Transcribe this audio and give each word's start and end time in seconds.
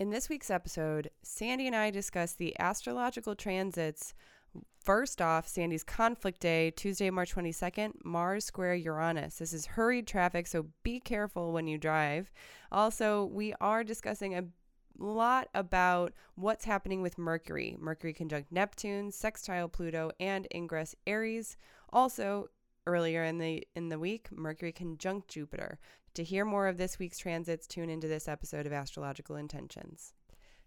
In 0.00 0.08
this 0.08 0.30
week's 0.30 0.48
episode, 0.48 1.10
Sandy 1.22 1.66
and 1.66 1.76
I 1.76 1.90
discuss 1.90 2.32
the 2.32 2.58
astrological 2.58 3.34
transits. 3.34 4.14
First 4.82 5.20
off, 5.20 5.46
Sandy's 5.46 5.84
conflict 5.84 6.40
day, 6.40 6.70
Tuesday, 6.70 7.10
March 7.10 7.34
22nd, 7.34 8.02
Mars 8.02 8.46
square 8.46 8.74
Uranus. 8.74 9.36
This 9.36 9.52
is 9.52 9.66
hurried 9.66 10.06
traffic, 10.06 10.46
so 10.46 10.68
be 10.82 11.00
careful 11.00 11.52
when 11.52 11.66
you 11.66 11.76
drive. 11.76 12.32
Also, 12.72 13.26
we 13.26 13.52
are 13.60 13.84
discussing 13.84 14.34
a 14.34 14.44
lot 14.98 15.48
about 15.52 16.14
what's 16.34 16.64
happening 16.64 17.02
with 17.02 17.18
Mercury, 17.18 17.76
Mercury 17.78 18.14
conjunct 18.14 18.50
Neptune, 18.50 19.10
sextile 19.10 19.68
Pluto, 19.68 20.12
and 20.18 20.48
ingress 20.54 20.96
Aries. 21.06 21.58
Also, 21.92 22.48
earlier 22.90 23.22
in 23.24 23.38
the 23.38 23.66
in 23.74 23.88
the 23.88 23.98
week, 23.98 24.28
Mercury 24.32 24.72
conjunct 24.72 25.28
Jupiter. 25.28 25.78
To 26.14 26.24
hear 26.24 26.44
more 26.44 26.66
of 26.66 26.76
this 26.76 26.98
week's 26.98 27.18
transits, 27.18 27.66
tune 27.66 27.88
into 27.88 28.08
this 28.08 28.26
episode 28.26 28.66
of 28.66 28.72
Astrological 28.72 29.36
Intentions. 29.36 30.12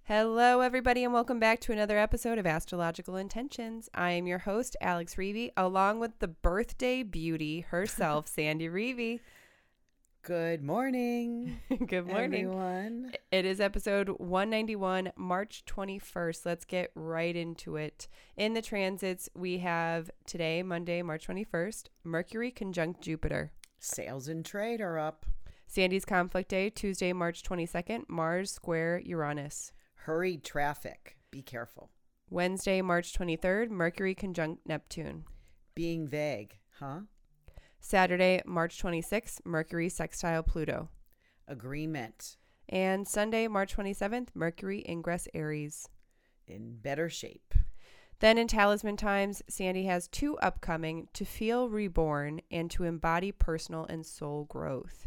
Hello, 0.04 0.62
everybody, 0.62 1.04
and 1.04 1.14
welcome 1.14 1.40
back 1.40 1.60
to 1.62 1.74
another 1.74 1.98
episode 1.98 2.38
of 2.38 2.46
Astrological 2.46 3.18
Intentions. 3.18 3.90
I 3.94 4.12
am 4.12 4.26
your 4.26 4.40
host, 4.40 4.78
Alex 4.82 5.16
Reevy, 5.16 5.52
along 5.58 6.00
with 6.00 6.20
the 6.20 6.28
birthday 6.30 7.04
beauty 7.04 7.62
herself, 7.62 8.28
Sandy 8.34 8.70
Reevy. 8.70 9.20
Good 10.24 10.64
morning. 10.64 11.60
Good 11.86 12.08
morning. 12.08 12.46
Everyone. 12.46 13.12
It 13.34 13.44
is 13.44 13.60
episode 13.60 14.08
191, 14.08 15.12
March 15.18 15.66
21st. 15.68 16.46
Let's 16.46 16.64
get 16.64 16.92
right 16.96 17.36
into 17.36 17.76
it. 17.76 18.08
In 18.38 18.54
the 18.54 18.62
transits, 18.62 19.28
we 19.36 19.58
have 19.58 20.10
today, 20.26 20.64
Monday, 20.64 21.02
March 21.02 21.28
21st, 21.28 21.88
Mercury 22.06 22.52
conjunct 22.52 23.02
Jupiter. 23.02 23.52
Sales 23.80 24.30
and 24.30 24.46
trade 24.46 24.80
are 24.80 24.98
up. 24.98 25.26
Sandy's 25.68 26.06
conflict 26.06 26.48
day, 26.48 26.70
Tuesday, 26.70 27.12
March 27.12 27.44
22nd, 27.44 28.08
Mars 28.08 28.50
square 28.50 29.02
Uranus. 29.04 29.74
Hurried 30.06 30.46
traffic. 30.46 31.18
Be 31.32 31.42
careful. 31.42 31.90
Wednesday, 32.30 32.82
March 32.82 33.12
23rd, 33.12 33.72
Mercury 33.72 34.16
conjunct 34.16 34.66
Neptune. 34.66 35.26
Being 35.76 36.08
vague, 36.08 36.60
huh? 36.80 37.02
Saturday, 37.86 38.42
March 38.46 38.82
26th, 38.82 39.42
Mercury 39.44 39.90
sextile 39.90 40.42
Pluto. 40.42 40.88
Agreement. 41.50 42.38
And 42.70 43.06
Sunday, 43.06 43.50
March 43.50 43.76
27th, 43.76 44.30
Mercury 44.34 44.86
ingress 44.88 45.28
Aries. 45.34 45.90
In 46.48 46.78
better 46.78 47.10
shape. 47.10 47.54
Then 48.22 48.38
in 48.38 48.48
Talisman 48.48 48.96
Times, 48.96 49.42
Sandy 49.50 49.84
has 49.84 50.08
two 50.08 50.38
upcoming 50.38 51.10
to 51.12 51.26
feel 51.26 51.68
reborn 51.68 52.40
and 52.50 52.72
to 52.72 52.86
embody 52.86 53.34
personal 53.34 53.86
and 53.86 54.06
soul 54.06 54.46
growth. 54.46 55.06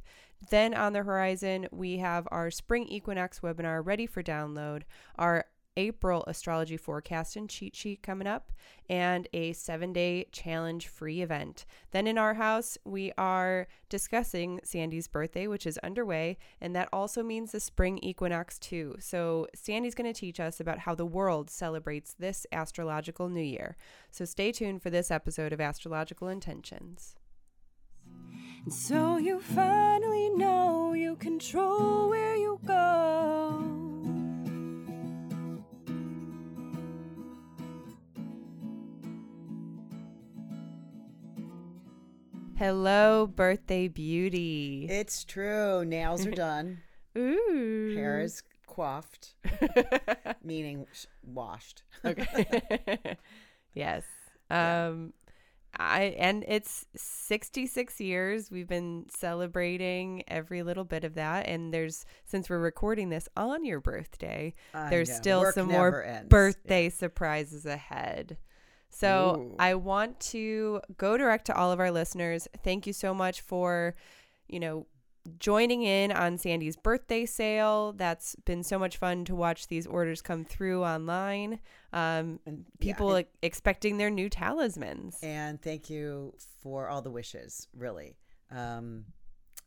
Then 0.50 0.74
on 0.74 0.92
the 0.92 1.02
horizon, 1.02 1.68
we 1.72 1.96
have 1.96 2.28
our 2.30 2.50
spring 2.50 2.86
equinox 2.88 3.40
webinar 3.40 3.84
ready 3.84 4.06
for 4.06 4.22
download, 4.22 4.82
our 5.16 5.46
April 5.76 6.24
astrology 6.26 6.76
forecast 6.76 7.36
and 7.36 7.48
cheat 7.48 7.76
sheet 7.76 8.02
coming 8.02 8.26
up, 8.26 8.52
and 8.88 9.28
a 9.32 9.52
seven 9.52 9.92
day 9.92 10.26
challenge 10.32 10.88
free 10.88 11.22
event. 11.22 11.64
Then 11.90 12.06
in 12.06 12.18
our 12.18 12.34
house, 12.34 12.78
we 12.84 13.12
are 13.18 13.68
discussing 13.88 14.60
Sandy's 14.64 15.08
birthday, 15.08 15.46
which 15.46 15.66
is 15.66 15.78
underway, 15.78 16.38
and 16.60 16.74
that 16.74 16.88
also 16.92 17.22
means 17.22 17.52
the 17.52 17.60
spring 17.60 17.98
equinox 17.98 18.58
too. 18.58 18.96
So, 18.98 19.46
Sandy's 19.54 19.94
going 19.94 20.12
to 20.12 20.18
teach 20.18 20.40
us 20.40 20.60
about 20.60 20.80
how 20.80 20.94
the 20.94 21.06
world 21.06 21.50
celebrates 21.50 22.14
this 22.18 22.46
astrological 22.52 23.28
new 23.28 23.42
year. 23.42 23.76
So, 24.10 24.24
stay 24.24 24.52
tuned 24.52 24.82
for 24.82 24.90
this 24.90 25.10
episode 25.10 25.52
of 25.52 25.60
Astrological 25.60 26.28
Intentions. 26.28 27.16
And 28.66 28.74
so 28.74 29.16
you 29.16 29.38
finally 29.38 30.28
know 30.30 30.92
you 30.92 31.14
control 31.16 32.08
where 32.08 32.34
you 32.34 32.58
go. 32.66 33.45
Hello, 42.58 43.26
birthday 43.26 43.86
beauty. 43.88 44.86
It's 44.88 45.24
true. 45.24 45.84
Nails 45.84 46.26
are 46.26 46.30
done. 46.30 46.78
Ooh. 47.18 47.92
Hair 47.94 48.20
is 48.20 48.42
coiffed, 48.66 49.34
meaning 50.42 50.86
washed. 51.22 51.82
okay. 52.04 53.16
yes. 53.74 54.04
Yeah. 54.50 54.86
Um 54.86 55.12
I 55.78 56.14
and 56.18 56.42
it's 56.48 56.86
66 56.96 58.00
years 58.00 58.50
we've 58.50 58.68
been 58.68 59.04
celebrating 59.14 60.22
every 60.26 60.62
little 60.62 60.84
bit 60.84 61.04
of 61.04 61.16
that 61.16 61.46
and 61.46 61.74
there's 61.74 62.06
since 62.24 62.48
we're 62.48 62.58
recording 62.58 63.10
this 63.10 63.28
on 63.36 63.62
your 63.66 63.80
birthday, 63.80 64.54
I 64.72 64.88
there's 64.88 65.10
know. 65.10 65.14
still 65.16 65.40
Work 65.40 65.54
some 65.54 65.68
more 65.68 66.02
ends. 66.02 66.28
birthday 66.30 66.88
surprises 66.88 67.66
ahead. 67.66 68.38
So 68.98 69.36
Ooh. 69.52 69.56
I 69.58 69.74
want 69.74 70.18
to 70.32 70.80
go 70.96 71.18
direct 71.18 71.44
to 71.46 71.54
all 71.54 71.70
of 71.70 71.80
our 71.80 71.90
listeners. 71.90 72.48
Thank 72.64 72.86
you 72.86 72.94
so 72.94 73.12
much 73.12 73.42
for, 73.42 73.94
you 74.48 74.58
know, 74.58 74.86
joining 75.38 75.82
in 75.82 76.12
on 76.12 76.38
Sandy's 76.38 76.76
birthday 76.76 77.26
sale. 77.26 77.92
That's 77.92 78.36
been 78.46 78.62
so 78.62 78.78
much 78.78 78.96
fun 78.96 79.26
to 79.26 79.34
watch 79.34 79.66
these 79.68 79.86
orders 79.86 80.22
come 80.22 80.44
through 80.46 80.82
online. 80.82 81.58
Um, 81.92 82.40
And, 82.46 82.64
yeah, 82.78 82.94
people 82.94 83.14
and- 83.16 83.26
expecting 83.42 83.98
their 83.98 84.08
new 84.10 84.30
talismans. 84.30 85.18
and 85.22 85.60
thank 85.60 85.90
you 85.90 86.32
for 86.62 86.88
all 86.88 87.02
the 87.02 87.10
wishes. 87.10 87.68
Really, 87.76 88.16
um, 88.50 89.04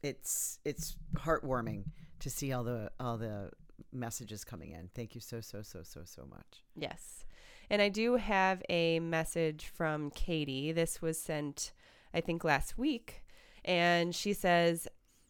it's 0.01 0.59
it's 0.65 0.95
heartwarming 1.17 1.83
to 2.19 2.29
see 2.31 2.51
all 2.53 2.63
the 2.63 2.89
all 2.99 3.17
the 3.17 3.51
messages 3.91 4.43
coming 4.43 4.71
in. 4.71 4.89
Thank 4.95 5.13
you 5.13 5.21
so 5.21 5.39
so 5.41 5.61
so 5.61 5.83
so 5.83 6.01
so 6.05 6.25
much. 6.25 6.63
Yes. 6.75 7.25
And 7.69 7.81
I 7.81 7.89
do 7.89 8.15
have 8.15 8.63
a 8.69 8.99
message 8.99 9.71
from 9.73 10.09
Katie. 10.11 10.71
This 10.71 11.01
was 11.01 11.19
sent, 11.19 11.71
I 12.13 12.21
think, 12.21 12.43
last 12.43 12.77
week. 12.77 13.23
And 13.63 14.15
she 14.15 14.33
says, 14.33 14.87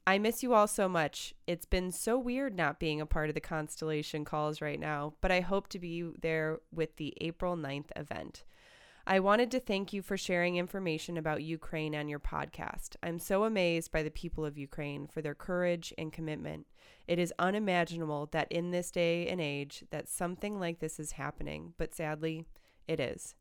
I 0.07 0.17
miss 0.17 0.41
you 0.41 0.53
all 0.53 0.67
so 0.67 0.89
much. 0.89 1.35
It's 1.45 1.65
been 1.65 1.91
so 1.91 2.17
weird 2.17 2.55
not 2.55 2.79
being 2.79 3.01
a 3.01 3.05
part 3.05 3.29
of 3.29 3.35
the 3.35 3.41
constellation 3.41 4.25
calls 4.25 4.61
right 4.61 4.79
now, 4.79 5.13
but 5.21 5.31
I 5.31 5.41
hope 5.41 5.67
to 5.69 5.79
be 5.79 6.09
there 6.21 6.59
with 6.73 6.95
the 6.95 7.13
April 7.21 7.55
9th 7.55 7.91
event. 7.95 8.43
I 9.11 9.19
wanted 9.19 9.49
to 9.51 9.59
thank 9.59 9.91
you 9.91 10.03
for 10.03 10.17
sharing 10.17 10.57
information 10.57 11.17
about 11.17 11.41
Ukraine 11.41 11.95
on 11.95 12.09
your 12.09 12.19
podcast. 12.19 12.95
I'm 13.01 13.17
so 13.17 13.43
amazed 13.43 13.91
by 13.91 14.03
the 14.03 14.11
people 14.11 14.45
of 14.45 14.55
Ukraine 14.55 15.07
for 15.07 15.23
their 15.23 15.33
courage 15.33 15.91
and 15.97 16.13
commitment. 16.13 16.67
It 17.07 17.17
is 17.17 17.33
unimaginable 17.39 18.29
that 18.33 18.51
in 18.51 18.69
this 18.69 18.91
day 18.91 19.27
and 19.27 19.41
age 19.41 19.83
that 19.89 20.07
something 20.07 20.59
like 20.59 20.77
this 20.79 20.99
is 20.99 21.13
happening, 21.13 21.73
but 21.79 21.95
sadly, 21.95 22.45
it 22.87 22.99
is. 22.99 23.33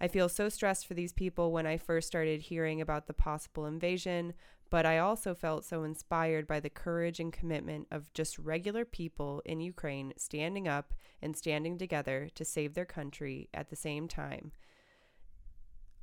I 0.00 0.08
feel 0.08 0.28
so 0.28 0.48
stressed 0.48 0.84
for 0.84 0.94
these 0.94 1.12
people 1.12 1.52
when 1.52 1.64
I 1.64 1.76
first 1.76 2.08
started 2.08 2.42
hearing 2.42 2.80
about 2.80 3.06
the 3.06 3.14
possible 3.14 3.66
invasion, 3.66 4.34
but 4.68 4.84
I 4.84 4.98
also 4.98 5.32
felt 5.32 5.64
so 5.64 5.84
inspired 5.84 6.48
by 6.48 6.58
the 6.58 6.68
courage 6.68 7.20
and 7.20 7.32
commitment 7.32 7.86
of 7.92 8.12
just 8.14 8.36
regular 8.36 8.84
people 8.84 9.42
in 9.44 9.60
Ukraine 9.60 10.12
standing 10.16 10.66
up 10.66 10.92
and 11.22 11.36
standing 11.36 11.78
together 11.78 12.30
to 12.34 12.44
save 12.44 12.74
their 12.74 12.84
country 12.84 13.48
at 13.54 13.70
the 13.70 13.76
same 13.76 14.08
time. 14.08 14.50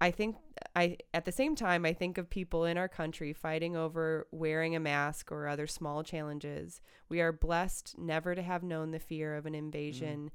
I 0.02 0.10
think 0.10 0.36
I 0.76 0.98
at 1.14 1.26
the 1.26 1.32
same 1.32 1.56
time 1.56 1.86
I 1.86 1.94
think 1.94 2.18
of 2.18 2.30
people 2.30 2.66
in 2.66 2.76
our 2.76 2.88
country 2.88 3.34
fighting 3.34 3.78
over 3.78 4.28
wearing 4.32 4.76
a 4.76 4.80
mask 4.80 5.32
or 5.32 5.48
other 5.48 5.68
small 5.68 6.04
challenges. 6.04 6.82
We 7.08 7.22
are 7.22 7.32
blessed 7.32 7.96
never 8.00 8.34
to 8.34 8.42
have 8.42 8.64
known 8.64 8.90
the 8.90 9.00
fear 9.00 9.36
of 9.36 9.46
an 9.46 9.54
invasion 9.54 10.32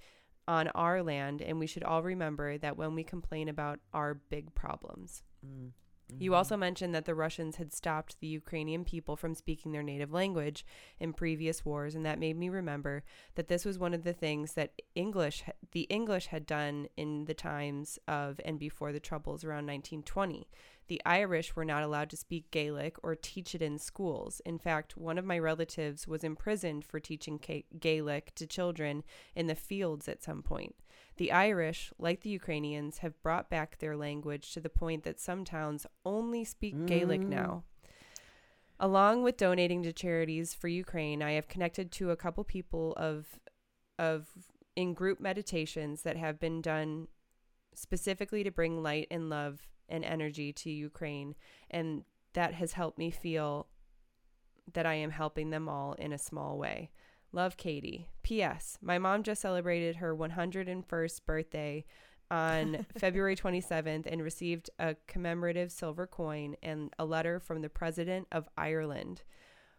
on 0.46 0.68
our 0.68 1.02
land 1.02 1.42
and 1.42 1.58
we 1.58 1.66
should 1.66 1.82
all 1.82 2.04
remember 2.04 2.56
that 2.58 2.76
when 2.76 2.94
we 2.94 3.02
complain 3.02 3.48
about 3.48 3.80
our 3.92 4.14
big 4.14 4.54
problems. 4.54 5.24
Mm. 5.44 5.72
You 6.08 6.30
mm-hmm. 6.30 6.36
also 6.36 6.56
mentioned 6.56 6.94
that 6.94 7.04
the 7.04 7.14
Russians 7.14 7.56
had 7.56 7.72
stopped 7.72 8.20
the 8.20 8.28
Ukrainian 8.28 8.84
people 8.84 9.16
from 9.16 9.34
speaking 9.34 9.72
their 9.72 9.82
native 9.82 10.12
language 10.12 10.64
in 11.00 11.12
previous 11.12 11.64
wars, 11.64 11.94
and 11.94 12.06
that 12.06 12.20
made 12.20 12.36
me 12.36 12.48
remember 12.48 13.02
that 13.34 13.48
this 13.48 13.64
was 13.64 13.78
one 13.78 13.92
of 13.92 14.04
the 14.04 14.12
things 14.12 14.52
that 14.52 14.72
English, 14.94 15.42
the 15.72 15.82
English, 15.82 16.26
had 16.26 16.46
done 16.46 16.86
in 16.96 17.24
the 17.24 17.34
times 17.34 17.98
of 18.06 18.40
and 18.44 18.58
before 18.58 18.92
the 18.92 19.00
Troubles 19.00 19.44
around 19.44 19.66
1920. 19.66 20.48
The 20.88 21.02
Irish 21.04 21.56
were 21.56 21.64
not 21.64 21.82
allowed 21.82 22.10
to 22.10 22.16
speak 22.16 22.52
Gaelic 22.52 22.96
or 23.02 23.16
teach 23.16 23.56
it 23.56 23.62
in 23.62 23.78
schools. 23.78 24.40
In 24.46 24.58
fact, 24.58 24.96
one 24.96 25.18
of 25.18 25.24
my 25.24 25.38
relatives 25.38 26.06
was 26.06 26.22
imprisoned 26.22 26.84
for 26.84 27.00
teaching 27.00 27.40
Gaelic 27.80 28.32
to 28.36 28.46
children 28.46 29.02
in 29.34 29.48
the 29.48 29.56
fields 29.56 30.08
at 30.08 30.22
some 30.22 30.42
point. 30.42 30.76
The 31.16 31.32
Irish, 31.32 31.92
like 31.98 32.20
the 32.20 32.30
Ukrainians, 32.30 32.98
have 32.98 33.20
brought 33.22 33.48
back 33.48 33.78
their 33.78 33.96
language 33.96 34.52
to 34.52 34.60
the 34.60 34.68
point 34.68 35.02
that 35.04 35.18
some 35.18 35.44
towns 35.44 35.86
only 36.04 36.44
speak 36.44 36.86
Gaelic 36.86 37.22
Mm. 37.22 37.28
now. 37.28 37.64
Along 38.78 39.22
with 39.22 39.38
donating 39.38 39.82
to 39.84 39.92
charities 39.92 40.52
for 40.52 40.68
Ukraine, 40.68 41.22
I 41.22 41.32
have 41.32 41.48
connected 41.48 41.90
to 41.92 42.10
a 42.10 42.16
couple 42.16 42.44
people 42.44 42.92
of 42.96 43.40
of 43.98 44.28
in 44.74 44.92
group 44.92 45.18
meditations 45.20 46.02
that 46.02 46.18
have 46.18 46.38
been 46.38 46.60
done 46.60 47.08
specifically 47.74 48.44
to 48.44 48.50
bring 48.50 48.82
light 48.82 49.06
and 49.10 49.30
love 49.30 49.66
and 49.88 50.04
energy 50.04 50.52
to 50.52 50.70
Ukraine 50.70 51.34
and 51.70 52.04
that 52.34 52.52
has 52.52 52.72
helped 52.74 52.98
me 52.98 53.10
feel 53.10 53.68
that 54.74 54.84
I 54.84 54.94
am 54.94 55.10
helping 55.10 55.48
them 55.48 55.66
all 55.68 55.94
in 55.94 56.12
a 56.12 56.18
small 56.18 56.58
way. 56.58 56.90
Love 57.32 57.56
Katie. 57.56 58.08
P.S. 58.22 58.78
My 58.80 58.98
mom 58.98 59.22
just 59.22 59.40
celebrated 59.42 59.96
her 59.96 60.14
101st 60.16 61.20
birthday 61.26 61.84
on 62.30 62.86
February 62.98 63.36
27th 63.36 64.06
and 64.06 64.22
received 64.22 64.70
a 64.78 64.96
commemorative 65.06 65.70
silver 65.70 66.06
coin 66.06 66.56
and 66.62 66.92
a 66.98 67.04
letter 67.04 67.38
from 67.38 67.62
the 67.62 67.68
President 67.68 68.26
of 68.32 68.48
Ireland. 68.56 69.22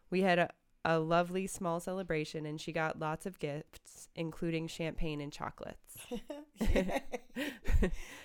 We 0.10 0.22
had 0.22 0.40
a, 0.40 0.50
a 0.86 1.00
lovely 1.00 1.48
small 1.48 1.80
celebration 1.82 2.46
and 2.46 2.62
she 2.62 2.72
got 2.72 3.00
lots 3.00 3.26
of 3.26 3.40
gifts, 3.40 4.08
including 4.16 4.68
champagne 4.68 5.20
and 5.20 5.34
chocolates. 5.34 5.98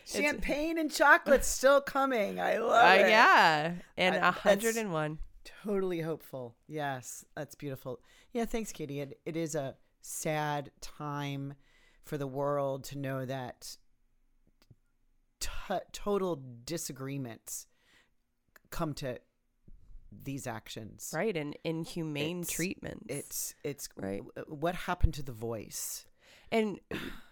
Champagne 0.04 0.78
and 0.78 0.90
chocolate's 0.92 1.46
still 1.48 1.80
coming. 1.80 2.40
I 2.40 2.58
love 2.58 2.84
Uh, 3.00 3.02
it. 3.04 3.08
yeah. 3.10 3.72
And 3.96 4.16
a 4.16 4.20
that's- 4.20 4.44
101. 4.44 5.19
Totally 5.64 6.00
hopeful. 6.00 6.56
Yes, 6.67 7.25
that's 7.37 7.55
beautiful. 7.55 8.00
Yeah, 8.32 8.44
thanks, 8.47 8.73
Katie. 8.73 9.00
It, 9.00 9.20
it 9.25 9.37
is 9.37 9.55
a 9.55 9.76
sad 10.00 10.70
time 10.81 11.55
for 12.05 12.19
the 12.19 12.26
world 12.26 12.85
to 12.85 12.99
know 12.99 13.25
that 13.25 13.76
t- 15.41 15.49
total 15.93 16.43
disagreements 16.64 17.67
come 18.70 18.93
to 18.94 19.19
these 20.25 20.47
actions. 20.47 21.12
Right. 21.14 21.37
And 21.37 21.56
inhumane 21.65 22.41
It's- 22.41 22.50
treatment. 22.55 23.06
It's 23.08 23.55
it's 23.65 23.88
Right. 23.97 24.23
What 24.49 24.75
happened 24.75 25.15
to 25.15 25.23
the 25.23 25.32
voice? 25.32 26.05
And 26.50 26.81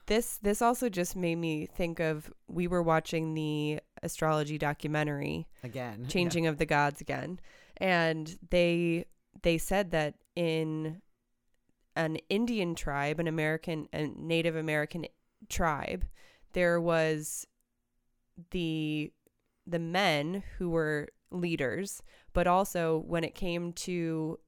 this 0.07 0.39
this 0.39 0.63
also 0.63 0.89
just 0.89 1.15
made 1.17 1.37
me 1.37 1.67
think 1.67 2.01
of 2.01 2.33
we 2.49 2.67
were 2.67 2.83
watching 2.83 3.35
the 3.35 3.81
astrology 4.03 4.57
documentary 4.57 5.47
Again, 5.63 6.01
yeah. 6.03 6.09
Changing 6.09 6.47
of 6.47 6.57
the 6.57 6.65
Gods 6.67 7.01
again 7.03 7.39
and 7.81 8.39
they 8.51 9.07
they 9.43 9.59
said 9.59 9.91
that 9.93 10.15
in 10.37 11.01
an 11.97 12.17
Indian 12.29 12.75
tribe, 12.75 13.21
an 13.21 13.27
American 13.29 13.89
a 13.93 14.07
Native 14.07 14.57
American 14.57 15.07
tribe, 15.49 16.05
there 16.53 16.81
was 16.81 17.47
the 18.51 19.13
the 19.67 19.79
men 19.79 20.43
who 20.59 20.71
were 20.71 21.09
leaders, 21.31 22.03
but 22.33 22.47
also 22.47 22.99
when 23.07 23.25
it 23.25 23.35
came 23.35 23.73
to 23.73 24.39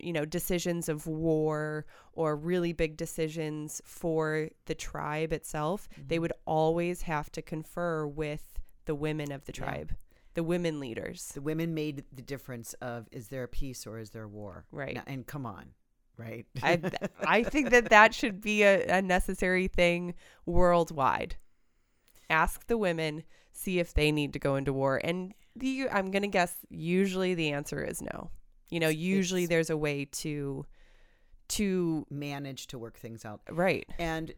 you 0.00 0.12
know 0.12 0.24
decisions 0.24 0.88
of 0.88 1.06
war 1.06 1.86
or 2.14 2.34
really 2.36 2.72
big 2.72 2.96
decisions 2.96 3.80
for 3.84 4.48
the 4.66 4.74
tribe 4.74 5.32
itself 5.32 5.88
they 6.08 6.16
Mhm. 6.16 6.20
would 6.22 6.32
always 6.46 7.02
have 7.02 7.30
to 7.30 7.42
confer 7.42 8.06
with 8.06 8.58
the 8.86 8.94
women 8.94 9.30
of 9.30 9.44
the 9.44 9.52
Yeah. 9.52 9.64
tribe 9.64 9.96
the 10.34 10.42
women 10.42 10.80
leaders 10.80 11.28
The 11.34 11.40
women 11.40 11.74
made 11.74 12.04
the 12.12 12.22
difference 12.22 12.74
of 12.74 13.06
is 13.12 13.28
there 13.28 13.44
a 13.44 13.48
peace 13.48 13.86
or 13.86 13.98
is 13.98 14.10
there 14.10 14.28
war? 14.28 14.66
Right. 14.70 14.94
Now- 14.96 15.04
and 15.06 15.26
come 15.26 15.46
on, 15.46 15.70
right? 16.16 16.46
I 16.62 16.80
I 17.26 17.42
think 17.42 17.70
that 17.70 17.90
that 17.90 18.14
should 18.14 18.40
be 18.40 18.62
a, 18.62 18.98
a 18.98 19.02
necessary 19.02 19.68
thing 19.68 20.14
worldwide. 20.46 21.36
Ask 22.30 22.66
the 22.66 22.78
women, 22.78 23.22
see 23.52 23.78
if 23.78 23.94
they 23.94 24.10
need 24.10 24.32
to 24.32 24.38
go 24.38 24.56
into 24.56 24.72
war, 24.72 25.00
and 25.04 25.34
the 25.54 25.88
I'm 25.90 26.10
gonna 26.10 26.26
guess 26.28 26.56
usually 26.70 27.34
the 27.34 27.50
answer 27.52 27.84
is 27.84 28.00
no. 28.02 28.30
You 28.70 28.80
know, 28.80 28.88
usually 28.88 29.42
it's- 29.44 29.50
there's 29.50 29.70
a 29.70 29.76
way 29.76 30.06
to 30.06 30.66
to 31.48 32.06
manage 32.10 32.66
to 32.68 32.78
work 32.78 32.98
things 32.98 33.24
out. 33.24 33.42
right. 33.50 33.86
And 33.98 34.32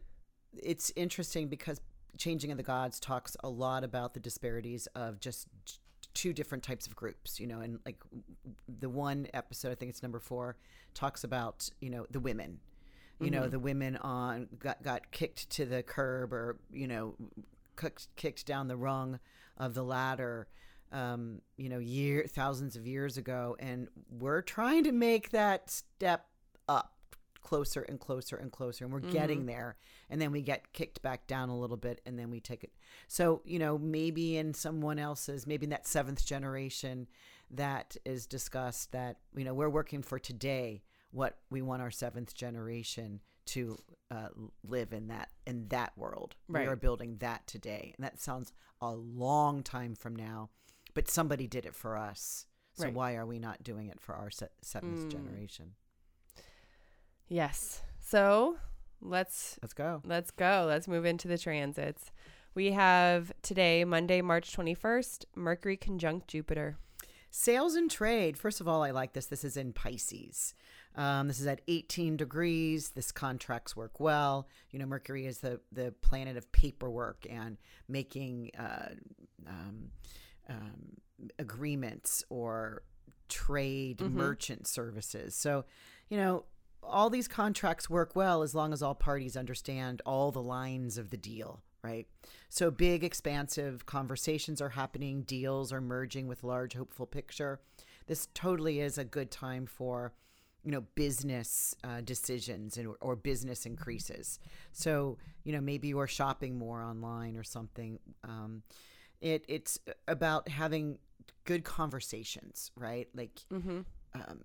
it's 0.53 0.91
interesting 0.95 1.47
because 1.47 1.79
Changing 2.17 2.51
of 2.51 2.57
the 2.57 2.63
Gods 2.63 2.99
talks 2.99 3.37
a 3.43 3.49
lot 3.49 3.83
about 3.83 4.13
the 4.13 4.19
disparities 4.19 4.87
of 4.95 5.19
just 5.19 5.47
two 6.17 6.33
different 6.33 6.63
types 6.63 6.87
of 6.87 6.95
groups, 6.95 7.39
you 7.39 7.45
know, 7.45 7.59
and 7.59 7.79
like 7.85 7.97
the 8.79 8.89
one 8.89 9.27
episode, 9.35 9.71
I 9.71 9.75
think 9.75 9.91
it's 9.91 10.01
number 10.01 10.19
four, 10.19 10.57
talks 10.95 11.23
about, 11.23 11.69
you 11.79 11.91
know, 11.91 12.07
the 12.09 12.19
women. 12.19 12.59
You 13.19 13.29
know, 13.31 13.43
Mhm. 13.43 13.51
the 13.51 13.59
women 13.59 13.97
on 13.97 14.47
got 14.59 14.81
got 14.81 15.11
kicked 15.11 15.49
to 15.51 15.65
the 15.65 15.83
curb 15.83 16.33
or, 16.33 16.57
you 16.71 16.87
know, 16.87 17.15
kicked 17.75 18.07
kicked 18.15 18.45
down 18.47 18.67
the 18.67 18.77
rung 18.77 19.19
of 19.57 19.73
the 19.75 19.83
ladder 19.83 20.47
um, 20.91 21.41
you 21.57 21.67
know, 21.67 21.79
year 21.79 22.25
thousands 22.29 22.77
of 22.77 22.87
years 22.87 23.17
ago 23.17 23.57
and 23.59 23.89
we're 24.09 24.41
trying 24.41 24.85
to 24.85 24.91
make 24.93 25.31
that 25.31 25.69
step 25.69 26.27
closer 27.47 27.81
and 27.83 27.97
closer 27.99 28.35
and 28.35 28.51
closer 28.51 28.83
and 28.83 28.93
we're 28.93 28.99
getting 28.99 29.45
there 29.45 29.77
and 30.09 30.21
then 30.21 30.31
we 30.33 30.41
get 30.41 30.73
kicked 30.73 31.01
back 31.01 31.25
down 31.27 31.47
a 31.47 31.57
little 31.57 31.77
bit 31.77 32.01
and 32.05 32.19
then 32.19 32.29
we 32.29 32.41
take 32.41 32.61
it. 32.63 32.73
So 33.07 33.41
you 33.45 33.57
know 33.57 33.77
maybe 33.77 34.35
in 34.35 34.53
someone 34.53 34.99
else's 34.99 35.47
maybe 35.47 35.63
in 35.65 35.69
that 35.69 35.87
seventh 35.87 36.25
generation 36.25 37.07
that 37.51 37.95
is 38.03 38.25
discussed 38.25 38.91
that 38.91 39.17
you 39.33 39.45
know 39.45 39.53
we're 39.53 39.69
working 39.69 40.01
for 40.01 40.19
today 40.19 40.83
what 41.11 41.37
we 41.49 41.61
want 41.61 41.81
our 41.81 41.89
seventh 41.91 42.33
generation 42.33 43.21
to 43.45 43.77
uh, 44.11 44.27
live 44.67 44.91
in 44.91 45.07
that 45.07 45.29
in 45.45 45.67
that 45.69 45.97
world. 45.97 46.35
We 46.49 46.65
are 46.67 46.75
building 46.75 47.15
that 47.19 47.47
today 47.47 47.93
and 47.97 48.03
that 48.05 48.19
sounds 48.19 48.51
a 48.81 48.91
long 48.91 49.63
time 49.63 49.95
from 49.95 50.15
now 50.17 50.49
but 50.93 51.07
somebody 51.09 51.47
did 51.47 51.65
it 51.65 51.75
for 51.75 51.95
us. 51.95 52.45
So 52.73 52.83
Right. 52.85 52.93
why 52.93 53.15
are 53.15 53.25
we 53.25 53.39
not 53.39 53.63
doing 53.63 53.87
it 53.87 53.99
for 54.01 54.15
our 54.15 54.29
se- 54.29 54.49
seventh 54.61 55.05
Mm. 55.05 55.11
generation 55.11 55.75
Yes. 57.27 57.81
So 57.99 58.57
let's 59.01 59.59
let's 59.61 59.73
go 59.73 60.01
let's 60.05 60.31
go. 60.31 60.65
Let's 60.67 60.87
move 60.87 61.05
into 61.05 61.27
the 61.27 61.37
transits. 61.37 62.11
We 62.55 62.71
have 62.71 63.31
today, 63.43 63.83
Monday, 63.83 64.21
March 64.21 64.55
21st, 64.55 65.25
Mercury 65.35 65.77
conjunct 65.77 66.27
Jupiter. 66.27 66.77
Sales 67.29 67.75
and 67.75 67.91
trade. 67.91 68.37
First 68.37 68.61
of 68.61 68.67
all, 68.67 68.81
I 68.81 68.89
like 68.91 69.13
this. 69.13 69.27
This 69.27 69.43
is 69.43 69.57
in 69.57 69.73
Pisces. 69.73 70.55
Um, 70.95 71.27
this 71.27 71.39
is 71.39 71.45
at 71.45 71.61
18 71.67 72.17
degrees. 72.17 72.89
This 72.89 73.11
contracts 73.11 73.75
work 73.75 73.99
well. 73.99 74.47
You 74.71 74.79
know, 74.79 74.87
Mercury 74.87 75.27
is 75.27 75.39
the 75.39 75.59
the 75.71 75.93
planet 76.01 76.37
of 76.37 76.51
paperwork 76.51 77.27
and 77.29 77.57
making 77.87 78.51
uh, 78.57 78.89
um, 79.45 79.91
um, 80.49 80.97
agreements 81.37 82.23
or 82.29 82.81
trade 83.27 83.97
Mhm. 83.99 84.13
merchant 84.13 84.67
services. 84.67 85.35
So, 85.35 85.65
you 86.09 86.17
know, 86.17 86.45
all 86.83 87.09
these 87.09 87.27
contracts 87.27 87.89
work 87.89 88.15
well 88.15 88.41
as 88.43 88.55
long 88.55 88.73
as 88.73 88.81
all 88.81 88.95
parties 88.95 89.35
understand 89.37 90.01
all 90.05 90.31
the 90.31 90.41
lines 90.41 90.97
of 90.97 91.09
the 91.09 91.17
deal, 91.17 91.61
right? 91.83 92.07
So 92.49 92.71
big, 92.71 93.03
expansive 93.03 93.85
conversations 93.85 94.61
are 94.61 94.69
happening, 94.69 95.23
deals 95.23 95.73
are 95.73 95.81
merging 95.81 96.27
with 96.27 96.43
large, 96.43 96.73
hopeful 96.75 97.05
picture. 97.05 97.59
This 98.07 98.27
totally 98.33 98.79
is 98.79 98.97
a 98.97 99.03
good 99.03 99.31
time 99.31 99.65
for, 99.65 100.13
you 100.63 100.71
know, 100.71 100.85
business 100.95 101.75
uh, 101.83 102.01
decisions 102.01 102.77
and 102.77 102.93
or 103.01 103.15
business 103.15 103.65
increases. 103.65 104.39
So 104.71 105.17
you 105.43 105.53
know, 105.53 105.61
maybe 105.61 105.89
you're 105.89 106.07
shopping 106.07 106.57
more 106.57 106.81
online 106.81 107.35
or 107.37 107.43
something. 107.43 107.99
Um, 108.23 108.63
it 109.21 109.45
it's 109.47 109.79
about 110.07 110.47
having 110.49 110.99
good 111.45 111.63
conversations, 111.63 112.71
right? 112.75 113.07
Like, 113.15 113.39
Mm-hmm. 113.51 113.79
um, 114.15 114.39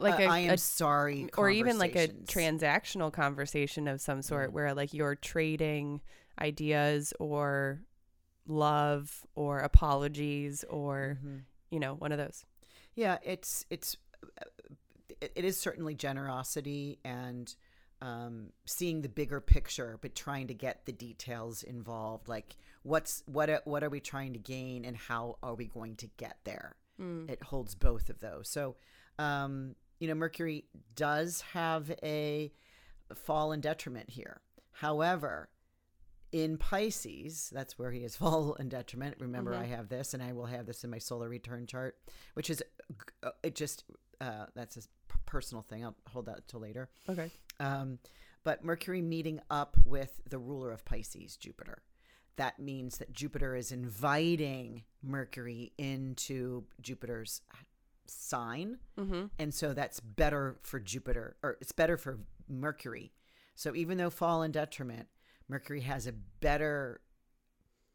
Like 0.00 0.20
I- 0.20 0.22
a- 0.24 0.28
I 0.28 0.38
am 0.40 0.54
a- 0.54 0.58
sorry, 0.58 1.28
Or 1.36 1.48
even 1.50 1.78
like 1.78 1.96
a 1.96 2.08
transactional 2.08 3.12
conversation 3.12 3.88
of 3.88 4.00
some 4.00 4.20
sort 4.22 4.50
Yeah. 4.50 4.54
where 4.54 4.74
like 4.74 4.92
you're 4.92 5.14
trading 5.14 6.02
ideas 6.40 7.12
or 7.18 7.80
love 8.46 9.26
or 9.34 9.60
apologies 9.60 10.64
or, 10.64 11.18
Mhm. 11.24 11.42
you 11.70 11.80
know, 11.80 11.94
one 11.94 12.12
of 12.12 12.18
those. 12.18 12.44
Yeah, 12.94 13.18
it's 13.22 13.64
it's 13.70 13.96
uh, 14.40 14.44
it, 15.20 15.44
is 15.44 15.56
certainly 15.58 15.94
generosity 15.94 16.98
and 17.04 17.54
um, 18.00 18.52
seeing 18.64 19.02
the 19.02 19.08
bigger 19.08 19.40
picture, 19.40 19.98
but 20.00 20.14
trying 20.14 20.46
to 20.48 20.54
get 20.54 20.86
the 20.86 20.92
details 20.92 21.62
involved. 21.64 22.28
Like 22.28 22.56
what's 22.82 23.22
what 23.26 23.50
are- 23.50 23.62
what 23.64 23.82
are 23.82 23.88
we 23.90 24.00
trying 24.00 24.34
to 24.34 24.38
gain, 24.38 24.84
and 24.84 24.96
how 24.96 25.38
are 25.42 25.54
we 25.54 25.66
going 25.66 25.96
to 25.96 26.06
get 26.16 26.38
there? 26.44 26.76
Mm. 27.00 27.28
It 27.30 27.42
holds 27.44 27.74
both 27.74 28.08
of 28.10 28.20
those. 28.20 28.48
So, 28.48 28.76
um, 29.18 29.74
you 30.00 30.08
know, 30.08 30.14
Mercury 30.14 30.64
does 30.94 31.40
have 31.52 31.90
a 32.02 32.52
fall 33.14 33.52
and 33.52 33.62
detriment 33.62 34.10
here. 34.10 34.40
However, 34.72 35.48
in 36.30 36.58
Pisces, 36.58 37.50
that's 37.52 37.78
where 37.78 37.90
he 37.90 38.00
is 38.04 38.16
fall 38.22 38.54
and 38.58 38.70
detriment. 38.70 39.16
Remember, 39.18 39.52
Mhm. 39.54 39.60
I 39.60 39.66
have 39.66 39.88
this, 39.88 40.14
and 40.14 40.22
I 40.22 40.32
will 40.32 40.46
have 40.46 40.66
this 40.66 40.84
in 40.84 40.90
my 40.90 40.98
solar 40.98 41.28
return 41.28 41.66
chart, 41.66 41.96
which 42.34 42.50
is 42.50 42.62
uh, 43.22 43.30
it. 43.42 43.54
Just 43.54 43.84
uh, 44.20 44.46
that's 44.54 44.76
a 44.76 44.82
personal 45.26 45.62
thing. 45.62 45.84
I'll 45.84 45.96
hold 46.08 46.26
that 46.26 46.46
till 46.48 46.60
later. 46.60 46.88
Okay. 47.08 47.30
Um, 47.60 47.98
but 48.44 48.64
Mercury 48.64 49.02
meeting 49.02 49.40
up 49.50 49.76
with 49.84 50.20
the 50.28 50.38
ruler 50.38 50.70
of 50.70 50.84
Pisces, 50.84 51.36
Jupiter. 51.36 51.82
That 52.36 52.58
means 52.60 52.98
that 52.98 53.12
Jupiter 53.12 53.56
is 53.56 53.72
inviting 53.72 54.84
Mercury 55.02 55.72
into 55.76 56.64
Jupiter's 56.80 57.40
sign. 58.10 58.78
Mm-hmm. 58.98 59.26
And 59.38 59.52
so 59.52 59.72
that's 59.72 60.00
better 60.00 60.58
for 60.62 60.80
Jupiter, 60.80 61.36
or 61.42 61.58
it's 61.60 61.72
better 61.72 61.96
for 61.96 62.18
Mercury. 62.48 63.12
So 63.54 63.74
even 63.74 63.98
though 63.98 64.10
fall 64.10 64.42
and 64.42 64.52
detriment, 64.52 65.08
Mercury 65.48 65.80
has 65.80 66.06
a 66.06 66.12
better 66.12 67.00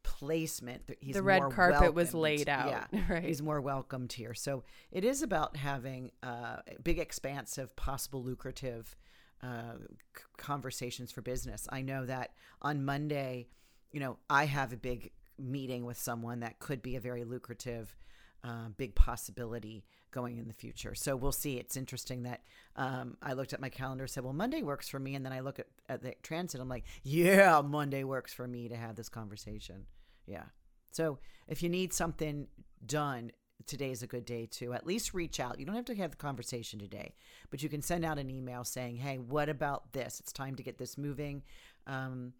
placement. 0.02 0.82
He's 1.00 1.14
the 1.14 1.22
red 1.22 1.42
carpet 1.50 1.94
was 1.94 2.14
laid 2.14 2.48
out. 2.48 2.88
Yeah, 2.92 3.00
right. 3.08 3.24
he's 3.24 3.42
more 3.42 3.60
welcomed 3.60 4.12
here. 4.12 4.34
So 4.34 4.62
it 4.92 5.04
is 5.04 5.22
about 5.22 5.56
having 5.56 6.12
uh, 6.22 6.58
a 6.66 6.82
big 6.82 6.98
expanse 6.98 7.58
of 7.58 7.74
possible 7.76 8.22
lucrative 8.22 8.94
uh, 9.42 9.78
c- 10.16 10.22
conversations 10.36 11.10
for 11.10 11.22
business. 11.22 11.66
I 11.70 11.82
know 11.82 12.06
that 12.06 12.32
on 12.62 12.84
Monday, 12.84 13.48
you 13.90 14.00
know, 14.00 14.18
I 14.30 14.44
have 14.44 14.72
a 14.72 14.76
big 14.76 15.10
meeting 15.38 15.84
with 15.84 15.98
someone 15.98 16.40
that 16.40 16.58
could 16.58 16.82
be 16.82 16.96
a 16.96 17.00
very 17.00 17.24
lucrative, 17.24 17.96
uh, 18.44 18.68
big 18.76 18.94
possibility 18.94 19.84
going 20.14 20.38
in 20.38 20.48
the 20.48 20.54
future. 20.54 20.94
So 20.94 21.16
we'll 21.16 21.32
see. 21.32 21.58
It's 21.58 21.76
interesting 21.76 22.22
that 22.22 22.42
um, 22.76 23.18
I 23.20 23.34
looked 23.34 23.52
at 23.52 23.60
my 23.60 23.68
calendar, 23.68 24.06
said, 24.06 24.24
"Well, 24.24 24.32
Monday 24.32 24.62
works 24.62 24.88
for 24.88 24.98
me," 24.98 25.14
and 25.14 25.26
then 25.26 25.32
I 25.32 25.40
look 25.40 25.58
at, 25.58 25.66
at 25.88 26.02
the 26.02 26.14
transit. 26.22 26.60
I'm 26.60 26.68
like, 26.68 26.84
"Yeah, 27.02 27.60
Monday 27.60 28.04
works 28.04 28.32
for 28.32 28.46
me 28.46 28.68
to 28.68 28.76
have 28.76 28.96
this 28.96 29.08
conversation." 29.08 29.86
Yeah. 30.26 30.44
So 30.92 31.18
if 31.48 31.62
you 31.62 31.68
need 31.68 31.92
something 31.92 32.46
done, 32.86 33.32
today 33.66 33.90
is 33.90 34.02
a 34.02 34.06
good 34.06 34.24
day 34.24 34.46
to 34.46 34.72
at 34.72 34.86
least 34.86 35.12
reach 35.12 35.40
out. 35.40 35.58
You 35.58 35.66
don't 35.66 35.74
have 35.74 35.84
to 35.86 35.94
have 35.96 36.12
the 36.12 36.16
conversation 36.16 36.78
today, 36.78 37.14
but 37.50 37.62
you 37.62 37.68
can 37.68 37.82
send 37.82 38.04
out 38.04 38.18
an 38.18 38.30
email 38.30 38.64
saying, 38.64 38.96
"Hey, 38.96 39.18
what 39.18 39.48
about 39.48 39.92
this? 39.92 40.20
It's 40.20 40.32
time 40.32 40.54
to 40.54 40.62
get 40.62 40.78
this 40.78 40.96
moving." 40.96 41.42
Um, 41.86 42.32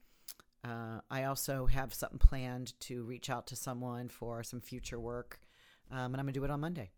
uh, 0.65 1.01
I 1.11 1.25
also 1.25 1.67
have 1.67 1.93
something 1.93 2.19
planned 2.19 2.79
to 2.81 3.03
reach 3.03 3.29
out 3.29 3.47
to 3.49 3.57
someone 3.57 4.09
for 4.09 4.43
some 4.43 4.61
future 4.61 4.99
work, 4.99 5.41
um, 5.91 6.15
and 6.15 6.17
I'm 6.17 6.27
gonna 6.27 6.33
do 6.33 6.45
it 6.45 6.51
on 6.51 6.61
Monday. 6.61 6.91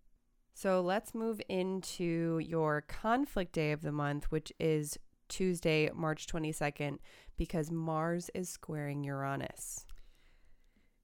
So 0.57 0.81
let's 0.81 1.15
move 1.15 1.39
into 1.51 2.39
your 2.39 2.81
conflict 2.81 3.53
day 3.53 3.73
of 3.73 3.83
the 3.83 3.93
month, 3.93 4.33
which 4.33 4.51
is 4.59 4.99
Tuesday, 5.29 5.91
March 5.95 6.27
22nd, 6.27 6.97
because 7.37 7.71
Mars 7.71 8.31
is 8.33 8.49
squaring 8.49 9.05
Uranus. 9.05 9.85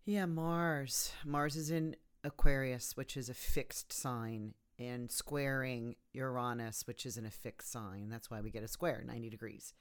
Yeah, 0.07 0.25
Mars. 0.25 1.13
Mars 1.27 1.55
is 1.57 1.71
in 1.71 1.97
Aquarius, 2.25 2.97
which 2.97 3.15
is 3.15 3.29
a 3.29 3.35
fixed 3.35 3.93
sign, 3.93 4.55
and 4.79 5.11
squaring 5.11 5.97
Uranus, 6.15 6.87
which 6.87 7.05
is 7.05 7.19
in 7.19 7.27
a 7.27 7.31
fixed 7.31 7.71
sign. 7.71 8.09
That's 8.09 8.31
why 8.31 8.41
we 8.41 8.51
get 8.51 8.65
a 8.65 8.69
square, 8.69 9.05
90 9.07 9.29
degrees. 9.29 9.75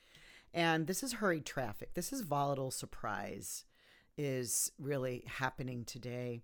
And 0.54 0.86
this 0.86 1.02
is 1.02 1.14
hurried 1.14 1.46
traffic. 1.46 1.94
This 1.94 2.12
is 2.12 2.24
volatile 2.24 2.72
surprise, 2.72 3.64
is 4.18 4.74
really 4.78 5.24
happening 5.28 5.86
today 5.86 6.42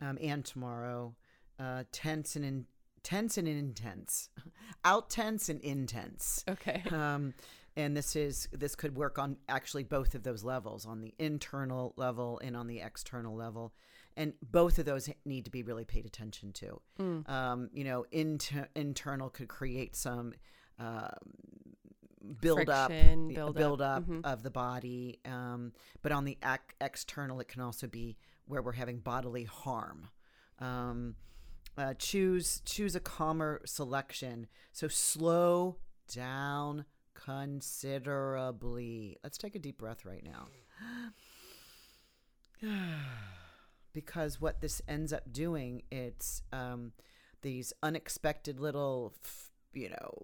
um, 0.00 0.16
and 0.18 0.46
tomorrow. 0.46 1.14
Uh, 1.58 1.84
tense 1.92 2.36
and 2.36 2.44
in, 2.44 2.66
tense 3.02 3.38
and 3.38 3.46
intense, 3.46 4.28
out 4.84 5.08
tense 5.10 5.48
and 5.48 5.60
intense 5.60 6.44
Okay. 6.48 6.82
um, 6.90 7.32
and 7.76 7.96
this 7.96 8.16
is 8.16 8.48
this 8.52 8.74
could 8.74 8.96
work 8.96 9.18
on 9.18 9.36
actually 9.48 9.84
both 9.84 10.14
of 10.14 10.22
those 10.22 10.44
levels 10.44 10.86
on 10.86 11.00
the 11.00 11.12
internal 11.18 11.92
level 11.96 12.40
and 12.42 12.56
on 12.56 12.66
the 12.66 12.80
external 12.80 13.34
level 13.36 13.72
and 14.16 14.32
both 14.42 14.78
of 14.78 14.84
those 14.84 15.08
need 15.24 15.44
to 15.44 15.50
be 15.50 15.62
really 15.62 15.84
paid 15.84 16.06
attention 16.06 16.52
to 16.52 16.80
Mm. 17.00 17.28
um, 17.28 17.70
you 17.72 17.84
know 17.84 18.04
inter- 18.12 18.68
internal 18.76 19.28
could 19.28 19.48
create 19.48 19.96
some 19.96 20.32
uh, 20.78 21.08
build 22.40 22.68
up 22.68 22.90
Friction, 22.90 23.28
build 23.28 23.54
build 23.56 23.82
up, 23.82 23.98
up 23.98 24.08
mhm. 24.08 24.20
of 24.24 24.42
the 24.42 24.50
body 24.50 25.18
um, 25.24 25.72
but 26.02 26.12
on 26.12 26.24
the 26.24 26.38
ac- 26.44 26.60
external 26.80 27.40
it 27.40 27.48
can 27.48 27.60
also 27.60 27.86
be 27.86 28.16
where 28.46 28.62
we're 28.62 28.72
having 28.72 28.98
bodily 28.98 29.44
harm 29.44 30.08
um, 30.60 31.16
uh, 31.76 31.94
choose 31.98 32.62
choose 32.64 32.94
a 32.94 33.00
calmer 33.00 33.60
selection 33.64 34.46
so 34.72 34.88
slow 34.88 35.76
down 36.12 36.84
considerably 37.14 39.16
let's 39.22 39.38
take 39.38 39.54
a 39.54 39.58
deep 39.58 39.78
breath 39.78 40.04
right 40.04 40.24
now 40.24 40.48
because 43.92 44.40
what 44.40 44.60
this 44.60 44.80
ends 44.88 45.12
up 45.12 45.32
doing 45.32 45.82
it's 45.90 46.42
um, 46.52 46.92
these 47.42 47.72
unexpected 47.82 48.60
little 48.60 49.12
f- 49.24 49.50
you 49.72 49.90
know 49.90 50.14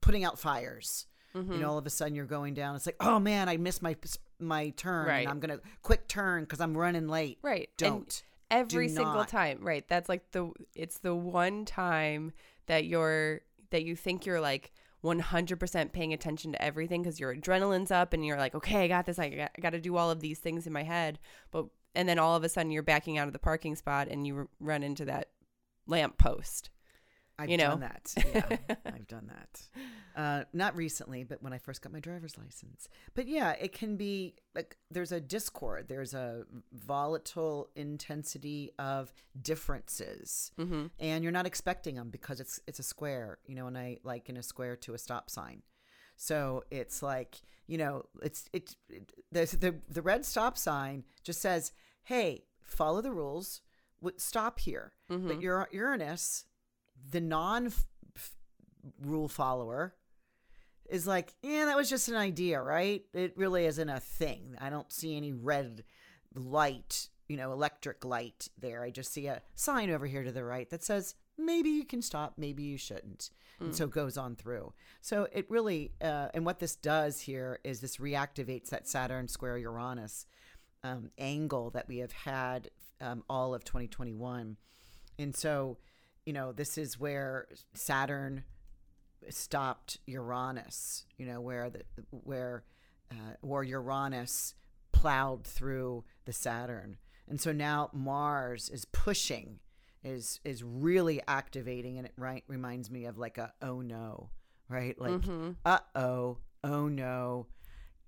putting 0.00 0.24
out 0.24 0.38
fires 0.38 1.06
Mhm. 1.34 1.52
you 1.54 1.60
know 1.60 1.70
all 1.70 1.78
of 1.78 1.86
a 1.86 1.90
sudden 1.90 2.16
you're 2.16 2.24
going 2.26 2.54
down 2.54 2.74
it's 2.74 2.86
like 2.86 2.96
oh 2.98 3.20
man 3.20 3.48
i 3.48 3.56
missed 3.56 3.82
my 3.82 3.94
my 4.40 4.70
turn 4.70 5.06
Right. 5.06 5.20
and 5.20 5.28
i'm 5.28 5.38
gonna 5.38 5.60
quick 5.80 6.08
turn 6.08 6.42
because 6.42 6.60
i'm 6.60 6.76
running 6.76 7.06
late 7.06 7.38
right. 7.42 7.70
Don't 7.76 8.20
every 8.50 8.88
do 8.88 8.94
single 8.94 9.14
not. 9.14 9.28
time. 9.28 9.58
Right. 9.62 9.86
That's 9.88 10.08
like 10.08 10.30
the 10.32 10.50
it's 10.74 10.98
the 10.98 11.14
one 11.14 11.64
time 11.64 12.32
that 12.66 12.84
you're 12.84 13.42
that 13.70 13.84
you 13.84 13.96
think 13.96 14.26
you're 14.26 14.40
like 14.40 14.72
100% 15.04 15.92
paying 15.92 16.12
attention 16.12 16.52
to 16.52 16.62
everything 16.62 17.02
because 17.02 17.18
your 17.18 17.34
adrenaline's 17.34 17.90
up 17.90 18.12
and 18.12 18.24
you're 18.24 18.36
like, 18.36 18.54
okay, 18.54 18.84
I 18.84 18.88
got 18.88 19.06
this. 19.06 19.18
I 19.18 19.30
got, 19.30 19.50
I 19.56 19.60
got 19.60 19.70
to 19.70 19.80
do 19.80 19.96
all 19.96 20.10
of 20.10 20.20
these 20.20 20.38
things 20.38 20.66
in 20.66 20.72
my 20.72 20.82
head. 20.82 21.18
But 21.50 21.66
and 21.94 22.08
then 22.08 22.18
all 22.18 22.36
of 22.36 22.44
a 22.44 22.48
sudden 22.48 22.70
you're 22.70 22.82
backing 22.82 23.18
out 23.18 23.26
of 23.26 23.32
the 23.32 23.38
parking 23.38 23.76
spot 23.76 24.08
and 24.08 24.26
you 24.26 24.36
r- 24.36 24.48
run 24.60 24.82
into 24.82 25.04
that 25.06 25.28
lamp 25.86 26.18
post. 26.18 26.70
I've 27.40 27.50
you 27.50 27.56
know? 27.56 27.70
done 27.70 27.80
that. 27.80 28.14
Yeah, 28.34 28.76
I've 28.86 29.06
done 29.08 29.28
that. 29.28 29.62
Uh, 30.16 30.44
not 30.52 30.76
recently, 30.76 31.24
but 31.24 31.42
when 31.42 31.52
I 31.52 31.58
first 31.58 31.82
got 31.82 31.92
my 31.92 32.00
driver's 32.00 32.36
license. 32.36 32.88
But 33.14 33.26
yeah, 33.28 33.52
it 33.52 33.72
can 33.72 33.96
be 33.96 34.34
like 34.54 34.76
there's 34.90 35.12
a 35.12 35.20
discord. 35.20 35.86
There's 35.88 36.14
a 36.14 36.44
volatile 36.72 37.68
intensity 37.76 38.72
of 38.78 39.12
differences, 39.40 40.52
Mm-hmm. 40.58 40.86
and 40.98 41.22
you're 41.22 41.32
not 41.32 41.46
expecting 41.46 41.94
them 41.94 42.10
because 42.10 42.40
it's 42.40 42.60
it's 42.66 42.78
a 42.78 42.82
square. 42.82 43.38
You 43.46 43.54
know, 43.54 43.66
and 43.66 43.78
I 43.78 43.98
liken 44.04 44.36
a 44.36 44.42
square 44.42 44.76
to 44.76 44.94
a 44.94 44.98
stop 44.98 45.30
sign. 45.30 45.62
So 46.16 46.64
it's 46.70 47.02
like 47.02 47.36
you 47.66 47.78
know, 47.78 48.04
it's 48.22 48.48
it's 48.52 48.76
it, 48.88 49.12
the 49.32 49.44
the 49.56 49.74
the 49.88 50.02
red 50.02 50.24
stop 50.26 50.58
sign 50.58 51.04
just 51.22 51.40
says, 51.40 51.72
"Hey, 52.04 52.44
follow 52.60 53.00
the 53.00 53.12
rules. 53.12 53.62
W- 54.02 54.18
Stop 54.18 54.58
here." 54.60 54.92
Mm-hmm. 55.10 55.28
But 55.28 55.44
Ur- 55.44 55.68
Uranus, 55.72 56.44
the 57.08 57.20
non 57.20 57.66
f- 57.66 57.86
f- 58.16 58.34
rule 59.02 59.28
follower, 59.28 59.94
is 60.88 61.06
like, 61.06 61.34
yeah, 61.42 61.66
that 61.66 61.76
was 61.76 61.88
just 61.88 62.08
an 62.08 62.16
idea, 62.16 62.60
right? 62.60 63.02
It 63.14 63.36
really 63.36 63.64
isn't 63.66 63.88
a 63.88 64.00
thing. 64.00 64.56
I 64.60 64.70
don't 64.70 64.92
see 64.92 65.16
any 65.16 65.32
red 65.32 65.84
light, 66.34 67.08
you 67.28 67.36
know, 67.36 67.52
electric 67.52 68.04
light 68.04 68.48
there. 68.58 68.82
I 68.82 68.90
just 68.90 69.12
see 69.12 69.26
a 69.26 69.42
sign 69.54 69.90
over 69.90 70.06
here 70.06 70.24
to 70.24 70.32
the 70.32 70.44
right 70.44 70.68
that 70.70 70.82
says 70.82 71.14
maybe 71.38 71.70
you 71.70 71.84
can 71.84 72.02
stop, 72.02 72.34
maybe 72.36 72.62
you 72.64 72.76
shouldn't. 72.76 73.30
And 73.66 73.76
so 73.76 73.84
it 73.84 73.90
goes 73.90 74.16
on 74.16 74.36
through. 74.36 74.72
So 75.02 75.28
it 75.32 75.44
really, 75.50 75.92
uh, 76.00 76.28
and 76.32 76.46
what 76.46 76.60
this 76.60 76.76
does 76.76 77.20
here 77.20 77.60
is 77.62 77.80
this 77.80 77.98
reactivates 77.98 78.70
that 78.70 78.88
Saturn 78.88 79.28
square 79.28 79.58
Uranus 79.58 80.24
um, 80.82 81.10
angle 81.18 81.68
that 81.70 81.86
we 81.86 81.98
have 81.98 82.12
had 82.12 82.70
um, 83.02 83.22
all 83.28 83.54
of 83.54 83.64
2021. 83.64 84.56
And 85.18 85.36
so, 85.36 85.76
you 86.30 86.34
know, 86.34 86.52
this 86.52 86.78
is 86.78 86.96
where 86.96 87.48
Saturn 87.74 88.44
stopped 89.30 89.98
Uranus, 90.06 91.04
you 91.18 91.26
know, 91.26 91.40
where 91.40 91.68
the 91.70 91.82
where 92.12 92.62
uh, 93.10 93.34
or 93.42 93.64
Uranus 93.64 94.54
plowed 94.92 95.44
through 95.44 96.04
the 96.26 96.32
Saturn. 96.32 96.98
And 97.28 97.40
so 97.40 97.50
now 97.50 97.90
Mars 97.92 98.68
is 98.68 98.84
pushing 98.84 99.58
is 100.04 100.38
is 100.44 100.62
really 100.62 101.20
activating 101.26 101.98
and 101.98 102.06
it 102.06 102.12
right 102.16 102.44
reminds 102.46 102.92
me 102.92 103.06
of 103.06 103.18
like 103.18 103.36
a 103.36 103.52
oh 103.60 103.80
no, 103.80 104.30
right? 104.68 104.96
Like 105.00 105.22
Mm-hmm. 105.22 105.50
uh-oh, 105.64 106.38
oh 106.62 106.86
no, 106.86 107.48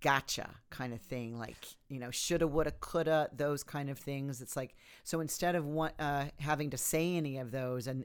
gotcha 0.02 0.50
kind 0.71 0.92
of 0.92 1.00
thing 1.00 1.38
like 1.38 1.56
you 1.88 1.99
know 1.99 2.11
shoulda 2.11 2.47
woulda 2.47 2.73
coulda 2.80 3.28
those 3.35 3.62
kind 3.62 3.88
of 3.88 3.99
things 3.99 4.42
it's 4.42 4.56
like 4.56 4.75
so 5.04 5.21
instead 5.21 5.54
of 5.54 5.64
one, 5.64 5.92
uh, 5.99 6.25
having 6.40 6.71
to 6.71 6.76
say 6.76 7.14
any 7.16 7.38
of 7.38 7.50
those 7.52 7.87
and 7.87 8.04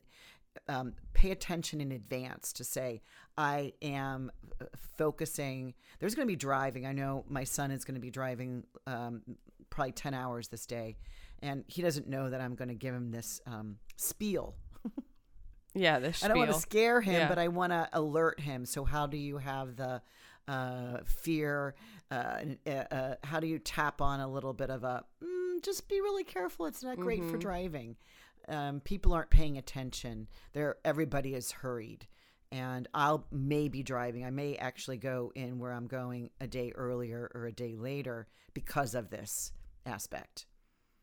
um, 0.69 0.93
pay 1.13 1.31
attention 1.31 1.81
in 1.81 1.91
advance 1.91 2.53
to 2.53 2.63
say 2.63 3.01
i 3.37 3.73
am 3.81 4.31
uh, 4.61 4.65
focusing 4.97 5.73
there's 5.99 6.13
going 6.15 6.27
to 6.27 6.31
be 6.31 6.35
driving 6.35 6.85
i 6.85 6.91
know 6.91 7.25
my 7.27 7.43
son 7.43 7.71
is 7.71 7.83
going 7.83 7.95
to 7.95 8.01
be 8.01 8.11
driving 8.11 8.63
um, 8.85 9.21
probably 9.69 9.91
10 9.91 10.13
hours 10.13 10.47
this 10.47 10.65
day 10.65 10.95
and 11.41 11.63
he 11.67 11.81
doesn't 11.81 12.07
know 12.07 12.29
that 12.29 12.41
i'm 12.41 12.55
going 12.55 12.69
to 12.69 12.75
give 12.75 12.93
him 12.93 13.11
this 13.11 13.41
um, 13.47 13.77
spiel 13.97 14.55
Yeah, 15.75 15.99
the 15.99 16.07
I 16.23 16.27
don't 16.27 16.37
want 16.39 16.51
to 16.51 16.59
scare 16.59 17.01
him, 17.01 17.13
Yeah. 17.13 17.29
but 17.29 17.37
I 17.37 17.49
want 17.49 17.71
to 17.71 17.87
alert 17.93 18.39
him. 18.39 18.65
So 18.65 18.83
how 18.83 19.05
do 19.05 19.15
you 19.17 19.37
have 19.37 19.75
the 19.75 20.01
uh, 20.47 20.99
fear? 21.05 21.75
Uh, 22.09 22.39
uh, 22.65 22.69
uh, 22.69 23.15
how 23.23 23.39
do 23.39 23.47
you 23.47 23.59
tap 23.59 24.01
on 24.01 24.19
a 24.19 24.27
little 24.27 24.53
bit 24.53 24.69
of 24.69 24.83
a 24.83 25.03
mm, 25.23 25.61
just 25.63 25.87
be 25.89 25.99
really 26.01 26.23
careful? 26.23 26.65
It's 26.65 26.83
not 26.83 26.97
great 26.99 27.23
for 27.25 27.37
Mhm. 27.37 27.41
driving. 27.41 27.97
Um, 28.47 28.79
people 28.79 29.13
aren't 29.13 29.29
paying 29.29 29.57
attention. 29.57 30.27
They're 30.53 30.77
everybody 30.85 31.33
is 31.33 31.51
hurried, 31.51 32.07
and 32.51 32.87
I'll 32.93 33.27
may 33.31 33.67
be 33.67 33.83
driving. 33.83 34.23
I 34.23 34.29
may 34.29 34.55
actually 34.55 34.97
go 34.97 35.31
in 35.35 35.59
where 35.59 35.73
I'm 35.73 35.87
going 35.87 36.29
a 36.39 36.47
day 36.47 36.71
earlier 36.75 37.29
or 37.35 37.45
a 37.45 37.51
day 37.51 37.75
later 37.75 38.27
because 38.53 38.95
of 38.95 39.09
this 39.09 39.51
aspect. 39.85 40.45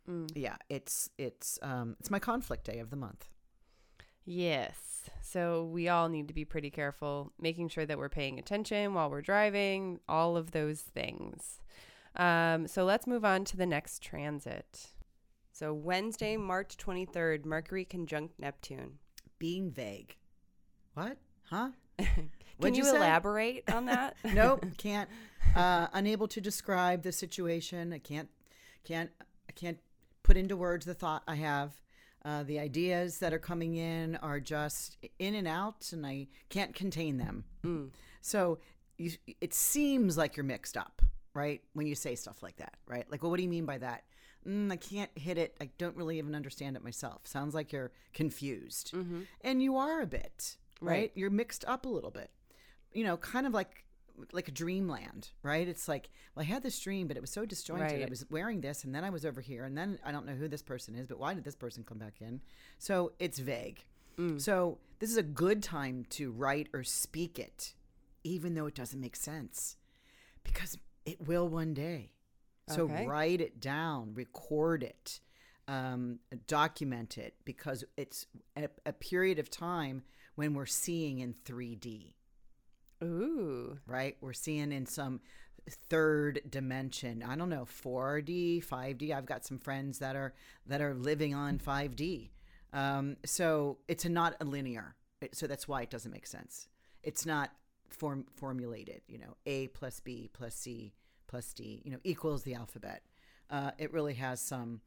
Mm. 0.09 0.31
Yeah, 0.35 0.57
it's 0.71 1.11
it's 1.19 1.59
um, 1.63 1.97
it's 2.01 2.11
my 2.11 2.19
conflict 2.19 2.65
day 2.65 2.79
of 2.79 2.89
the 2.91 2.97
month. 2.97 3.29
Yes. 4.25 5.11
So 5.21 5.65
we 5.65 5.89
all 5.89 6.09
need 6.09 6.29
to 6.29 6.35
be 6.35 6.45
pretty 6.45 6.71
careful, 6.71 7.33
making 7.41 7.69
sure 7.69 7.87
that 7.87 7.99
we're 7.99 8.09
paying 8.09 8.39
attention 8.39 8.95
while 8.95 9.11
we're 9.11 9.23
driving, 9.23 10.01
all 10.09 10.37
of 10.37 10.53
those 10.53 10.81
things. 10.81 11.61
Um, 12.17 12.67
so 12.69 12.85
let's 12.85 13.07
move 13.07 13.25
on 13.25 13.45
to 13.47 13.57
the 13.57 13.67
next 13.67 14.03
transit. 14.03 14.89
So 15.53 15.75
Wednesday, 15.75 16.37
March 16.37 16.77
23rd, 16.77 17.45
Mercury 17.45 17.85
conjunct 17.85 18.39
Neptune. 18.39 18.99
Being 19.39 19.71
vague. 19.71 20.17
What? 20.95 21.17
Huh? 21.51 21.71
Can 21.99 22.31
What'd 22.59 22.77
you, 22.77 22.85
you 22.85 22.97
elaborate 22.97 23.69
on 23.71 23.87
that? 23.87 24.17
nope, 24.33 24.65
can't. 24.79 25.09
Uh, 25.57 25.89
unable 25.93 26.29
to 26.29 26.41
describe 26.41 27.03
the 27.03 27.13
situation. 27.13 27.93
I 27.93 27.99
can't, 27.99 28.29
can't, 28.85 29.11
I 29.49 29.53
can't 29.53 29.79
put 30.23 30.37
into 30.37 30.57
words 30.57 30.87
the 30.87 30.95
thought 30.95 31.25
I 31.27 31.35
have. 31.37 31.73
Uh, 32.25 32.43
the 32.43 32.59
ideas 32.59 33.19
that 33.19 33.35
are 33.35 33.39
coming 33.39 33.77
in 33.77 34.17
are 34.17 34.41
just 34.41 34.97
in 35.19 35.35
and 35.35 35.47
out, 35.47 35.93
and 35.93 36.07
I 36.07 36.29
can't 36.49 36.75
contain 36.75 37.19
them. 37.19 37.45
Mm. 37.63 37.91
So 38.23 38.59
you, 38.97 39.13
it 39.43 39.53
seems 39.53 40.17
like 40.17 40.37
you're 40.37 40.45
mixed 40.45 40.77
up, 40.77 41.03
right? 41.35 41.61
When 41.75 41.87
you 41.87 41.95
say 41.95 42.15
stuff 42.15 42.43
like 42.43 42.57
that, 42.57 42.77
right? 42.87 43.05
Like, 43.11 43.23
well, 43.23 43.31
what 43.31 43.37
do 43.37 43.43
you 43.43 43.49
mean 43.51 43.67
by 43.67 43.77
that? 43.79 44.05
Mm, 44.49 44.73
I 44.73 44.77
can't 44.77 45.11
hit 45.15 45.37
it. 45.37 45.55
I 45.61 45.69
don't 45.77 45.97
really 45.97 46.19
even 46.19 46.35
understand 46.35 46.77
it 46.77 46.85
myself. 46.85 47.23
Sounds 47.25 47.55
like 47.55 47.73
you're 47.73 47.93
confused. 48.15 48.93
Mm-hmm. 48.95 49.21
And 49.43 49.63
you 49.63 49.77
are 49.77 50.01
a 50.01 50.07
bit, 50.07 50.57
right? 50.81 50.93
Right. 50.93 51.13
You're 51.15 51.31
mixed 51.31 51.65
up 51.67 51.85
a 51.85 51.89
little 51.89 52.11
bit. 52.11 52.31
You 52.93 53.05
know, 53.05 53.17
kind 53.17 53.47
of 53.47 53.53
like 53.53 53.85
like 54.33 54.49
a 54.49 54.53
dreamland, 54.53 55.31
right? 55.43 55.67
It's 55.67 55.89
like, 55.89 56.11
well, 56.35 56.45
I 56.45 56.47
had 56.47 56.63
this 56.63 56.79
dream, 56.79 57.09
but 57.09 57.17
it 57.17 57.21
was 57.21 57.31
so 57.31 57.45
disjointed. 57.45 58.03
I 58.03 58.07
was 58.11 58.25
wearing 58.31 58.61
this, 58.61 58.85
and 58.85 58.95
then 58.95 59.05
I 59.05 59.11
was 59.11 59.25
over 59.25 59.41
here, 59.41 59.65
and 59.65 59.77
then 59.77 59.99
I 60.05 60.13
don't 60.13 60.27
know 60.27 60.35
who 60.35 60.49
this 60.49 60.63
person 60.63 60.95
is, 60.95 61.07
but 61.07 61.19
why 61.19 61.35
did 61.35 61.45
this 61.45 61.57
person 61.57 61.85
come 61.85 61.99
back 61.99 62.21
in? 62.21 62.41
So 62.79 63.13
it's 63.19 63.39
vague. 63.39 63.85
Mm. 64.19 64.41
So 64.41 64.79
this 65.01 65.11
is 65.11 65.17
a 65.17 65.23
good 65.23 65.63
time 65.63 66.07
to 66.11 66.31
write 66.31 66.69
or 66.73 66.85
speak 66.85 67.39
it, 67.39 67.75
even 68.23 68.55
though 68.55 68.67
it 68.67 68.75
doesn't 68.75 69.01
make 69.01 69.17
sense, 69.17 69.77
because 70.45 70.79
it 71.05 71.27
will 71.27 71.49
one 71.49 71.75
day. 71.75 72.13
So 72.69 72.85
Okay. 72.85 73.05
write 73.07 73.41
it 73.41 73.61
down, 73.61 74.15
record 74.15 74.83
it, 74.83 75.21
um, 75.69 76.21
document 76.47 77.19
it, 77.19 77.35
because 77.45 77.85
it's 77.97 78.27
a, 78.57 78.69
a 78.87 78.93
period 78.93 79.39
of 79.39 79.51
time 79.51 80.03
when 80.37 80.55
we're 80.55 80.67
seeing 80.67 81.19
in 81.19 81.35
3D, 81.35 82.15
Ooh. 83.05 83.79
right? 83.87 84.17
We're 84.21 84.33
seeing 84.33 84.73
in 84.73 84.87
some 84.87 85.21
third 85.89 86.41
dimension. 86.49 87.23
I 87.23 87.37
don't 87.37 87.49
know, 87.49 87.65
4D, 87.65 88.65
5D. 88.65 89.15
I've 89.15 89.27
got 89.27 89.45
some 89.45 89.59
friends 89.59 89.99
that 89.99 90.17
are 90.17 90.35
that 90.67 90.81
are 90.81 90.95
living 90.95 91.35
on 91.35 91.59
5D. 91.59 92.31
Um, 92.73 93.17
so 93.25 93.79
it's 93.89 94.05
a, 94.05 94.09
not 94.09 94.37
a 94.41 94.45
linear. 94.45 94.97
So 95.33 95.47
that's 95.47 95.67
why 95.67 95.83
it 95.83 95.91
doesn't 95.91 96.11
make 96.11 96.27
sense. 96.27 96.69
It's 97.03 97.25
not 97.25 97.51
form 97.89 98.27
formulated. 98.37 99.03
You 99.07 99.19
know, 99.19 99.37
A 99.47 99.69
plus 99.69 100.01
B 100.01 100.29
plus 100.33 100.55
C 100.55 100.93
plus 101.27 101.53
D. 101.55 101.81
You 101.85 101.93
know, 101.93 101.99
equals 102.05 102.43
the 102.43 102.55
alphabet. 102.55 103.03
Uh, 103.51 103.71
it 103.79 103.93
really 103.93 104.15
has 104.15 104.41
some 104.41 104.81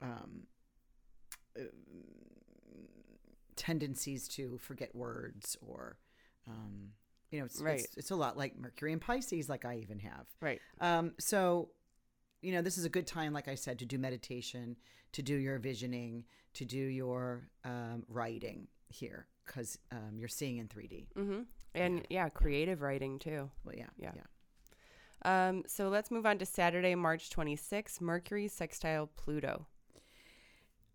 um, 0.00 0.46
tendencies 3.56 4.26
to 4.28 4.58
forget 4.58 4.94
words 4.94 5.56
or. 5.60 5.96
Um, 6.48 6.92
you 7.30 7.38
know, 7.38 7.44
it's, 7.46 7.60
Right. 7.60 7.80
it's, 7.80 7.96
it's 7.96 8.10
a 8.10 8.16
lot 8.16 8.36
like 8.36 8.58
Mercury 8.58 8.92
and 8.92 9.00
Pisces, 9.00 9.48
like 9.48 9.64
I 9.64 9.76
even 9.76 9.98
have. 10.00 10.26
Right. 10.40 10.60
Um, 10.80 11.12
so, 11.18 11.70
you 12.42 12.52
know, 12.52 12.62
this 12.62 12.78
is 12.78 12.84
a 12.84 12.88
good 12.88 13.06
time, 13.06 13.32
like 13.32 13.48
I 13.48 13.54
said, 13.54 13.78
to 13.80 13.84
do 13.86 13.98
meditation, 13.98 14.76
to 15.12 15.22
do 15.22 15.34
your 15.36 15.58
visioning, 15.58 16.24
to 16.54 16.64
do 16.64 16.78
your 16.78 17.48
um, 17.64 18.04
writing 18.08 18.68
here, 18.88 19.26
because 19.46 19.78
um, 19.92 20.18
you're 20.18 20.28
seeing 20.28 20.56
in 20.58 20.68
3D. 20.68 21.06
Mm-hmm. 21.16 21.40
And 21.74 22.06
yeah. 22.10 22.28
creative 22.28 22.80
writing 22.82 23.18
too. 23.18 23.50
Well, 23.64 23.76
yeah, 23.76 23.86
Yeah. 23.96 24.12
yeah. 24.16 24.22
Um, 25.22 25.64
so 25.66 25.88
let's 25.90 26.10
move 26.10 26.24
on 26.26 26.38
to 26.38 26.46
Saturday, 26.46 26.94
March 26.94 27.28
26th, 27.30 28.00
Mercury 28.00 28.48
sextile 28.48 29.06
Pluto. 29.16 29.66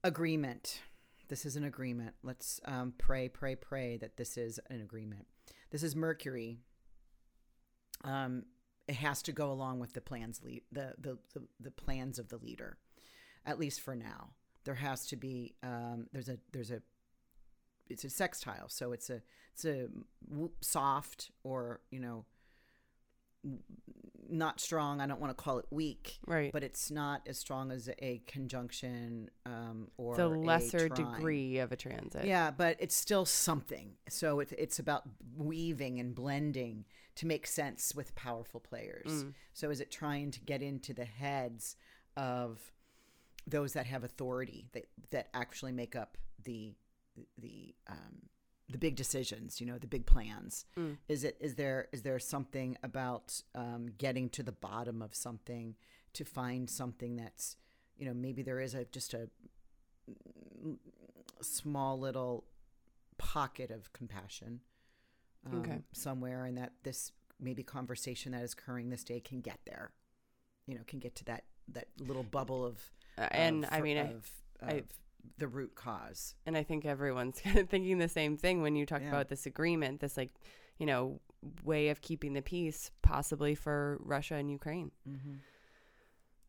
Agreement. 0.04 0.82
This 1.28 1.46
is 1.46 1.56
an 1.56 1.64
agreement. 1.64 2.16
Let's 2.24 2.60
um, 2.66 2.94
pray, 2.98 3.30
pray, 3.30 3.56
pray 3.56 3.98
that 3.98 4.18
this 4.18 4.38
is 4.38 4.60
an 4.70 4.82
agreement. 4.82 5.26
This 5.72 5.84
is 5.84 5.96
Mercury. 5.96 6.60
Um, 8.04 8.44
it 8.88 8.96
has 8.96 9.22
to 9.24 9.32
go 9.32 9.52
along 9.52 9.80
with 9.80 9.94
the 9.94 10.02
plans, 10.02 10.42
lead, 10.44 10.62
the, 10.72 10.94
the 11.00 11.18
the 11.34 11.42
the 11.60 11.72
plans 11.72 12.20
of 12.20 12.30
the 12.30 12.38
leader, 12.38 12.78
at 13.46 13.60
least 13.60 13.82
for 13.82 13.96
now. 13.96 14.32
There 14.64 14.76
has 14.76 15.08
to 15.08 15.16
be. 15.16 15.56
Um, 15.64 16.08
there's 16.12 16.30
a 16.30 16.38
there's 16.52 16.72
a. 16.72 16.82
It's 17.88 18.04
a 18.04 18.10
sextile, 18.10 18.70
so 18.70 18.94
it's 18.94 19.10
a 19.10 19.22
it's 19.54 19.66
a 19.66 19.88
soft 20.62 21.32
or 21.44 21.82
you 21.92 22.00
know. 22.00 22.26
Not 24.28 24.60
strong. 24.60 25.02
I 25.02 25.06
don't 25.08 25.22
want 25.22 25.38
to 25.38 25.42
call 25.42 25.60
it 25.60 25.66
weak, 25.70 26.18
Right. 26.26 26.52
but 26.52 26.64
it's 26.64 26.90
not 26.90 27.22
as 27.28 27.38
strong 27.38 27.72
as 27.72 27.90
a 28.00 28.24
conjunction 28.26 29.30
um, 29.46 29.90
or 29.98 30.16
the 30.16 30.28
lesser 30.28 30.90
degree 30.90 31.60
of 31.60 31.72
a 31.72 31.76
transit. 31.76 32.26
Yeah, 32.26 32.50
but 32.50 32.76
it's 32.80 32.96
still 32.96 33.26
something. 33.26 33.94
So 34.10 34.40
it's 34.40 34.52
it's 34.54 34.80
about 34.80 35.04
weaving 35.38 36.00
and 36.00 36.16
blending 36.16 36.86
to 37.16 37.28
make 37.28 37.46
sense 37.46 37.94
with 37.94 38.16
powerful 38.16 38.60
players. 38.60 39.24
Mm. 39.26 39.34
So 39.54 39.70
is 39.70 39.80
it 39.80 39.92
trying 39.92 40.32
to 40.32 40.40
get 40.42 40.62
into 40.64 40.94
the 40.94 41.06
heads 41.06 41.76
of 42.18 42.72
those 43.48 43.74
that 43.74 43.86
have 43.86 44.04
authority 44.04 44.66
that 44.74 44.86
that 45.12 45.30
actually 45.36 45.72
make 45.72 45.96
up 45.96 46.18
the 46.44 46.74
the 47.38 47.76
um, 47.88 48.25
the 48.70 48.78
big 48.78 48.96
decisions? 48.96 49.60
You 49.62 49.68
know, 49.68 49.78
the 49.78 49.88
big 49.88 50.06
plans. 50.06 50.66
Mm. 50.78 50.98
Is 51.08 51.24
it 51.24 51.38
is 51.40 51.56
there 51.56 51.88
is 51.92 52.02
there 52.04 52.20
something 52.20 52.78
about 52.84 53.42
um, 53.54 53.88
getting 53.98 54.30
to 54.30 54.44
the 54.44 54.52
bottom 54.52 55.02
of 55.02 55.14
something 55.16 55.76
to 56.14 56.24
find 56.26 56.70
something 56.70 57.16
that's 57.16 57.58
you 57.98 58.06
know 58.06 58.14
maybe 58.14 58.42
there 58.42 58.60
is 58.60 58.74
a 58.74 58.86
just 58.86 59.14
a 59.14 59.30
small 61.42 62.00
little 62.00 62.46
pocket 63.18 63.72
of 63.72 63.92
compassion 63.94 64.62
um, 65.52 65.60
Okay. 65.62 65.80
somewhere 65.94 66.46
and 66.46 66.58
that 66.58 66.72
this 66.84 67.12
maybe 67.40 67.64
conversation 67.64 68.32
that 68.32 68.42
is 68.44 68.54
occurring 68.54 68.90
this 68.90 69.04
day 69.04 69.20
can 69.20 69.42
get 69.42 69.60
there 69.66 69.92
you 70.68 70.76
know 70.76 70.82
can 70.88 71.00
get 71.00 71.16
to 71.16 71.26
that 71.26 71.44
that 71.68 71.88
little 72.00 72.24
bubble 72.24 72.66
of 72.66 72.80
Uh, 73.18 73.28
and 73.32 73.64
of- 73.66 73.74
I 73.74 73.82
mean, 73.82 73.98
I, 73.98 74.02
of, 74.12 74.30
of 74.62 74.70
I- 74.70 74.84
the 75.38 75.48
root 75.48 75.76
cause 75.76 76.36
and 76.46 76.56
I 76.58 76.64
think 76.64 76.86
everyone's 76.86 77.40
kind 77.44 77.58
of 77.58 77.70
thinking 77.70 77.98
the 77.98 78.08
same 78.08 78.38
thing 78.38 78.62
when 78.62 78.76
you 78.76 78.86
talk 78.86 79.02
Yeah. 79.02 79.10
about 79.10 79.30
this 79.30 79.46
agreement, 79.46 80.00
this 80.02 80.18
like, 80.18 80.32
you 80.78 80.86
know, 80.86 81.20
way 81.64 81.90
of 81.90 82.02
keeping 82.02 82.34
the 82.34 82.42
peace, 82.42 82.92
possibly 83.02 83.54
for 83.56 84.00
Russia 84.04 84.36
and 84.36 84.50
Ukraine. 84.50 84.92
mm-hmm. 85.08 85.36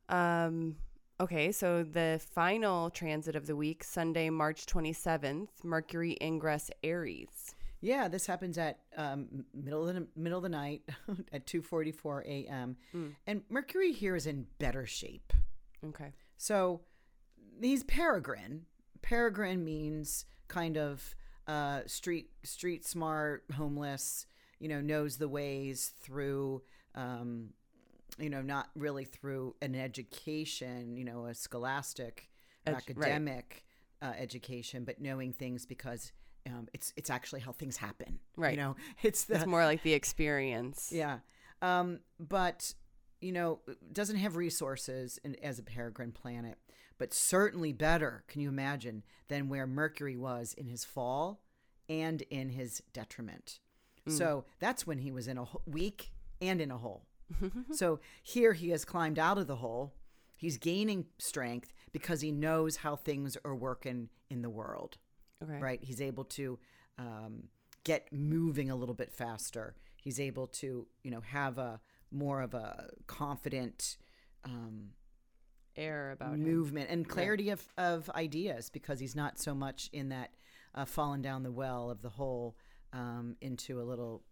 Um, 0.08 0.76
okay, 1.20 1.50
so 1.52 1.82
the 1.82 2.20
final 2.32 2.90
transit 2.90 3.34
of 3.36 3.46
the 3.46 3.56
week, 3.56 3.82
Sunday, 3.82 4.30
March 4.30 4.66
27th, 4.66 5.48
Mercury 5.64 6.16
ingress 6.20 6.70
Aries. 6.84 7.54
yeah 7.80 8.08
this 8.08 8.26
happens 8.26 8.56
at 8.56 8.78
um, 8.96 9.44
middle 9.52 9.86
of 9.88 9.94
the 9.94 10.06
middle 10.16 10.38
of 10.38 10.42
the 10.44 10.48
night 10.48 10.82
at 11.32 11.46
2:44 11.46 12.24
a.m. 12.26 12.76
Mm. 12.94 13.14
and 13.26 13.42
mercury 13.50 13.92
here 13.92 14.16
is 14.16 14.26
in 14.26 14.46
better 14.58 14.86
shape 14.86 15.32
Okay. 15.84 16.12
So 16.38 16.80
he's 17.60 17.82
peregrine. 17.84 18.66
Peregrine 19.02 19.64
means 19.64 20.24
kind 20.48 20.76
of 20.76 21.14
uh, 21.46 21.80
street 21.86 22.30
street 22.42 22.86
smart, 22.86 23.44
homeless. 23.56 24.26
You 24.58 24.68
know, 24.68 24.80
knows 24.80 25.18
the 25.18 25.28
ways 25.28 25.92
through. 26.00 26.62
Um, 26.94 27.50
you 28.18 28.30
know, 28.30 28.40
not 28.40 28.68
really 28.74 29.04
through 29.04 29.54
an 29.60 29.74
education. 29.74 30.96
You 30.96 31.04
know, 31.04 31.26
a 31.26 31.34
scholastic, 31.34 32.28
Edu- 32.66 32.72
right. 32.72 32.76
academic 32.88 33.64
uh, 34.02 34.12
education, 34.18 34.84
but 34.84 35.00
knowing 35.00 35.32
things 35.32 35.66
because 35.66 36.12
um, 36.46 36.68
it's 36.72 36.92
it's 36.96 37.10
actually 37.10 37.40
how 37.40 37.52
things 37.52 37.76
happen. 37.76 38.18
Right. 38.36 38.52
You 38.52 38.58
know, 38.58 38.76
it's 39.02 39.24
the 39.24 39.36
It's 39.36 39.46
more 39.46 39.64
like 39.64 39.82
the 39.82 39.92
experience. 39.92 40.90
yeah. 40.92 41.18
Um, 41.62 42.00
but, 42.20 42.74
you 43.20 43.32
know, 43.32 43.60
doesn't 43.92 44.16
have 44.16 44.36
resources 44.36 45.18
in, 45.24 45.36
as 45.42 45.58
a 45.58 45.62
peregrine 45.62 46.12
planet, 46.12 46.58
but 46.98 47.12
certainly 47.12 47.72
better, 47.72 48.24
can 48.28 48.40
you 48.40 48.48
imagine, 48.48 49.02
than 49.28 49.48
where 49.48 49.66
Mercury 49.66 50.16
was 50.16 50.54
in 50.54 50.66
his 50.66 50.84
fall 50.84 51.42
and 51.88 52.22
in 52.22 52.50
his 52.50 52.82
detriment. 52.92 53.60
So 54.08 54.44
that's 54.60 54.86
when 54.86 54.98
he 54.98 55.10
was 55.10 55.26
in 55.26 55.36
a 55.36 55.46
weak 55.66 56.12
and 56.40 56.60
in 56.60 56.70
a 56.70 56.78
hole. 56.78 57.06
so 57.72 57.98
here 58.22 58.52
he 58.52 58.68
has 58.70 58.84
climbed 58.84 59.18
out 59.18 59.36
of 59.36 59.48
the 59.48 59.56
hole. 59.56 59.94
He's 60.36 60.58
gaining 60.58 61.06
strength 61.18 61.72
because 61.90 62.20
he 62.20 62.30
knows 62.30 62.76
how 62.76 62.94
things 62.94 63.36
are 63.44 63.54
working 63.54 64.08
in 64.30 64.42
the 64.42 64.50
world 64.50 64.98
Okay. 65.42 65.58
right? 65.58 65.82
He's 65.82 66.00
able 66.00 66.24
to 66.24 66.58
um, 66.98 67.48
get 67.84 68.12
moving 68.12 68.70
a 68.70 68.76
little 68.76 68.94
bit 68.94 69.12
faster. 69.12 69.74
He's 69.96 70.20
able 70.20 70.46
to, 70.48 70.86
you 71.02 71.10
know, 71.10 71.20
have 71.22 71.58
a 71.58 71.80
more 72.12 72.42
of 72.42 72.54
a 72.54 72.90
confident 73.08 73.96
um, 74.44 74.90
Air 75.76 76.12
about 76.12 76.34
him. 76.34 76.42
movement 76.44 76.90
and 76.90 77.08
clarity 77.08 77.50
of, 77.50 77.62
of 77.76 78.08
ideas 78.10 78.70
because 78.70 78.98
he's 79.00 79.14
not 79.16 79.38
so 79.38 79.54
much 79.54 79.90
in 79.92 80.08
that 80.10 80.30
uh, 80.74 80.84
falling 80.84 81.22
down 81.22 81.42
the 81.42 81.52
well 81.52 81.90
of 81.90 82.02
the 82.02 82.08
hole 82.08 82.56
um, 82.92 83.36
into 83.40 83.80
a 83.80 83.84
little 83.84 84.22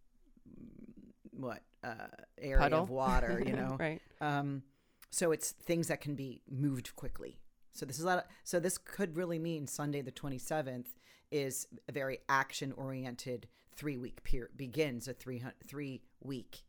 mm, 0.48 1.40
what 1.40 1.62
uh, 1.83 1.94
area 2.40 2.59
Puddle? 2.59 2.83
of 2.83 2.90
water, 2.90 3.42
you 3.44 3.52
know. 3.57 3.76
right. 3.78 4.00
Um, 4.20 4.62
So 5.11 5.33
it's 5.33 5.52
things 5.52 5.88
that 5.88 6.00
can 6.00 6.14
be 6.14 6.42
moved 6.50 6.96
quickly. 6.96 7.38
So 7.72 7.85
this 7.87 7.98
is 7.98 8.04
a 8.04 8.07
lot. 8.07 8.18
Of, 8.18 8.24
so 8.44 8.61
this 8.61 8.78
could 8.78 9.16
really 9.16 9.38
mean 9.38 9.66
Sunday 9.66 10.00
the 10.02 10.11
twenty 10.12 10.38
seventh 10.38 10.96
is 11.30 11.66
a 11.88 11.92
very 11.92 12.18
action 12.28 12.72
oriented 12.72 13.48
three 13.76 13.98
week 13.98 14.22
period 14.22 14.57
begins 14.57 15.09
a 15.09 15.12
three 15.12 15.42
three 15.66 16.00
week 16.22 16.62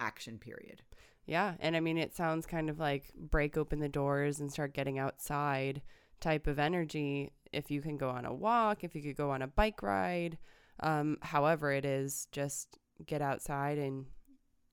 action 0.00 0.38
period. 0.38 0.82
Yeah. 1.26 1.54
And 1.60 1.76
I 1.76 1.80
mean, 1.80 1.98
it 1.98 2.14
sounds 2.14 2.46
kind 2.46 2.68
of 2.68 2.78
like 2.78 3.12
break 3.14 3.56
open 3.56 3.78
the 3.78 3.88
doors 3.88 4.40
and 4.40 4.52
start 4.52 4.74
getting 4.74 4.98
outside 4.98 5.82
type 6.20 6.46
of 6.46 6.58
energy. 6.58 7.32
If 7.52 7.70
you 7.70 7.80
can 7.80 7.96
go 7.96 8.10
on 8.10 8.24
a 8.24 8.32
walk, 8.32 8.84
if 8.84 8.94
you 8.94 9.02
could 9.02 9.16
go 9.16 9.30
on 9.30 9.42
a 9.42 9.46
bike 9.46 9.82
ride, 9.82 10.38
um, 10.80 11.18
however 11.22 11.70
it 11.72 11.84
is, 11.84 12.26
just 12.32 12.78
get 13.06 13.22
outside 13.22 13.78
and 13.78 14.06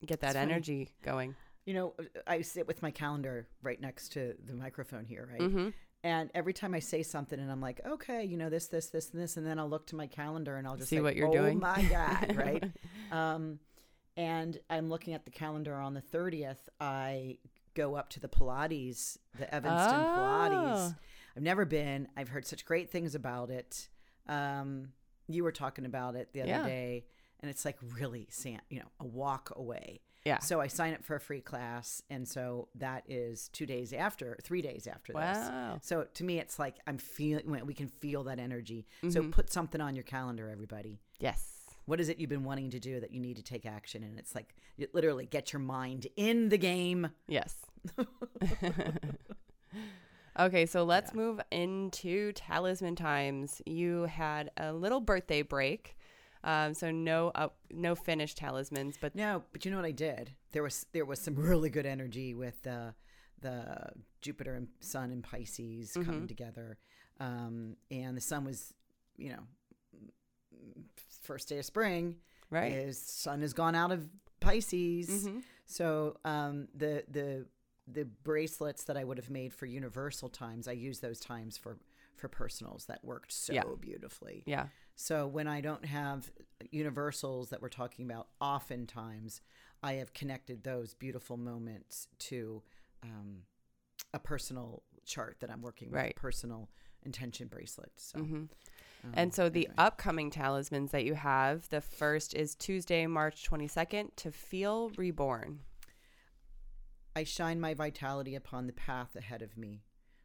get 0.05 0.21
that 0.21 0.33
funny. 0.33 0.51
energy 0.51 0.89
going. 1.03 1.35
You 1.65 1.73
know, 1.73 1.93
I 2.25 2.41
sit 2.41 2.67
with 2.67 2.81
my 2.81 2.91
calendar 2.91 3.47
right 3.61 3.79
next 3.79 4.13
to 4.13 4.33
the 4.43 4.53
microphone 4.53 5.05
here, 5.05 5.27
right? 5.31 5.41
Mm-hmm. 5.41 5.69
And 6.03 6.31
every 6.33 6.53
time 6.53 6.73
I 6.73 6.79
say 6.79 7.03
something 7.03 7.37
and 7.37 7.51
I'm 7.51 7.59
like, 7.59 7.81
okay, 7.85 8.23
you 8.23 8.37
know, 8.37 8.49
this, 8.49 8.67
this, 8.67 8.87
this, 8.87 9.11
and 9.11 9.21
this, 9.21 9.35
and 9.35 9.45
then 9.45 9.59
I'll 9.59 9.69
look 9.69 9.87
to 9.87 9.97
my 9.97 10.07
calendar 10.07 10.55
and 10.55 10.65
I'll 10.65 10.77
just 10.77 10.89
See 10.89 10.95
say, 10.95 11.01
what 11.01 11.15
you're 11.15 11.27
oh 11.27 11.33
doing." 11.33 11.57
Oh 11.57 11.61
my 11.61 11.83
God, 11.83 12.35
right? 12.37 12.63
um, 13.11 13.59
and 14.17 14.57
I'm 14.69 14.89
looking 14.89 15.13
at 15.13 15.25
the 15.25 15.31
calendar 15.31 15.75
on 15.75 15.93
the 15.93 16.01
30th. 16.01 16.57
I 16.79 17.37
go 17.75 17.95
up 17.95 18.09
to 18.11 18.19
the 18.19 18.27
Pilates, 18.27 19.17
the 19.37 19.53
Evanston 19.53 19.99
Pilates. 19.99 20.91
Oh. 20.91 20.95
I've 21.35 21.43
never 21.43 21.65
been. 21.65 22.07
I've 22.17 22.29
heard 22.29 22.45
such 22.45 22.65
great 22.65 22.89
things 22.89 23.15
about 23.15 23.49
it. 23.49 23.87
Um, 24.27 24.89
you 25.27 25.43
were 25.43 25.51
talking 25.51 25.85
about 25.85 26.15
it 26.15 26.29
the 26.33 26.41
other 26.41 26.49
Yeah. 26.49 26.65
day, 26.65 27.05
and 27.39 27.49
it's 27.49 27.63
like 27.65 27.77
really, 27.97 28.27
you 28.69 28.79
know, 28.79 28.87
a 28.99 29.05
walk 29.05 29.53
away. 29.55 30.01
Yeah. 30.25 30.39
So 30.39 30.59
I 30.59 30.67
sign 30.67 30.93
up 30.93 31.03
for 31.05 31.15
a 31.15 31.19
free 31.19 31.39
class, 31.39 32.01
and 32.09 32.27
so 32.27 32.67
that 32.75 33.03
is 33.07 33.47
two 33.49 33.65
days 33.65 33.93
after, 33.93 34.37
three 34.43 34.61
days 34.61 34.85
after 34.85 35.13
this. 35.13 35.37
Wow. 35.37 35.79
So 35.81 36.07
to 36.13 36.23
me, 36.23 36.39
it's 36.39 36.59
like 36.59 36.75
I'm 36.85 36.97
feeling. 36.97 37.65
We 37.65 37.73
can 37.73 37.87
feel 37.87 38.23
that 38.25 38.37
energy. 38.37 38.85
Mm-hmm. 39.01 39.11
So 39.11 39.23
put 39.29 39.51
something 39.51 39.79
on 39.79 39.95
your 39.95 40.03
calendar, 40.03 40.49
everybody. 40.49 40.99
Yes. 41.19 41.58
What 41.89 41.99
is 41.99 42.07
it 42.09 42.19
you've 42.19 42.29
been 42.29 42.43
wanting 42.43 42.69
to 42.71 42.79
do 42.79 42.99
that 42.99 43.11
you 43.11 43.19
need 43.19 43.35
to 43.37 43.43
take 43.43 43.65
action? 43.65 44.03
And 44.03 44.19
it's 44.19 44.35
like 44.35 44.55
you 44.77 44.87
literally 44.93 45.25
get 45.25 45.51
your 45.51 45.59
mind 45.59 46.07
in 46.15 46.49
the 46.49 46.57
game. 46.57 47.09
Yes. 47.27 47.55
okay, 50.39 50.65
so 50.65 50.83
let's 50.83 51.13
move 51.13 51.39
into 51.51 52.31
talisman 52.33 52.95
times. 52.95 53.61
You 53.65 54.03
had 54.03 54.51
a 54.57 54.71
little 54.73 54.99
birthday 54.99 55.41
break. 55.41 55.97
Um, 56.43 56.73
so 56.73 56.89
no 56.91 57.31
up, 57.35 57.57
no 57.69 57.95
finished 57.95 58.37
talismans, 58.37 58.95
but 59.01 59.13
No, 59.13 59.43
but 59.51 59.65
you 59.65 59.71
know 59.71 59.77
what 59.77 59.85
I 59.85 59.91
did? 59.91 60.31
There 60.53 60.63
was 60.63 60.85
there 60.93 61.05
was 61.05 61.19
some 61.19 61.35
really 61.35 61.69
good 61.69 61.85
energy 61.85 62.33
with 62.33 62.61
the 62.63 62.93
the 63.41 63.89
Jupiter 64.21 64.53
and 64.55 64.67
Sun 64.79 65.11
and 65.11 65.23
Pisces 65.23 65.91
Mm-hmm. 65.91 66.03
coming 66.03 66.27
together, 66.27 66.77
um, 67.19 67.75
and 67.91 68.15
the 68.15 68.21
Sun 68.21 68.45
was, 68.45 68.73
you 69.17 69.29
know, 69.31 69.43
first 71.29 71.47
day 71.47 71.59
of 71.59 71.65
spring. 71.65 72.15
right. 72.49 72.71
Is 72.71 72.97
Sun 72.99 73.41
has 73.41 73.53
gone 73.53 73.75
out 73.75 73.91
of 73.91 74.09
Pisces, 74.39 75.09
Mhm. 75.27 75.43
so 75.65 76.17
um, 76.25 76.67
the 76.73 77.03
the 77.07 77.45
the 77.99 78.05
bracelets 78.05 78.83
that 78.85 78.97
I 78.97 79.03
would 79.03 79.17
have 79.17 79.29
made 79.29 79.51
for 79.53 79.65
universal 79.67 80.29
times, 80.29 80.67
I 80.67 80.71
use 80.73 80.99
those 80.99 81.19
times 81.19 81.57
for 81.57 81.77
for 82.15 82.27
personals 82.27 82.85
that 82.87 83.03
worked 83.03 83.31
so 83.31 83.53
Yeah. 83.53 83.63
beautifully. 83.79 84.43
Yeah. 84.45 84.67
So 84.95 85.25
when 85.27 85.47
I 85.47 85.61
don't 85.61 85.85
have 85.85 86.31
universals 86.71 87.49
that 87.49 87.61
we're 87.61 87.69
talking 87.81 88.03
about, 88.09 88.27
oftentimes 88.41 89.41
I 89.81 89.93
have 90.01 90.13
connected 90.13 90.63
those 90.63 90.93
beautiful 90.95 91.37
moments 91.37 92.07
to 92.29 92.61
um, 93.03 93.43
a 94.13 94.19
personal 94.19 94.83
chart 95.05 95.37
that 95.39 95.49
I'm 95.49 95.61
working 95.61 95.89
with, 95.91 95.95
Right. 96.01 96.15
a 96.17 96.19
personal 96.19 96.69
intention 97.03 97.47
bracelet. 97.47 97.91
So, 97.95 98.19
hmm 98.19 98.45
um, 99.03 99.11
And 99.13 99.33
so 99.33 99.49
the 99.49 99.69
upcoming 99.77 100.29
talismans 100.29 100.91
that 100.91 101.05
you 101.05 101.13
have, 101.15 101.69
the 101.69 101.81
first 101.81 102.33
is 102.35 102.55
Tuesday, 102.55 103.05
March 103.07 103.47
22nd, 103.49 104.15
to 104.17 104.31
feel 104.31 104.91
reborn. 104.97 105.59
I 107.15 107.23
shine 107.23 107.59
my 107.59 107.73
vitality 107.73 108.35
upon 108.35 108.67
the 108.67 108.73
path 108.73 109.15
ahead 109.15 109.41
of 109.41 109.57
me. 109.57 109.81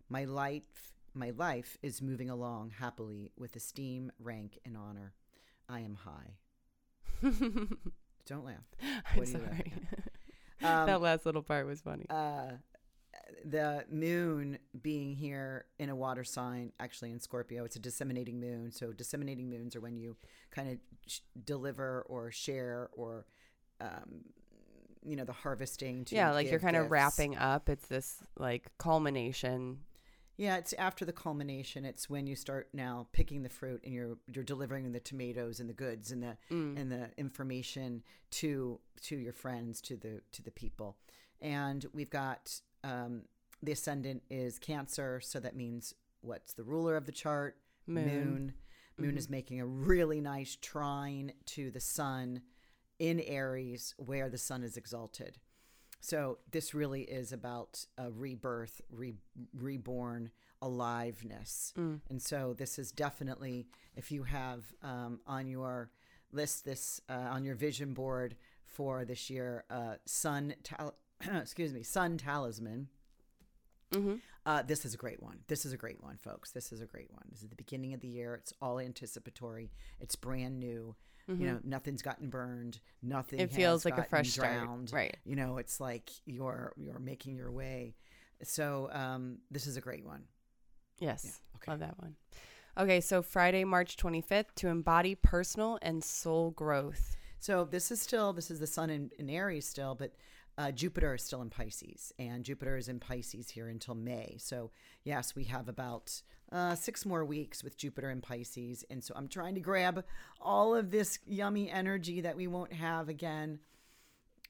My 0.08 0.24
life, 0.24 0.92
my 1.14 1.30
life 1.30 1.76
is 1.82 2.02
moving 2.02 2.30
along 2.30 2.72
happily 2.78 3.32
with 3.36 3.56
esteem, 3.56 4.12
rank, 4.18 4.58
and 4.64 4.76
honor. 4.76 5.14
I 5.68 5.80
am 5.80 5.94
high. 5.94 6.36
Don't 8.26 8.44
laugh. 8.44 8.64
I'm 8.82 9.18
What 9.18 9.28
you 9.28 9.32
sorry. 9.32 9.72
Um, 10.62 10.86
that 10.86 11.00
last 11.02 11.26
little 11.26 11.42
part 11.42 11.66
was 11.66 11.82
funny. 11.82 12.06
uh, 12.08 12.52
the 13.44 13.84
moon 13.90 14.58
being 14.82 15.14
here 15.14 15.64
in 15.78 15.88
a 15.88 15.96
water 15.96 16.24
sign, 16.24 16.72
actually 16.80 17.10
in 17.10 17.20
Scorpio, 17.20 17.64
it's 17.64 17.76
a 17.76 17.80
disseminating 17.80 18.40
moon. 18.40 18.70
So 18.72 18.92
disseminating 18.92 19.48
moons 19.50 19.74
are 19.76 19.80
when 19.80 19.96
you 19.96 20.16
kind 20.50 20.70
of 20.70 20.78
sh- 21.06 21.20
deliver 21.44 22.02
or 22.08 22.30
share 22.30 22.90
or, 22.92 23.26
um, 23.80 24.24
you 25.04 25.16
know, 25.16 25.24
the 25.24 25.32
harvesting. 25.32 26.04
To 26.06 26.14
yeah, 26.14 26.32
like 26.32 26.50
you're 26.50 26.60
kind 26.60 26.76
of 26.76 26.90
wrapping 26.90 27.36
up. 27.36 27.68
It's 27.68 27.86
this 27.86 28.18
like 28.38 28.70
culmination. 28.78 29.78
Yeah, 30.36 30.56
it's 30.56 30.72
after 30.72 31.04
the 31.04 31.12
culmination. 31.12 31.84
It's 31.84 32.10
when 32.10 32.26
you 32.26 32.34
start 32.34 32.68
now 32.72 33.06
picking 33.12 33.42
the 33.44 33.48
fruit 33.48 33.82
and 33.84 33.94
you're 33.94 34.16
you're 34.32 34.42
delivering 34.44 34.90
the 34.90 34.98
tomatoes 35.00 35.60
and 35.60 35.68
the 35.68 35.74
goods 35.74 36.10
and 36.10 36.22
the 36.22 36.36
Mm. 36.50 36.76
and 36.80 36.90
the 36.90 37.10
information 37.16 38.02
to 38.32 38.80
to 39.02 39.16
your 39.16 39.32
friends, 39.32 39.80
to 39.82 39.96
the 39.96 40.22
to 40.32 40.42
the 40.42 40.50
people. 40.50 40.96
And 41.40 41.86
we've 41.92 42.10
got 42.10 42.60
um, 42.84 43.22
the 43.62 43.72
ascendant 43.72 44.22
is 44.30 44.60
Cancer, 44.60 45.20
so 45.20 45.40
that 45.40 45.56
means 45.56 45.94
what's 46.20 46.52
the 46.52 46.62
ruler 46.62 46.96
of 46.96 47.06
the 47.06 47.12
chart? 47.12 47.56
Moon. 47.86 48.04
Moon. 48.06 48.54
Moon 48.96 49.16
is 49.16 49.28
making 49.28 49.60
a 49.60 49.66
really 49.66 50.20
nice 50.20 50.56
trine 50.60 51.32
to 51.46 51.70
the 51.70 51.80
sun 51.80 52.42
in 53.00 53.18
Aries, 53.20 53.94
where 53.98 54.28
the 54.28 54.38
sun 54.38 54.62
is 54.62 54.76
exalted. 54.76 55.38
So 56.00 56.38
this 56.52 56.74
really 56.74 57.02
is 57.02 57.32
about 57.32 57.86
a 57.98 58.10
rebirth, 58.10 58.80
re- 58.90 59.14
reborn, 59.52 60.30
aliveness. 60.62 61.72
And 62.10 62.22
so 62.22 62.54
this 62.56 62.78
is 62.78 62.92
definitely, 62.92 63.66
if 63.96 64.12
you 64.12 64.22
have 64.24 64.62
um, 64.82 65.20
on 65.26 65.48
your 65.48 65.90
list 66.30 66.64
this 66.64 67.00
uh, 67.08 67.28
on 67.30 67.44
your 67.44 67.54
vision 67.54 67.94
board 67.94 68.36
for 68.64 69.04
this 69.04 69.30
year, 69.30 69.64
uh, 69.70 69.94
sun, 70.04 70.54
tal- 70.62 70.94
excuse 71.40 71.72
me, 71.72 71.82
sun 71.82 72.18
talisman. 72.18 72.88
Mm-hmm. 73.92 74.14
Uh, 74.46 74.62
this 74.62 74.84
is 74.84 74.94
a 74.94 74.96
great 74.96 75.22
one. 75.22 75.38
This 75.46 75.64
is 75.64 75.72
a 75.72 75.76
great 75.76 76.02
one, 76.02 76.18
folks. 76.18 76.50
This 76.50 76.72
is 76.72 76.80
a 76.80 76.86
great 76.86 77.10
one. 77.10 77.22
This 77.30 77.42
is 77.42 77.48
the 77.48 77.54
beginning 77.54 77.94
of 77.94 78.00
the 78.00 78.08
year. 78.08 78.34
It's 78.34 78.52
all 78.60 78.78
anticipatory. 78.78 79.70
It's 80.00 80.16
brand 80.16 80.58
new. 80.58 80.96
You 81.26 81.46
know, 81.46 81.58
nothing's 81.64 82.02
gotten 82.02 82.28
burned. 82.28 82.80
Nothing. 83.02 83.38
Mm-hmm. 83.38 83.44
It 83.44 83.56
feels 83.56 83.86
like 83.86 83.96
a 83.96 84.02
fresh 84.04 84.30
start. 84.30 84.68
Right. 84.92 85.16
You 85.24 85.36
know, 85.36 85.56
it's 85.56 85.80
like 85.80 86.10
you're 86.26 86.74
you're 86.76 86.98
making 86.98 87.36
your 87.36 87.50
way. 87.50 87.94
So 88.42 88.90
um, 88.92 89.38
this 89.50 89.66
is 89.66 89.78
a 89.78 89.80
great 89.80 90.04
one. 90.04 90.24
Yes. 90.98 91.40
okay. 91.56 91.70
Love 91.70 91.80
that 91.80 91.98
one. 91.98 92.16
Okay, 92.76 93.00
so 93.00 93.22
Friday, 93.22 93.64
March 93.64 93.96
25th, 93.96 94.54
to 94.56 94.68
embody 94.68 95.14
personal 95.14 95.78
and 95.80 96.02
soul 96.02 96.50
growth. 96.50 97.16
So 97.38 97.64
this 97.64 97.90
is 97.90 98.02
still 98.02 98.32
this 98.32 98.50
is 98.50 98.58
the 98.58 98.66
sun 98.66 98.90
in, 98.90 99.10
in 99.18 99.30
Aries 99.30 99.66
still, 99.66 99.94
but 99.94 100.12
uh, 100.56 100.70
Jupiter 100.70 101.14
is 101.14 101.22
still 101.22 101.42
in 101.42 101.50
Pisces, 101.50 102.12
and 102.18 102.44
Jupiter 102.44 102.76
is 102.76 102.88
in 102.88 103.00
Pisces 103.00 103.50
here 103.50 103.68
until 103.68 103.94
May. 103.94 104.36
So 104.38 104.70
yes, 105.04 105.34
we 105.34 105.44
have 105.44 105.68
about 105.68 106.22
uh, 106.52 106.74
six 106.74 107.04
more 107.04 107.24
weeks 107.24 107.64
with 107.64 107.76
Jupiter 107.76 108.10
in 108.10 108.20
Pisces, 108.20 108.84
and 108.88 109.02
so 109.02 109.14
I'm 109.16 109.28
trying 109.28 109.54
to 109.56 109.60
grab 109.60 110.04
all 110.40 110.74
of 110.74 110.90
this 110.90 111.18
yummy 111.26 111.70
energy 111.70 112.20
that 112.20 112.36
we 112.36 112.46
won't 112.46 112.72
have 112.72 113.08
again. 113.08 113.58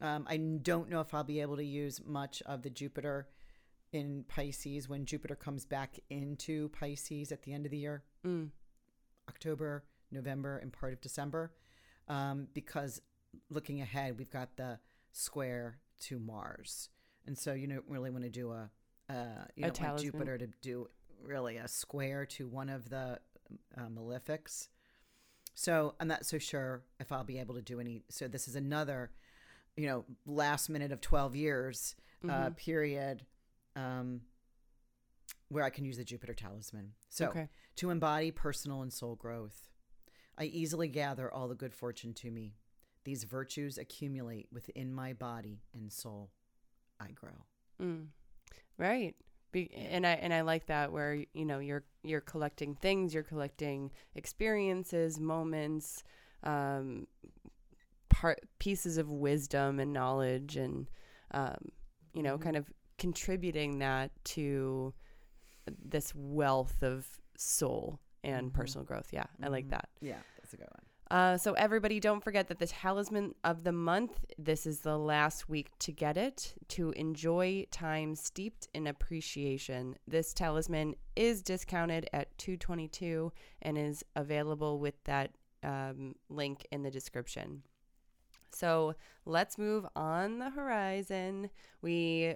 Um, 0.01 0.27
I 0.29 0.37
don't 0.37 0.90
know 0.90 1.01
if 1.01 1.14
I'll 1.14 1.25
be 1.25 1.40
able 1.40 1.57
to 1.57 1.64
use 1.64 2.01
much 2.05 2.43
of 2.45 2.62
the 2.62 2.71
Jupiter 2.71 3.29
in 3.93 4.25
Pisces 4.29 4.88
when 4.88 5.07
Jupiter 5.07 5.37
comes 5.37 5.64
back 5.64 5.99
into 6.11 6.69
Pisces 6.71 7.33
at 7.33 7.45
the 7.45 7.53
end 7.53 7.64
of 7.64 7.71
the 7.71 7.79
year. 7.79 8.03
Mm. 8.27 8.51
October, 9.29 9.85
November, 10.11 10.59
and 10.59 10.73
part 10.73 10.93
of 10.93 11.01
December. 11.01 11.53
Um, 12.09 12.49
because 12.53 13.01
looking 13.49 13.81
ahead, 13.81 14.19
we've 14.19 14.31
got 14.31 14.57
the 14.57 14.79
square 15.12 15.79
to 16.01 16.19
Mars. 16.19 16.89
And 17.27 17.37
so 17.39 17.53
you 17.53 17.67
don't 17.67 17.85
really 17.89 18.11
want 18.11 18.25
to 18.25 18.31
do 18.31 18.53
a, 18.53 18.71
uh, 19.09 19.45
you 19.57 19.67
A 19.67 19.71
don't 19.71 19.81
want. 19.81 19.99
Jupiter 20.01 20.39
to 20.39 20.47
do 20.63 20.89
really 21.23 21.57
a 21.57 21.69
square 21.69 22.27
to 22.27 22.47
one 22.47 22.69
of 22.69 22.91
the 22.91 23.19
uh, 23.77 23.87
malefics. 23.89 24.69
So 25.55 25.95
I'm 26.01 26.09
not 26.09 26.27
so 26.27 26.39
sure 26.39 26.83
if 27.01 27.13
I'll 27.13 27.25
be 27.25 27.39
able 27.39 27.55
to 27.55 27.63
do 27.63 27.81
any. 27.81 28.03
So 28.11 28.27
this 28.29 28.49
is 28.49 28.57
another, 28.57 29.13
you 29.77 29.87
know, 29.87 30.05
last 30.27 30.69
minute 30.69 30.93
of 30.93 31.01
12 31.01 31.37
years 31.37 31.95
uh, 32.25 32.51
Mhm. 32.51 32.57
period 32.57 33.27
um, 33.77 34.23
where 35.49 35.63
I 35.65 35.71
can 35.71 35.85
use 35.85 35.97
the 35.99 36.05
Jupiter 36.05 36.35
talisman. 36.35 36.95
So 37.11 37.29
Okay. 37.29 37.49
to 37.77 37.91
embody 37.91 38.31
personal 38.31 38.83
and 38.83 38.93
soul 38.93 39.15
growth. 39.15 39.69
I 40.37 40.45
easily 40.45 40.89
gather 40.89 41.31
all 41.33 41.49
the 41.49 41.55
good 41.55 41.75
fortune 41.75 42.13
to 42.15 42.31
me. 42.31 42.57
These 43.05 43.25
virtues 43.25 43.79
accumulate 43.79 44.49
within 44.53 44.93
my 44.93 45.12
body 45.12 45.61
and 45.75 45.93
soul. 45.93 46.31
I 47.01 47.09
grow. 47.12 47.45
Mm. 47.81 48.07
Right. 48.79 49.14
Be, 49.53 49.71
and 49.75 50.07
I 50.07 50.12
and 50.14 50.35
I 50.35 50.40
like 50.40 50.67
that 50.67 50.90
where 50.90 51.14
you 51.33 51.45
know 51.45 51.59
you're 51.61 51.85
you're 52.03 52.21
collecting 52.21 52.75
things, 52.75 53.14
you're 53.14 53.23
collecting 53.23 53.90
experiences, 54.14 55.21
moments, 55.21 56.03
um, 56.43 57.07
part 58.09 58.40
pieces 58.59 58.99
of 58.99 59.11
wisdom 59.11 59.79
and 59.79 59.93
knowledge, 59.93 60.57
and 60.57 60.88
um, 61.33 61.57
you 62.14 62.23
know, 62.23 62.37
Mhm. 62.38 62.43
kind 62.43 62.57
of 62.57 62.73
contributing 62.99 63.79
that 63.79 64.11
to 64.25 64.93
this 65.79 66.14
wealth 66.14 66.83
of 66.83 67.07
soul 67.37 68.01
and 68.23 68.51
Mhm. 68.51 68.55
personal 68.55 68.85
growth. 68.85 69.12
Yeah, 69.12 69.27
I 69.43 69.49
like 69.49 69.67
Mhm. 69.67 69.71
that. 69.71 69.88
Yeah, 70.01 70.21
that's 70.37 70.53
a 70.55 70.57
good 70.57 70.69
one. 70.71 70.84
Uh, 71.11 71.37
so 71.37 71.53
everybody, 71.53 72.01
don't 72.01 72.25
forget 72.25 72.49
that 72.49 72.59
the 72.59 72.67
talisman 72.67 73.35
of 73.45 73.62
the 73.62 73.73
month. 73.73 74.25
This 74.38 74.67
is 74.67 74.81
the 74.81 74.99
last 74.99 75.49
week 75.49 75.71
to 75.81 75.93
get 75.93 76.17
it 76.17 76.55
to 76.69 76.93
enjoy 76.93 77.67
time 77.71 78.14
steeped 78.14 78.69
in 78.75 78.87
appreciation. 78.87 79.97
This 80.09 80.33
talisman 80.33 80.95
is 81.14 81.43
discounted 81.43 82.09
at 82.12 82.37
two 82.38 82.57
twenty 82.57 82.88
two 82.88 83.33
and 83.62 83.77
is 83.77 84.03
available 84.17 84.79
with 84.79 84.95
that 85.05 85.31
um, 85.62 86.14
link 86.29 86.67
in 86.73 86.83
the 86.83 86.90
description. 86.90 87.62
So 88.51 88.95
let's 89.27 89.59
move 89.59 89.85
on 89.95 90.38
the 90.38 90.51
horizon. 90.51 91.51
We 91.83 92.35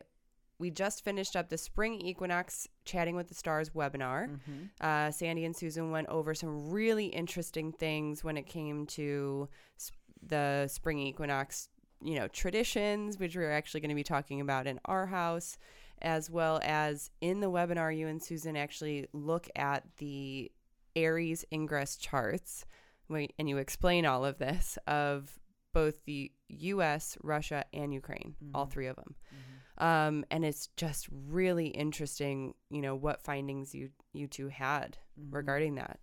we 0.58 0.70
just 0.70 1.04
finished 1.04 1.36
up 1.36 1.48
the 1.48 1.58
spring 1.58 2.00
equinox 2.00 2.66
chatting 2.84 3.14
with 3.16 3.28
the 3.28 3.34
stars 3.34 3.70
webinar. 3.70 4.28
Mm-hmm. 4.28 4.62
Uh, 4.80 5.10
Sandy 5.10 5.44
and 5.44 5.54
Susan 5.56 5.90
went 5.90 6.08
over 6.08 6.34
some 6.34 6.70
really 6.70 7.06
interesting 7.06 7.72
things 7.72 8.24
when 8.24 8.36
it 8.36 8.46
came 8.46 8.86
to 8.86 9.48
sp- 9.78 9.94
the 10.26 10.66
spring 10.68 10.98
equinox, 10.98 11.68
you 12.02 12.16
know, 12.16 12.26
traditions, 12.28 13.18
which 13.18 13.36
we're 13.36 13.52
actually 13.52 13.80
going 13.80 13.90
to 13.90 13.94
be 13.94 14.02
talking 14.02 14.40
about 14.40 14.66
in 14.66 14.80
our 14.84 15.06
house, 15.06 15.58
as 16.02 16.28
well 16.30 16.60
as 16.64 17.10
in 17.20 17.40
the 17.40 17.50
webinar, 17.50 17.96
you 17.96 18.08
and 18.08 18.22
Susan 18.22 18.56
actually 18.56 19.06
look 19.12 19.48
at 19.54 19.84
the 19.98 20.50
Aries 20.96 21.44
ingress 21.52 21.96
charts, 21.96 22.64
wait, 23.08 23.32
and 23.38 23.48
you 23.48 23.58
explain 23.58 24.04
all 24.06 24.24
of 24.24 24.38
this 24.38 24.76
of 24.88 25.38
both 25.72 26.04
the 26.04 26.32
U.S., 26.48 27.16
Russia, 27.22 27.64
and 27.72 27.92
Ukraine, 27.94 28.34
all 28.54 28.66
Mhm. 28.66 28.70
three 28.72 28.86
of 28.88 28.96
them 28.96 29.14
Mm-hmm. 29.32 29.54
Um, 29.78 30.24
and 30.30 30.44
it's 30.44 30.68
just 30.76 31.08
really 31.10 31.68
interesting, 31.68 32.54
you 32.70 32.82
know, 32.82 32.94
what 32.94 33.22
findings 33.22 33.74
you 33.74 33.90
you 34.12 34.26
two 34.26 34.48
had 34.48 34.98
Mm-hmm. 35.18 35.34
regarding 35.34 35.74
that. 35.76 36.00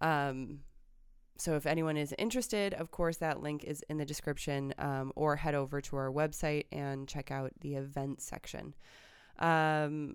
Um, 0.00 0.60
so 1.38 1.54
if 1.56 1.66
anyone 1.66 1.96
is 1.96 2.14
interested, 2.18 2.72
of 2.74 2.90
course, 2.90 3.18
that 3.18 3.42
link 3.42 3.64
is 3.64 3.82
in 3.90 3.98
the 3.98 4.06
description, 4.06 4.72
um, 4.78 5.12
or 5.16 5.36
head 5.36 5.54
over 5.54 5.80
to 5.82 5.96
our 5.96 6.10
website 6.10 6.64
and 6.72 7.06
check 7.06 7.30
out 7.30 7.52
the 7.60 7.74
event 7.74 8.22
section. 8.22 8.74
Um, 9.38 10.14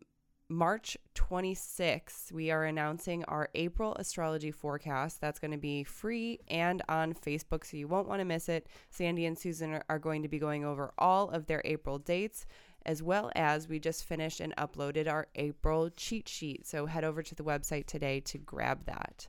March 0.50 0.98
26th, 1.16 2.32
we 2.32 2.52
are 2.52 2.66
announcing 2.66 3.24
our 3.26 3.50
April 3.56 3.96
astrology 3.96 4.52
forecast. 4.52 5.22
That's 5.22 5.40
going 5.40 5.52
to 5.52 5.58
be 5.58 5.84
free 5.84 6.40
and 6.50 6.82
on 6.90 7.14
Facebook, 7.14 7.66
so 7.66 7.78
you 7.78 7.88
won't 7.88 8.10
want 8.10 8.20
to 8.20 8.26
miss 8.26 8.50
it. 8.50 8.68
Sandy 8.90 9.26
and 9.26 9.38
Susan 9.38 9.80
are 9.88 10.00
going 10.00 10.24
to 10.24 10.28
be 10.28 10.40
going 10.40 10.66
over 10.66 10.92
all 10.98 11.30
of 11.30 11.46
their 11.46 11.62
April 11.64 12.00
dates, 12.00 12.46
as 12.86 13.02
well 13.04 13.32
as 13.36 13.68
we 13.68 13.80
just 13.80 14.06
finished 14.06 14.40
and 14.40 14.56
uploaded 14.56 15.10
our 15.10 15.28
April 15.36 15.90
cheat 15.90 16.28
sheet. 16.28 16.66
So 16.66 16.86
head 16.86 17.04
over 17.04 17.22
to 17.22 17.36
the 17.36 17.44
website 17.44 17.86
today 17.86 18.20
to 18.22 18.38
grab 18.38 18.86
that. 18.86 19.28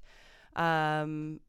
Um, 0.56 1.40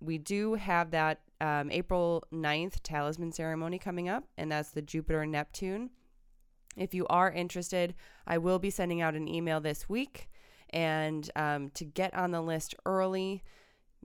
we 0.00 0.18
do 0.18 0.54
have 0.54 0.90
that 0.90 1.20
um, 1.40 1.70
April 1.70 2.24
9th 2.32 2.80
talisman 2.82 3.32
ceremony 3.32 3.78
coming 3.78 4.08
up, 4.08 4.24
and 4.36 4.50
that's 4.50 4.70
the 4.70 4.82
Jupiter 4.82 5.26
Neptune. 5.26 5.90
If 6.76 6.94
you 6.94 7.06
are 7.08 7.30
interested, 7.30 7.94
I 8.26 8.38
will 8.38 8.58
be 8.58 8.70
sending 8.70 9.00
out 9.00 9.14
an 9.14 9.28
email 9.28 9.60
this 9.60 9.88
week. 9.88 10.28
And 10.70 11.30
um, 11.36 11.70
to 11.70 11.84
get 11.84 12.14
on 12.14 12.32
the 12.32 12.40
list 12.40 12.74
early, 12.84 13.44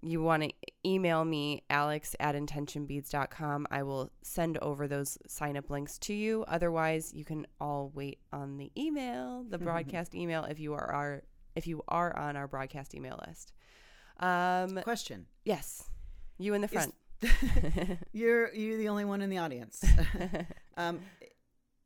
you 0.01 0.21
want 0.21 0.43
to 0.43 0.51
email 0.85 1.25
me, 1.25 1.63
alex 1.69 2.15
at 2.19 2.35
intentionbeads.com. 2.35 3.67
I 3.69 3.83
will 3.83 4.11
send 4.21 4.57
over 4.59 4.87
those 4.87 5.17
sign 5.27 5.57
up 5.57 5.69
links 5.69 5.97
to 5.99 6.13
you. 6.13 6.45
Otherwise, 6.47 7.13
you 7.13 7.25
can 7.25 7.45
all 7.59 7.91
wait 7.93 8.19
on 8.31 8.57
the 8.57 8.71
email, 8.77 9.43
the 9.47 9.57
broadcast 9.59 10.15
email, 10.15 10.43
if 10.45 10.59
you 10.59 10.73
are 10.73 10.91
our, 10.91 11.23
if 11.55 11.67
you 11.67 11.83
are 11.87 12.15
on 12.17 12.35
our 12.35 12.47
broadcast 12.47 12.95
email 12.95 13.19
list. 13.27 13.53
Um, 14.19 14.79
Question: 14.83 15.25
yes, 15.45 15.89
you 16.37 16.53
in 16.53 16.61
the 16.61 16.67
Is- 16.67 16.71
front. 16.71 16.95
You're 18.13 18.53
you're 18.53 18.77
the 18.77 18.87
only 18.87 19.03
one 19.03 19.21
in 19.21 19.29
the 19.29 19.39
audience. 19.39 19.83
um, 20.77 21.01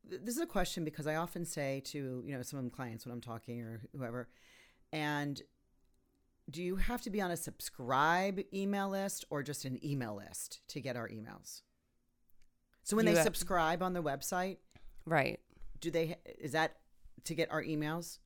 this 0.08 0.36
is 0.36 0.42
a 0.42 0.46
question 0.46 0.86
because 0.86 1.08
I 1.08 1.16
often 1.16 1.44
say 1.44 1.82
to 1.86 2.24
you 2.24 2.36
know 2.36 2.44
some 2.44 2.60
of 2.60 2.66
my 2.66 2.70
clients 2.70 3.06
when 3.06 3.14
I'm 3.14 3.22
talking 3.22 3.62
or 3.62 3.82
whoever, 3.98 4.30
and 4.92 5.42
do 6.50 6.62
you 6.62 6.76
have 6.76 7.02
to 7.04 7.10
be 7.10 7.22
on 7.22 7.32
a 7.32 7.38
subscribe 7.38 8.40
email 8.54 8.90
list 8.90 9.26
or 9.30 9.44
just 9.44 9.66
an 9.66 9.80
email 9.86 10.16
list 10.16 10.60
to 10.70 10.82
get 10.82 10.96
our 10.96 11.08
emails? 11.08 11.62
So 12.84 12.96
when 12.98 13.06
You 13.06 13.12
they 13.14 13.18
have- 13.18 13.24
subscribe 13.26 13.82
on 13.82 13.94
the 13.94 14.04
website, 14.04 14.58
right. 15.06 15.40
do 15.80 15.90
they 15.90 16.18
is 16.40 16.52
that 16.52 16.78
to 17.26 17.34
get 17.36 17.50
our 17.52 17.64
emails? 17.64 18.20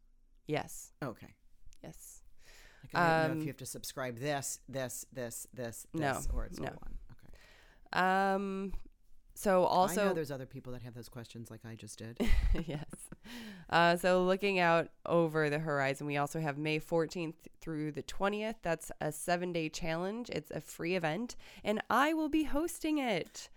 Yes. 0.48 0.94
Okay. 1.04 1.36
Yes. 1.84 2.22
Like 2.84 2.96
I 2.96 3.00
don't 3.00 3.20
know 3.20 3.26
if 3.26 3.32
Um, 3.34 3.42
you 3.42 3.48
have 3.48 3.58
to 3.58 3.66
subscribe 3.66 4.18
this, 4.18 4.60
this, 4.68 5.06
this, 5.12 5.46
this, 5.54 5.86
this, 5.94 6.28
No, 6.28 6.34
or 6.34 6.46
it's 6.46 6.60
no. 6.60 6.70
one. 6.70 6.98
Okay. 7.12 8.02
Um. 8.34 8.74
So 9.36 9.52
I 9.60 9.62
know 9.62 9.68
also, 9.68 10.14
there's 10.16 10.32
other 10.32 10.48
people 10.48 10.74
that 10.74 10.82
have 10.82 10.96
those 10.96 11.10
questions 11.10 11.52
like 11.52 11.64
I 11.64 11.76
just 11.76 12.00
did. 12.00 12.18
yes. 12.66 12.84
Uh, 13.70 13.98
so 13.98 14.24
looking 14.24 14.60
out 14.60 14.90
over 15.06 15.50
the 15.50 15.60
horizon, 15.60 16.08
we 16.08 16.18
also 16.18 16.40
have 16.40 16.58
May 16.58 16.80
14th 16.80 17.34
through 17.60 17.92
the 17.92 18.04
20th. 18.04 18.56
That's 18.62 18.92
a 19.02 19.12
seven 19.12 19.52
day 19.52 19.68
challenge. 19.70 20.30
It's 20.30 20.52
a 20.52 20.62
free 20.62 20.96
event, 20.96 21.36
and 21.64 21.82
I 21.90 22.14
will 22.14 22.30
be 22.30 22.44
hosting 22.44 22.98
it. 23.00 23.50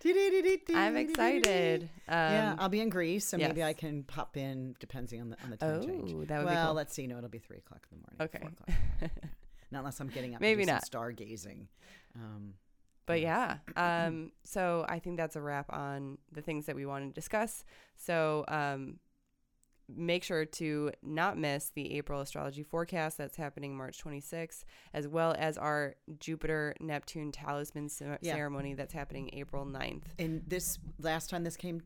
I'm 0.75 0.97
excited. 0.97 1.83
Um, 2.09 2.17
yeah, 2.17 2.57
I'll 2.59 2.69
be 2.69 2.81
in 2.81 2.89
Greece, 2.89 3.25
so 3.27 3.37
maybe. 3.37 3.63
I 3.63 3.73
can 3.73 4.03
pop 4.03 4.37
in 4.37 4.75
depending 4.81 5.21
on 5.21 5.31
the 5.31 5.37
on 5.45 5.51
the 5.51 5.57
time 5.57 5.83
change. 5.83 6.13
Oh, 6.13 6.25
that 6.25 6.39
would 6.39 6.47
well, 6.47 6.65
be 6.65 6.67
cool. 6.67 6.75
let's 6.75 6.95
see. 6.95 7.07
No, 7.07 7.19
it'll 7.19 7.31
be 7.31 7.39
three 7.39 7.59
o'clock 7.59 7.87
in 7.93 7.99
the 7.99 8.03
morning. 8.03 8.21
Okay. 8.21 8.39
four 8.41 8.49
o'clock 8.49 8.69
in 8.69 8.75
the 8.75 9.07
morning. 9.07 9.37
Not 9.71 9.79
unless 9.81 10.01
I'm 10.01 10.09
getting 10.09 10.35
up. 10.35 10.41
Maybe 10.41 10.65
not. 10.65 10.85
Some 10.85 11.01
stargazing. 11.01 11.67
Um, 12.17 12.55
But 13.07 13.21
yeah, 13.21 13.59
um, 13.77 14.33
so 14.43 14.85
I 14.89 14.99
think 14.99 15.17
that's 15.17 15.37
a 15.37 15.41
wrap 15.41 15.73
on 15.73 16.19
the 16.33 16.43
things 16.43 16.67
that 16.67 16.75
we 16.75 16.87
want 16.87 17.09
to 17.09 17.15
discuss. 17.15 17.65
So 17.97 18.45
um, 18.49 18.99
make 19.97 20.23
sure 20.25 20.45
to 20.45 20.91
not 21.03 21.37
miss 21.39 21.71
the 21.71 21.97
April 21.97 22.21
astrology 22.21 22.63
forecast 22.63 23.19
that's 23.19 23.37
happening 23.37 23.77
March 23.77 24.03
26th, 24.03 24.65
as 24.95 25.07
well 25.09 25.35
as 25.39 25.57
our 25.59 25.95
Jupiter 26.19 26.75
Neptune 26.81 27.33
talisman 27.33 27.89
ce- 27.89 28.03
Yeah. 28.21 28.35
ceremony 28.35 28.75
that's 28.75 28.93
happening 28.93 29.31
April 29.33 29.65
9th. 29.67 30.05
and 30.19 30.43
this 30.47 30.79
last 30.99 31.31
time 31.31 31.45
this 31.45 31.57
came, 31.57 31.83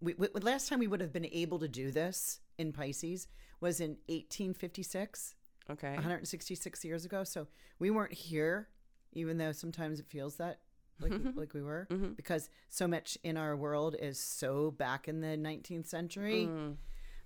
we, 0.00 0.14
we, 0.14 0.28
last 0.40 0.68
time 0.68 0.78
we 0.78 0.86
would 0.86 1.00
have 1.00 1.12
been 1.12 1.28
able 1.32 1.58
to 1.58 1.68
do 1.68 1.90
this 1.90 2.40
in 2.56 2.72
Pisces 2.72 3.28
was 3.60 3.80
in 3.80 3.96
1856. 4.08 5.34
Okay. 5.70 5.94
166 5.94 6.84
years 6.84 7.04
ago. 7.04 7.24
So 7.24 7.46
we 7.78 7.90
weren't 7.90 8.14
here, 8.14 8.68
even 9.12 9.36
though 9.38 9.52
sometimes 9.52 10.00
it 10.00 10.06
feels 10.06 10.36
that 10.36 10.60
like, 11.00 11.12
like 11.36 11.54
we 11.54 11.62
were, 11.62 11.86
Mhm. 11.90 12.16
because 12.16 12.48
so 12.70 12.88
much 12.88 13.16
in 13.22 13.36
our 13.36 13.56
world 13.56 13.94
is 14.00 14.18
so 14.18 14.70
back 14.72 15.06
in 15.08 15.20
the 15.20 15.36
19th 15.36 15.86
century. 15.86 16.46
Mm. 16.46 16.76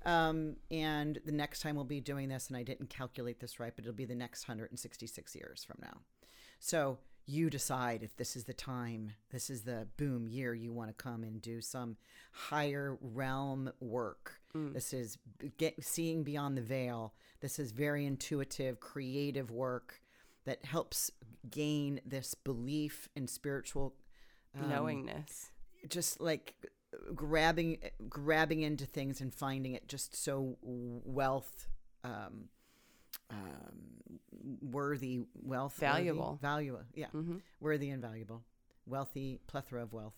Um, 0.05 0.57
and 0.71 1.19
the 1.25 1.33
next 1.33 1.61
time 1.61 1.77
we'll 1.77 1.85
be 1.85 2.01
doing 2.01 2.29
this, 2.29 2.49
and 2.49 2.57
I 2.57 2.63
didn't 2.63 2.91
calculate 2.91 3.41
this 3.41 3.61
right, 3.61 3.73
but 3.75 3.85
it'll 3.85 3.95
be 3.95 4.05
the 4.05 4.15
next 4.15 4.49
166 4.49 5.35
years 5.35 5.65
from 5.65 5.79
now. 5.83 5.99
So 6.59 6.99
you 7.27 7.51
decide 7.51 8.03
if 8.03 8.17
this 8.17 8.37
is 8.37 8.45
the 8.45 8.53
time, 8.53 9.13
this 9.31 9.49
is 9.49 9.63
the 9.63 9.87
boom 9.97 10.27
year 10.27 10.55
you 10.55 10.73
want 10.73 10.89
to 10.91 11.03
come 11.03 11.23
and 11.23 11.41
do 11.41 11.61
some 11.61 11.97
higher 12.33 12.99
realm 13.01 13.71
work. 13.81 14.41
Mm. 14.57 14.75
This 14.75 14.93
is 14.93 15.19
get, 15.57 15.83
seeing 15.85 16.25
beyond 16.25 16.57
the 16.57 16.63
veil. 16.63 17.15
This 17.41 17.59
is 17.59 17.73
very 17.73 18.07
intuitive, 18.07 18.81
creative 18.81 19.51
work 19.51 20.01
that 20.45 20.65
helps 20.65 21.11
gain 21.51 22.01
this 22.05 22.35
belief 22.35 23.09
in 23.15 23.29
spiritual 23.29 23.95
um, 24.61 24.69
Knowingness. 24.69 25.51
just 25.89 26.21
like 26.21 26.55
grabbing 27.15 27.79
grabbing 28.09 28.61
into 28.61 28.87
things 28.87 29.21
and 29.21 29.35
finding 29.35 29.73
it 29.75 29.89
just 29.89 30.15
so 30.17 30.57
wealth 30.63 31.69
um, 32.05 32.49
um, 33.31 34.19
worthy 34.61 35.21
wealth 35.43 35.77
Valuable. 35.77 36.39
valuable 36.43 36.83
yeah 36.95 37.07
hmm 37.09 37.37
worthy 37.61 37.91
and 37.91 38.03
valuable 38.03 38.43
wealthy 38.87 39.39
plethora 39.47 39.83
of 39.83 39.93
wealth. 39.93 40.15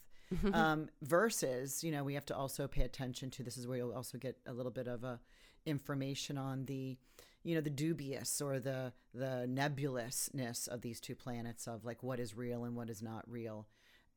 Um, 0.53 0.89
versus 1.03 1.85
you 1.85 1.93
know 1.93 2.03
we 2.03 2.15
have 2.15 2.27
to 2.27 2.37
also 2.37 2.67
pay 2.67 2.83
attention 2.83 3.31
to 3.33 3.43
this 3.45 3.57
is 3.57 3.69
where 3.69 3.77
you'll 3.79 3.93
also 3.95 4.19
get 4.19 4.37
a 4.47 4.53
little 4.53 4.73
bit 4.73 4.89
of 4.89 5.05
a 5.05 5.21
information 5.65 6.37
on 6.39 6.65
the 6.65 6.97
you 7.45 7.55
know 7.55 7.61
the 7.61 7.71
dubious 7.71 8.41
or 8.41 8.59
the 8.59 8.93
the 9.15 9.47
nebulousness 9.47 10.67
of 10.67 10.81
these 10.81 10.99
two 10.99 11.15
planets 11.15 11.69
of 11.69 11.85
like 11.85 12.03
what 12.03 12.19
is 12.19 12.35
real 12.37 12.65
and 12.65 12.75
what 12.75 12.91
is 12.91 13.01
not 13.03 13.23
real 13.31 13.69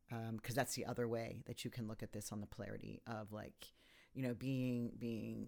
because 0.09 0.55
that's 0.55 0.75
the 0.75 0.85
other 0.85 1.07
way 1.07 1.41
that 1.45 1.65
you 1.65 1.71
can 1.71 1.87
look 1.87 2.01
at 2.01 2.13
this 2.13 2.31
on 2.31 2.41
the 2.41 2.47
polarity 2.47 3.01
of 3.07 3.31
like 3.31 3.73
you 4.17 4.23
know, 4.23 4.33
being 4.33 4.91
being 4.97 5.45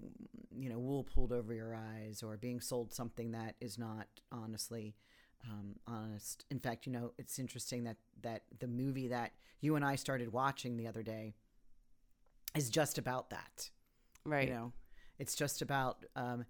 you 0.56 0.70
know 0.70 0.78
wool 0.78 1.04
pulled 1.04 1.32
over 1.32 1.52
your 1.56 1.74
eyes 1.74 2.22
or 2.22 2.38
being 2.38 2.62
sold 2.62 2.94
something 2.94 3.32
that 3.32 3.56
is 3.60 3.80
not 3.80 4.06
honestly 4.32 4.96
um, 5.44 5.76
honest. 5.88 6.46
In 6.52 6.60
fact, 6.60 6.86
you 6.86 6.92
know, 6.92 7.14
it's 7.18 7.40
interesting 7.40 7.84
that 7.86 7.98
that 8.22 8.44
the 8.60 8.68
movie 8.68 9.08
that 9.08 9.32
you 9.60 9.76
and 9.76 9.84
I 9.84 9.96
started 9.96 10.32
watching 10.32 10.78
the 10.78 10.86
other 10.86 11.02
day 11.02 11.34
is 12.56 12.70
just 12.70 13.00
about 13.00 13.32
that. 13.32 13.72
Right. 14.24 14.48
You 14.48 14.54
know, 14.54 14.74
it's 15.18 15.34
just 15.34 15.64
about 15.64 16.06
um, 16.16 16.46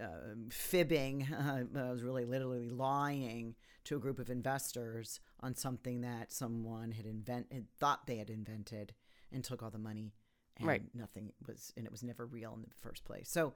uh, 0.00 0.34
fibbing. 0.50 1.26
Uh, 1.32 1.64
I 1.78 1.90
was 1.90 2.02
really 2.02 2.24
literally 2.24 2.68
lying 2.68 3.54
to 3.84 3.96
a 3.96 3.98
group 3.98 4.18
of 4.18 4.30
investors 4.30 5.20
on 5.40 5.54
something 5.54 6.02
that 6.02 6.32
someone 6.32 6.90
had 6.92 7.06
invented, 7.06 7.66
thought 7.78 8.06
they 8.06 8.16
had 8.16 8.30
invented, 8.30 8.92
and 9.32 9.42
took 9.44 9.62
all 9.62 9.70
the 9.70 9.78
money. 9.78 10.12
And 10.58 10.66
Right. 10.66 10.82
Nothing 10.94 11.32
was, 11.46 11.72
and 11.76 11.86
it 11.86 11.92
was 11.92 12.02
never 12.02 12.26
real 12.26 12.52
in 12.54 12.62
the 12.62 12.68
first 12.80 13.04
place. 13.04 13.28
So. 13.30 13.54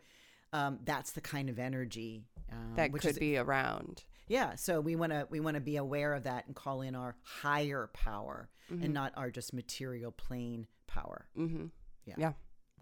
Um, 0.54 0.80
that's 0.84 1.12
the 1.12 1.22
kind 1.22 1.48
of 1.48 1.58
energy 1.58 2.26
um, 2.52 2.74
that 2.76 2.92
which 2.92 3.00
could 3.00 3.12
is 3.12 3.18
be 3.18 3.38
around. 3.38 4.04
yeah, 4.28 4.54
so 4.54 4.82
we 4.82 4.96
want 4.96 5.10
to 5.10 5.26
we 5.30 5.40
want 5.40 5.54
to 5.54 5.62
be 5.62 5.76
aware 5.76 6.12
of 6.12 6.24
that 6.24 6.46
and 6.46 6.54
call 6.54 6.82
in 6.82 6.94
our 6.94 7.16
higher 7.22 7.88
power 7.94 8.50
and 8.68 8.92
not 8.92 9.14
our 9.16 9.30
just 9.30 9.54
material 9.54 10.12
plane 10.12 10.66
power. 10.86 11.26
Mm-hmm. 11.38 11.68
Yeah. 12.04 12.14
Yeah. 12.18 12.32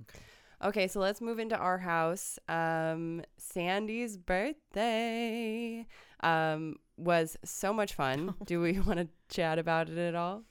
Okay. 0.03 0.18
Okay, 0.62 0.88
so 0.88 1.01
let's 1.01 1.20
move 1.23 1.38
into 1.38 1.57
our 1.57 1.79
house. 1.79 2.38
Um, 2.49 3.23
Sandy's 3.38 4.18
birthday 4.18 5.87
um, 6.23 6.77
was 6.99 7.37
so 7.44 7.73
much 7.73 7.94
fun. 7.94 8.35
Do 8.44 8.61
we 8.61 8.79
want 8.79 8.99
to 8.99 9.09
chat 9.35 9.59
about 9.59 9.88
it 9.88 9.96
at 9.96 10.14
all? 10.14 10.42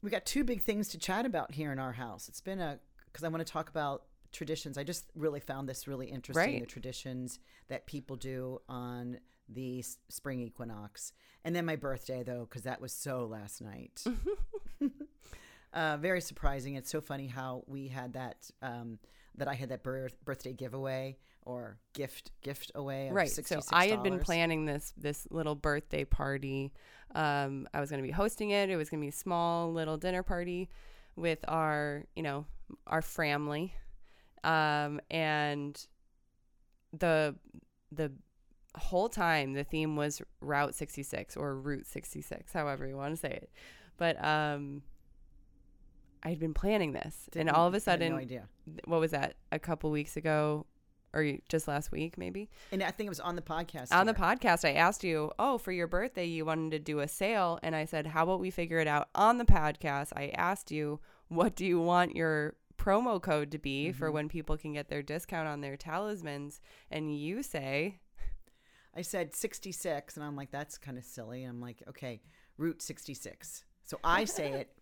We 0.00 0.10
got 0.10 0.26
two 0.26 0.44
big 0.44 0.62
things 0.62 0.88
to 0.88 0.98
chat 0.98 1.26
about 1.26 1.52
here 1.52 1.72
in 1.72 1.78
our 1.80 1.92
house. 1.92 2.28
It's 2.28 2.40
been 2.40 2.60
a 2.60 2.78
because 3.06 3.24
I 3.24 3.28
want 3.28 3.44
to 3.44 3.52
talk 3.52 3.68
about 3.68 4.04
traditions. 4.32 4.78
I 4.78 4.84
just 4.84 5.06
really 5.14 5.40
found 5.40 5.68
this 5.68 5.86
really 5.88 6.06
interesting. 6.06 6.60
The 6.60 6.66
traditions 6.66 7.40
that 7.68 7.86
people 7.86 8.16
do 8.16 8.60
on 8.68 9.18
the 9.48 9.80
s- 9.80 9.98
spring 10.08 10.40
equinox, 10.40 11.12
and 11.44 11.54
then 11.54 11.66
my 11.66 11.76
birthday 11.76 12.22
though, 12.22 12.46
because 12.48 12.62
that 12.62 12.80
was 12.80 12.92
so 12.92 13.26
last 13.26 13.60
night. 13.60 14.04
uh, 15.72 15.96
very 15.98 16.20
surprising. 16.20 16.76
It's 16.76 16.90
so 16.90 17.00
funny 17.00 17.26
how 17.26 17.64
we 17.66 17.88
had 17.88 18.12
that. 18.14 18.50
Um, 18.60 18.98
that 19.36 19.48
I 19.48 19.54
had 19.54 19.70
that 19.70 19.82
birth, 19.82 20.16
birthday 20.24 20.52
giveaway 20.52 21.16
or 21.44 21.78
gift 21.92 22.30
gift 22.42 22.70
away. 22.74 23.08
Of 23.08 23.14
right. 23.14 23.30
So 23.30 23.42
$66. 23.42 23.68
I 23.72 23.86
had 23.88 24.02
been 24.02 24.18
planning 24.20 24.64
this 24.64 24.92
this 24.96 25.26
little 25.30 25.54
birthday 25.54 26.04
party. 26.04 26.72
Um, 27.14 27.66
I 27.74 27.80
was 27.80 27.90
going 27.90 28.02
to 28.02 28.06
be 28.06 28.12
hosting 28.12 28.50
it. 28.50 28.70
It 28.70 28.76
was 28.76 28.88
going 28.90 29.00
to 29.00 29.04
be 29.04 29.08
a 29.08 29.12
small 29.12 29.72
little 29.72 29.96
dinner 29.96 30.22
party 30.22 30.68
with 31.16 31.40
our, 31.48 32.04
you 32.14 32.22
know, 32.22 32.46
our 32.86 33.02
family. 33.02 33.74
Um, 34.44 35.00
and 35.10 35.84
the 36.92 37.34
the 37.90 38.12
whole 38.76 39.08
time 39.08 39.52
the 39.52 39.64
theme 39.64 39.96
was 39.96 40.22
Route 40.40 40.74
66 40.74 41.36
or 41.36 41.56
Route 41.56 41.86
66, 41.86 42.52
however 42.52 42.86
you 42.86 42.96
want 42.96 43.12
to 43.14 43.20
say 43.20 43.30
it. 43.30 43.50
But 43.98 44.22
um 44.24 44.82
I'd 46.22 46.38
been 46.38 46.54
planning 46.54 46.92
this, 46.92 47.28
and 47.34 47.46
Didn't- 47.46 47.50
all 47.50 47.66
of 47.66 47.74
a 47.74 47.76
had 47.76 47.82
sudden, 47.82 48.12
no 48.12 48.18
idea. 48.18 48.48
What 48.84 49.00
was 49.00 49.10
that? 49.12 49.34
A 49.50 49.58
couple 49.58 49.90
weeks 49.90 50.16
ago, 50.16 50.66
or 51.14 51.30
just 51.48 51.68
last 51.68 51.92
week, 51.92 52.16
maybe? 52.16 52.48
And 52.70 52.82
I 52.82 52.90
think 52.90 53.06
it 53.06 53.10
was 53.10 53.20
on 53.20 53.36
the 53.36 53.42
podcast. 53.42 53.92
On 53.92 54.06
the 54.06 54.14
podcast, 54.14 54.64
I 54.64 54.72
asked 54.72 55.04
you, 55.04 55.30
oh, 55.38 55.58
for 55.58 55.70
your 55.72 55.86
birthday, 55.86 56.24
you 56.24 56.44
wanted 56.44 56.70
to 56.72 56.78
do 56.78 57.00
a 57.00 57.08
sale. 57.08 57.58
And 57.62 57.76
I 57.76 57.84
said, 57.84 58.06
how 58.06 58.22
about 58.22 58.40
we 58.40 58.50
figure 58.50 58.78
it 58.78 58.86
out 58.88 59.08
on 59.14 59.38
the 59.38 59.44
podcast? 59.44 60.12
I 60.16 60.28
asked 60.34 60.70
you, 60.70 61.00
what 61.28 61.54
do 61.54 61.66
you 61.66 61.80
want 61.80 62.16
your 62.16 62.56
promo 62.78 63.20
code 63.20 63.50
to 63.50 63.58
be 63.58 63.92
for 63.92 64.06
Mm-hmm. 64.06 64.14
when 64.14 64.28
people 64.28 64.56
can 64.56 64.72
get 64.72 64.88
their 64.88 65.02
discount 65.02 65.48
on 65.48 65.60
their 65.60 65.76
talismans? 65.76 66.60
And 66.90 67.14
you 67.14 67.42
say, 67.42 68.00
I 68.96 69.02
said 69.02 69.34
66, 69.34 70.16
and 70.16 70.24
I'm 70.24 70.36
like, 70.36 70.50
that's 70.50 70.78
kind 70.78 70.96
of 70.98 71.04
silly. 71.04 71.44
And 71.44 71.50
I'm 71.50 71.60
like, 71.60 71.82
okay, 71.88 72.22
Route 72.58 72.80
66. 72.82 73.64
So 73.84 73.98
I 74.02 74.24
say 74.24 74.52
it, 74.60 74.72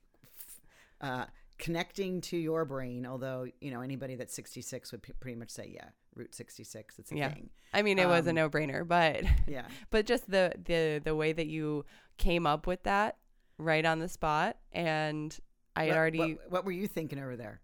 uh, 1.00 1.24
connecting 1.60 2.20
to 2.22 2.36
your 2.36 2.64
brain. 2.64 3.06
Although 3.06 3.46
you 3.60 3.70
know 3.70 3.80
anybody 3.82 4.16
that's 4.16 4.34
66 4.34 4.90
would 4.92 5.02
p- 5.02 5.12
pretty 5.20 5.36
much 5.36 5.50
say, 5.50 5.70
yeah, 5.72 5.90
Route 6.16 6.34
66. 6.34 6.98
It's 6.98 7.12
a 7.12 7.16
Yeah. 7.16 7.32
thing. 7.32 7.50
I 7.72 7.82
mean, 7.82 7.98
it 8.00 8.08
was 8.08 8.26
a 8.26 8.30
Um, 8.30 8.34
no 8.36 8.50
brainer, 8.50 8.86
but. 8.86 9.22
Yeah. 9.46 9.66
but 9.90 10.06
just 10.06 10.28
the 10.30 10.52
the 10.64 11.00
the 11.04 11.14
way 11.14 11.32
that 11.32 11.46
you 11.46 11.84
came 12.18 12.46
up 12.46 12.66
with 12.66 12.82
that 12.82 13.16
right 13.58 13.84
on 13.84 13.98
the 13.98 14.08
spot 14.08 14.56
and 14.72 15.38
i 15.76 15.84
had 15.84 15.96
already 15.96 16.34
What, 16.34 16.50
what 16.50 16.64
were 16.64 16.72
you 16.72 16.86
thinking 16.86 17.18
over 17.18 17.36
there 17.36 17.60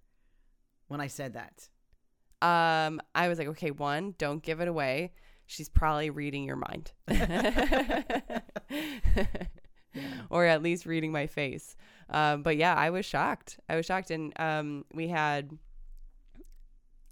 when 0.88 1.00
I 1.00 1.06
said 1.08 1.34
that? 1.34 1.68
um 2.42 3.00
i 3.14 3.28
was 3.28 3.38
like 3.38 3.48
okay 3.48 3.70
one 3.70 4.14
don't 4.18 4.42
give 4.42 4.60
it 4.60 4.68
away 4.68 5.12
she's 5.46 5.68
probably 5.70 6.10
reading 6.10 6.44
your 6.44 6.56
mind 6.56 6.92
or 10.30 10.44
at 10.44 10.62
least 10.62 10.86
reading 10.86 11.12
my 11.12 11.26
face 11.26 11.76
um 12.10 12.42
but 12.42 12.56
yeah 12.56 12.74
i 12.74 12.90
was 12.90 13.04
shocked. 13.04 13.58
I 13.68 13.76
was 13.76 13.86
shocked. 13.86 14.10
And 14.10 14.32
um 14.36 14.84
we 14.92 15.08
had 15.08 15.58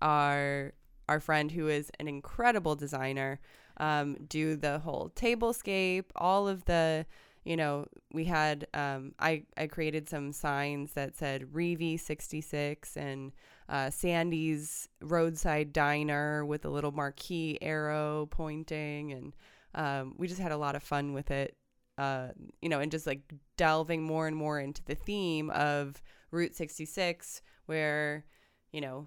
our 0.00 0.72
our 1.08 1.20
friend 1.20 1.50
who 1.50 1.68
is 1.68 1.90
an 1.98 2.08
incredible 2.08 2.76
designer 2.76 3.40
um, 3.78 4.16
do 4.28 4.56
the 4.56 4.78
whole 4.78 5.10
tablescape, 5.16 6.04
all 6.14 6.46
of 6.48 6.64
the, 6.64 7.06
you 7.44 7.56
know, 7.56 7.86
we 8.12 8.24
had 8.24 8.66
um, 8.74 9.14
I 9.18 9.44
I 9.56 9.66
created 9.66 10.08
some 10.08 10.32
signs 10.32 10.92
that 10.92 11.16
said 11.16 11.54
Reeve 11.54 12.00
66 12.00 12.96
and 12.96 13.32
uh, 13.68 13.90
Sandy's 13.90 14.88
roadside 15.00 15.72
diner 15.72 16.44
with 16.44 16.64
a 16.64 16.70
little 16.70 16.92
marquee 16.92 17.58
arrow 17.60 18.28
pointing, 18.30 19.12
and 19.12 19.32
um, 19.74 20.14
we 20.18 20.28
just 20.28 20.40
had 20.40 20.52
a 20.52 20.56
lot 20.56 20.76
of 20.76 20.82
fun 20.82 21.12
with 21.12 21.30
it. 21.30 21.56
Uh, 21.96 22.28
you 22.60 22.68
know, 22.68 22.80
and 22.80 22.90
just 22.90 23.06
like 23.06 23.20
delving 23.56 24.02
more 24.02 24.26
and 24.26 24.36
more 24.36 24.58
into 24.58 24.82
the 24.84 24.94
theme 24.96 25.50
of 25.50 26.02
Route 26.32 26.54
66, 26.56 27.40
where, 27.66 28.24
you 28.72 28.80
know, 28.80 29.06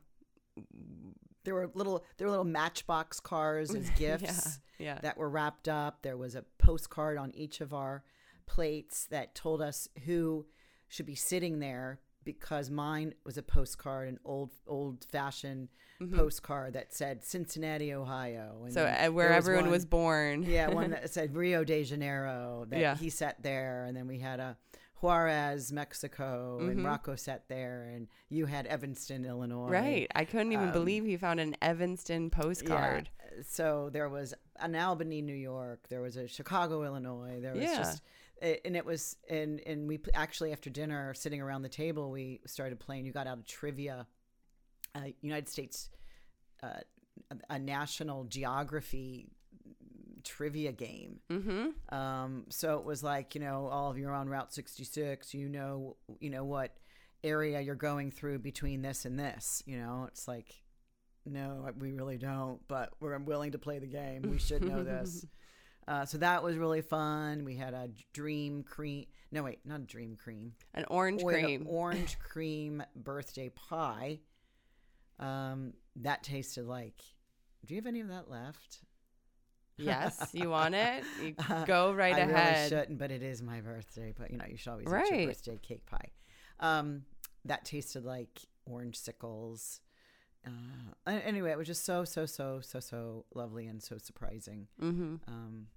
There 1.44 1.54
were 1.54 1.70
little 1.74 2.04
there 2.18 2.28
were 2.28 2.32
little 2.32 2.46
matchbox 2.46 3.20
cars 3.20 3.74
as 3.76 3.90
gifts. 3.98 4.60
yeah, 4.80 4.86
yeah. 4.86 5.00
that 5.02 5.18
were 5.18 5.30
wrapped 5.30 5.68
up. 5.68 6.02
There 6.02 6.18
was 6.18 6.36
a 6.36 6.46
postcard 6.60 7.18
on 7.18 7.32
each 7.36 7.62
of 7.62 7.74
our 7.74 8.04
plates 8.46 9.06
that 9.12 9.36
told 9.36 9.62
us 9.62 9.90
who 10.06 10.46
should 10.88 11.06
be 11.06 11.16
sitting 11.16 11.60
there 11.60 12.00
because 12.28 12.70
mine 12.70 13.14
was 13.24 13.38
a 13.38 13.42
postcard, 13.42 14.08
an 14.10 14.20
old 14.26 14.52
old 14.68 15.06
fashioned 15.12 15.70
postcard 16.14 16.74
that 16.74 16.94
said 16.94 17.24
Cincinnati, 17.24 17.94
Ohio. 17.94 18.50
And 18.66 18.74
Mm-hmm. 18.74 18.74
So 18.74 18.86
uh, 18.86 19.12
where 19.12 19.32
everyone 19.32 19.64
one- 19.64 19.72
was 19.72 19.86
born. 19.86 20.44
yeah, 20.44 20.68
one 20.82 20.92
that 20.92 21.10
said 21.10 21.34
Rio 21.36 21.64
de 21.64 21.84
Janeiro 21.84 22.66
that 22.70 22.80
Yeah. 22.80 22.96
he 22.96 23.10
sat 23.10 23.42
there, 23.42 23.86
and 23.86 23.96
then 23.98 24.08
we 24.08 24.20
had 24.20 24.40
a 24.40 24.58
Juarez, 25.02 25.72
Mexico, 25.72 26.58
Mm-hmm. 26.60 26.70
and 26.70 26.86
Rocco 26.86 27.16
sat 27.16 27.48
there, 27.48 27.90
and 27.96 28.08
you 28.30 28.46
had 28.46 28.68
Evanston, 28.68 29.26
Illinois. 29.26 29.70
Right. 29.70 30.08
I 30.14 30.26
couldn't 30.26 30.52
even 30.52 30.68
Um, 30.68 30.74
believe 30.74 31.06
he 31.06 31.18
found 31.18 31.40
an 31.40 31.56
Evanston 31.62 32.30
postcard. 32.30 33.10
Yeah. 33.38 33.44
So 33.48 33.90
there 33.92 34.10
was 34.10 34.34
an 34.60 34.76
Albany, 34.76 35.22
New 35.22 35.36
York. 35.36 35.88
There 35.90 36.02
was 36.02 36.18
a 36.18 36.28
Chicago, 36.28 36.84
Illinois. 36.84 37.40
There 37.42 37.54
was 37.54 37.64
Yeah. 37.64 37.78
just, 37.78 38.02
and 38.42 38.76
it 38.76 38.86
was, 38.86 39.18
and 39.30 39.62
and 39.66 39.88
we 39.88 40.00
actually 40.14 40.52
after 40.52 40.70
dinner, 40.70 41.14
sitting 41.14 41.42
around 41.42 41.62
the 41.64 41.70
table, 41.70 42.12
we 42.12 42.42
started 42.46 42.80
playing. 42.80 43.06
You 43.06 43.12
got 43.12 43.28
out 43.28 43.40
a 43.40 43.44
trivia, 43.44 44.08
uh, 44.96 45.02
United 45.22 45.50
States, 45.50 45.90
uh, 46.64 46.82
a- 47.32 47.54
a 47.56 47.60
national 47.60 48.26
geography 48.26 49.28
trivia 50.24 50.72
game. 50.72 51.20
Mm-hmm. 51.30 51.96
Um, 51.96 52.46
so 52.50 52.78
it 52.78 52.86
was 52.86 53.02
like, 53.02 53.34
you 53.34 53.42
know, 53.42 53.68
all 53.68 53.90
of 53.90 53.98
you 53.98 54.08
are 54.10 54.14
on 54.14 54.28
Route 54.28 54.54
66, 54.54 55.34
you 55.34 55.48
know, 55.48 55.96
you 56.20 56.30
know 56.30 56.44
what 56.44 56.76
area 57.24 57.62
you're 57.62 57.76
going 57.76 58.12
through 58.12 58.40
between 58.40 58.82
this 58.82 59.06
and 59.06 59.18
this, 59.20 59.64
you 59.66 59.78
know, 59.78 60.06
it's 60.08 60.28
like, 60.28 60.62
no, 61.26 61.70
we 61.80 61.92
really 61.92 62.18
don't, 62.18 62.60
but 62.68 62.92
we're 63.00 63.18
willing 63.20 63.52
to 63.52 63.58
play 63.58 63.80
the 63.80 63.88
game. 63.88 64.22
We 64.24 64.38
should 64.38 64.64
know 64.64 64.84
this. 64.84 65.26
Uh, 65.88 66.06
so 66.06 66.18
that 66.18 66.44
was 66.44 66.58
really 66.58 66.82
fun. 66.82 67.46
We 67.46 67.56
had 67.56 67.74
a 67.74 67.90
dream 68.14 68.64
cream. 68.64 69.06
No, 69.32 69.44
wait, 69.44 69.60
not 69.66 69.80
a 69.80 69.84
dream 69.84 70.18
cream. 70.22 70.54
An 70.74 70.86
orange 70.90 71.22
a 71.22 71.26
cream. 71.26 71.66
Orange 71.70 72.20
cream 72.32 72.84
birthday 72.96 73.50
pie. 73.50 74.20
Um, 75.20 75.74
that 75.98 76.24
tasted 76.24 76.66
like. 76.66 77.02
Do 77.66 77.74
you 77.74 77.80
have 77.80 77.88
any 77.88 78.02
of 78.02 78.10
that 78.10 78.30
left? 78.30 78.80
yes. 79.78 80.30
You 80.34 80.50
want 80.58 80.76
it? 80.76 81.04
You 81.22 81.36
Uh, 81.50 81.66
go 81.66 81.94
right 81.94 82.14
ahead. 82.14 82.30
I 82.30 82.32
ahead. 82.32 82.56
really 82.56 82.70
shouldn't, 82.70 83.00
but 83.00 83.12
it 83.12 83.24
is 83.24 83.42
my 83.42 83.62
birthday. 83.62 84.14
But 84.18 84.32
you 84.32 84.38
know, 84.38 84.46
you 84.50 84.58
should 84.58 84.72
always 84.72 84.88
eat 84.88 85.16
your 85.18 85.28
birthday 85.28 85.60
cake 85.62 85.86
pie. 85.86 86.10
Um, 86.60 87.04
that 87.46 87.64
tasted 87.66 88.04
like 88.04 88.42
orange 88.66 88.98
sickles. 88.98 89.80
Uh, 90.46 91.12
anyway, 91.26 91.52
it 91.52 91.58
was 91.58 91.68
just 91.68 91.86
so 91.86 92.04
so 92.04 92.26
so 92.26 92.60
so 92.62 92.80
so 92.80 93.26
lovely 93.34 93.68
and 93.68 93.82
so 93.82 93.98
surprising. 93.98 94.68
mm-hmm. 94.82 95.16
Um, 95.28 95.68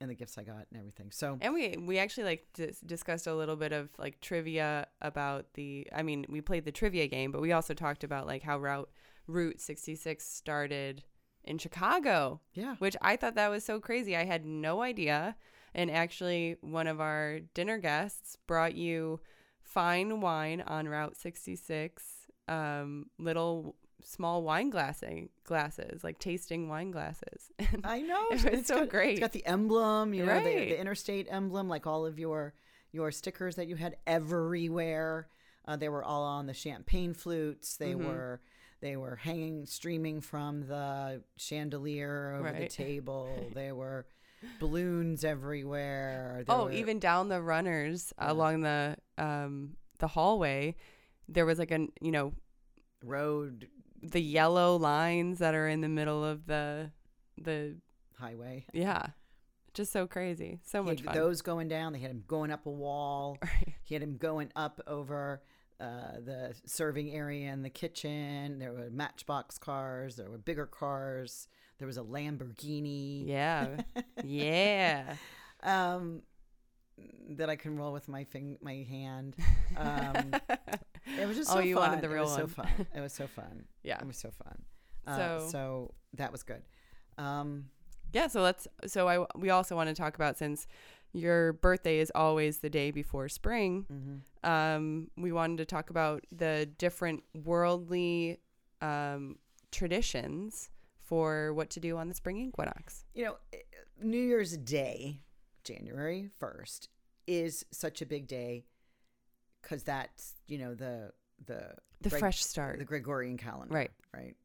and 0.00 0.10
the 0.10 0.14
gifts 0.14 0.38
I 0.38 0.44
got 0.44 0.66
and 0.70 0.78
everything. 0.78 1.10
So 1.10 1.38
And 1.40 1.54
we 1.54 1.76
we 1.78 1.98
actually 1.98 2.24
like 2.24 2.46
dis- 2.54 2.80
discussed 2.80 3.26
a 3.26 3.34
little 3.34 3.56
bit 3.56 3.72
of 3.72 3.90
like 3.98 4.20
trivia 4.20 4.86
about 5.00 5.54
the. 5.54 5.86
I 5.94 6.02
mean, 6.02 6.26
we 6.28 6.40
played 6.40 6.64
the 6.64 6.72
trivia 6.72 7.06
game, 7.06 7.32
but 7.32 7.40
we 7.40 7.52
also 7.52 7.74
talked 7.74 8.04
about 8.04 8.26
like 8.26 8.42
how 8.42 8.58
route 8.58 8.90
Route 9.26 9.60
66 9.60 10.26
started 10.26 11.04
in 11.44 11.58
Chicago, 11.58 12.40
yeah, 12.54 12.76
which 12.78 12.96
I 13.00 13.16
thought 13.16 13.34
that 13.36 13.50
was 13.50 13.64
so 13.64 13.80
crazy. 13.80 14.16
I 14.16 14.24
had 14.24 14.44
no 14.44 14.82
idea. 14.82 15.36
And 15.72 15.90
actually, 15.90 16.56
one 16.62 16.88
of 16.88 17.00
our 17.00 17.40
dinner 17.54 17.78
guests 17.78 18.36
brought 18.48 18.74
you 18.74 19.20
fine 19.62 20.20
wine 20.20 20.62
on 20.62 20.88
Route 20.88 21.16
66, 21.16 22.02
um, 22.48 23.06
little 23.18 23.76
small 24.04 24.42
wine 24.42 24.70
glassing 24.70 25.28
glasses, 25.44 26.02
like 26.04 26.18
tasting 26.18 26.68
wine 26.68 26.90
glasses. 26.90 27.50
I 27.84 28.00
know. 28.02 28.26
It 28.30 28.34
was 28.34 28.44
It's 28.44 28.68
so 28.68 28.80
got- 28.80 28.88
great. 28.90 29.10
It's 29.12 29.20
got 29.20 29.32
the 29.32 29.46
emblem, 29.46 30.14
you 30.14 30.24
know, 30.26 30.38
the, 30.38 30.44
the 30.54 30.80
interstate 30.80 31.26
emblem, 31.30 31.68
like 31.68 31.86
all 31.86 32.06
of 32.06 32.18
your 32.18 32.54
your 32.92 33.10
stickers 33.12 33.54
that 33.56 33.68
you 33.68 33.76
had 33.76 33.96
everywhere. 34.06 35.28
Uh, 35.66 35.76
they 35.76 35.88
were 35.88 36.02
all 36.02 36.22
on 36.24 36.46
the 36.46 36.54
champagne 36.54 37.14
flutes. 37.14 37.76
They 37.76 37.92
Mhm. 37.94 38.06
were 38.06 38.40
they 38.80 38.96
were 38.96 39.16
hanging, 39.16 39.66
streaming 39.66 40.20
from 40.22 40.66
the 40.66 41.22
chandelier 41.36 42.34
over 42.38 42.50
the 42.58 42.66
table. 42.84 43.50
they 43.54 43.72
were 43.72 44.06
balloons 44.58 45.22
everywhere. 45.22 46.44
There 46.46 46.56
oh, 46.56 46.64
were- 46.64 46.72
even 46.72 46.98
down 46.98 47.28
the 47.28 47.42
runners 47.42 48.12
Yeah. 48.18 48.32
along 48.32 48.62
the 48.62 48.96
um 49.18 49.76
the 49.98 50.08
hallway, 50.08 50.76
there 51.28 51.44
was 51.46 51.58
like 51.58 51.70
a 51.70 51.86
you 52.00 52.10
know 52.10 52.32
road 53.04 53.68
the 54.02 54.20
yellow 54.20 54.76
lines 54.76 55.38
that 55.38 55.54
are 55.54 55.68
in 55.68 55.80
the 55.80 55.88
middle 55.88 56.24
of 56.24 56.46
the 56.46 56.90
the 57.38 57.76
highway. 58.18 58.66
yeah, 58.72 59.06
just 59.74 59.92
so 59.92 60.06
crazy, 60.06 60.60
so 60.64 60.82
He 60.82 60.90
much 60.90 61.02
fun. 61.02 61.14
those 61.14 61.42
going 61.42 61.68
down. 61.68 61.92
They 61.92 61.98
had 62.00 62.10
him 62.10 62.24
going 62.26 62.50
up 62.50 62.66
a 62.66 62.70
wall. 62.70 63.38
Right. 63.42 63.74
He 63.82 63.94
had 63.94 64.02
him 64.02 64.16
going 64.18 64.50
up 64.54 64.80
over 64.86 65.42
uh, 65.80 66.20
the 66.24 66.54
serving 66.66 67.10
area 67.12 67.50
in 67.52 67.62
the 67.62 67.70
kitchen. 67.70 68.58
There 68.58 68.72
were 68.72 68.88
matchbox 68.90 69.58
cars. 69.58 70.16
There 70.16 70.30
were 70.30 70.38
bigger 70.38 70.66
cars. 70.66 71.48
There 71.78 71.86
was 71.86 71.96
a 71.96 72.02
Lamborghini. 72.02 73.26
Yeah, 73.26 73.68
yeah. 74.24 75.14
Um, 75.62 76.22
that 77.30 77.48
I 77.48 77.56
can 77.56 77.76
roll 77.76 77.92
with 77.94 78.08
my 78.08 78.24
fing- 78.24 78.58
my 78.60 78.86
hand. 78.88 79.36
Um, 79.76 80.32
it 81.18 81.26
was 81.26 81.36
just 81.36 81.50
Oh, 81.50 81.54
so 81.54 81.60
you 81.60 81.76
fun. 81.76 81.88
wanted 81.90 82.02
the 82.02 82.08
real 82.08 82.22
it 82.22 82.26
was 82.26 82.34
so 82.34 82.46
fun. 82.46 82.68
It 82.94 83.00
was 83.00 83.12
so 83.12 83.26
fun. 83.26 83.64
yeah. 83.82 83.98
It 84.00 84.06
was 84.06 84.16
so 84.18 84.30
fun. 84.30 84.62
Uh, 85.06 85.16
So- 85.16 85.48
so 85.50 85.94
that 86.14 86.30
was 86.32 86.42
good. 86.42 86.62
Um, 87.18 87.70
Yeah, 88.12 88.26
so 88.28 88.42
let's 88.42 88.66
so 88.86 89.08
I 89.08 89.24
we 89.36 89.50
also 89.50 89.76
want 89.76 89.88
to 89.88 89.94
talk 89.94 90.14
about 90.16 90.36
since 90.36 90.66
your 91.12 91.52
birthday 91.54 91.98
is 91.98 92.10
always 92.14 92.58
the 92.58 92.70
day 92.70 92.90
before 92.90 93.28
spring. 93.28 93.86
mhm. 93.90 94.48
Um, 94.48 95.10
we 95.16 95.32
wanted 95.32 95.58
to 95.58 95.64
talk 95.64 95.90
about 95.90 96.24
the 96.32 96.66
different 96.78 97.24
worldly 97.34 98.38
um, 98.80 99.38
traditions 99.70 100.70
for 100.98 101.52
what 101.54 101.70
to 101.70 101.80
do 101.80 101.96
on 101.98 102.08
the 102.08 102.14
spring 102.14 102.38
equinox. 102.38 103.04
you 103.14 103.24
know, 103.24 103.36
eh, 103.52 103.58
New 104.02 104.20
Year's 104.22 104.56
Day, 104.56 105.20
January 105.64 106.30
1st, 106.40 106.88
is 107.26 107.64
such 107.70 108.00
a 108.00 108.06
big 108.06 108.26
day 108.26 108.64
because 109.62 109.82
that's, 109.82 110.34
you 110.46 110.58
know, 110.58 110.74
the, 110.74 111.12
the, 111.46 111.74
The 112.00 112.10
Greg- 112.10 112.20
fresh 112.20 112.44
start. 112.44 112.78
the 112.78 112.84
Gregorian 112.84 113.36
calendar. 113.36 113.74
Right. 113.74 113.90
Right. 114.14 114.36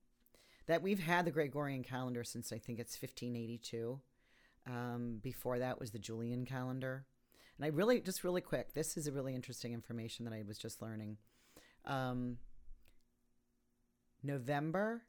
That 0.68 0.82
we've 0.82 1.00
had 1.00 1.26
the 1.26 1.32
Gregorian 1.32 1.84
calendar 1.84 2.24
since 2.24 2.52
I 2.52 2.58
think 2.58 2.80
it's 2.80 3.00
1582. 3.00 4.00
Um, 4.68 5.20
before 5.22 5.60
that 5.60 5.80
was 5.80 5.92
the 5.92 6.00
Julian 6.00 6.44
calendar. 6.44 7.06
And 7.58 7.66
I 7.66 7.70
really, 7.70 8.02
just 8.02 8.24
really 8.24 8.42
quick, 8.42 8.74
this 8.74 8.98
is 8.98 9.06
a 9.06 9.12
really 9.12 9.36
interesting 9.36 9.74
information 9.74 10.26
that 10.26 10.34
I 10.34 10.44
was 10.46 10.58
just 10.58 10.82
learning. 10.82 11.18
Um, 11.86 12.38
November 14.24 15.04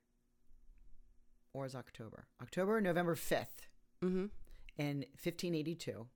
or 1.54 1.64
is 1.64 1.74
October? 1.74 2.26
October, 2.42 2.80
November 2.82 3.14
5th 3.14 3.64
mm-hmm. 4.04 4.26
in 4.76 4.98
1582 5.22 6.06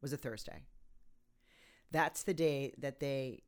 was 0.00 0.12
a 0.12 0.16
Thursday. 0.16 0.62
That's 1.90 2.22
the 2.22 2.34
day 2.34 2.72
that 2.78 3.00
they 3.00 3.42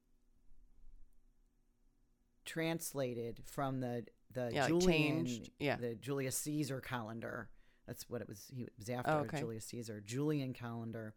translated 2.44 3.40
from 3.44 3.80
the 3.80 4.04
the 4.32 4.50
Yeah, 4.52 4.62
like 4.62 4.68
Julian 4.68 5.26
changed, 5.26 5.50
yeah. 5.58 5.76
the 5.76 5.94
Julius 5.94 6.36
Caesar 6.38 6.80
calendar. 6.80 7.50
That's 7.86 8.08
what 8.08 8.20
it 8.22 8.28
was. 8.28 8.46
He 8.54 8.66
was 8.78 8.88
after 8.88 9.10
Oh, 9.10 9.18
okay. 9.20 9.38
Julius 9.40 9.66
Caesar 9.66 10.00
Julian 10.00 10.52
calendar 10.54 11.14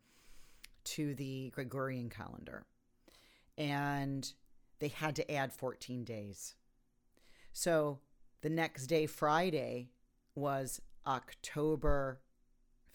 to 0.83 1.15
the 1.15 1.49
Gregorian 1.51 2.09
calendar, 2.09 2.65
and 3.57 4.31
they 4.79 4.89
had 4.89 5.15
to 5.15 5.31
add 5.31 5.53
14 5.53 6.03
days. 6.03 6.55
So 7.53 7.99
the 8.41 8.49
next 8.49 8.87
day, 8.87 9.05
Friday, 9.05 9.89
was 10.35 10.81
October 11.07 12.19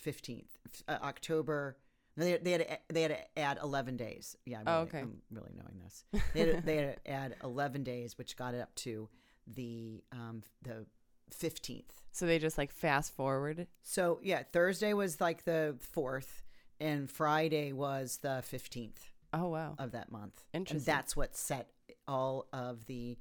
15th. 0.04 0.44
Uh, 0.86 0.98
October. 1.02 1.78
They, 2.20 2.36
they 2.38 2.52
had 2.52 2.60
to, 2.68 2.78
they 2.94 3.02
had 3.02 3.10
to 3.12 3.38
add 3.40 3.58
11 3.62 3.96
days. 3.96 4.36
Yeah, 4.46 4.58
I'm 4.60 4.64
Oh, 4.68 4.72
really, 4.78 4.88
okay. 4.88 4.98
I'm 5.00 5.22
really 5.30 5.52
knowing 5.56 5.78
this. 5.82 6.04
They 6.34 6.40
had, 6.40 6.56
to, 6.56 6.60
they 6.66 6.76
had 6.76 7.04
to 7.04 7.10
add 7.10 7.36
11 7.42 7.82
days, 7.82 8.16
which 8.18 8.36
got 8.36 8.54
it 8.54 8.60
up 8.60 8.74
to 8.76 9.08
the 9.46 10.02
um, 10.12 10.42
the 10.62 10.86
15th. 11.34 11.84
So 12.12 12.26
they 12.26 12.38
just 12.38 12.58
like 12.58 12.72
fast 12.72 13.14
forward. 13.14 13.66
So 13.82 14.20
yeah, 14.22 14.42
Thursday 14.52 14.92
was 14.94 15.20
like 15.20 15.44
the 15.44 15.76
fourth, 15.80 16.42
and 16.80 17.10
Friday 17.10 17.72
was 17.72 18.18
the 18.22 18.42
15th 18.50 18.98
Oh 19.32 19.48
wow. 19.48 19.74
of 19.78 19.92
that 19.92 20.10
month. 20.10 20.44
Interesting. 20.52 20.76
And 20.78 20.86
that's 20.98 21.16
what 21.16 21.36
set 21.36 21.70
all 22.08 22.46
of 22.52 22.86
the 22.86 23.16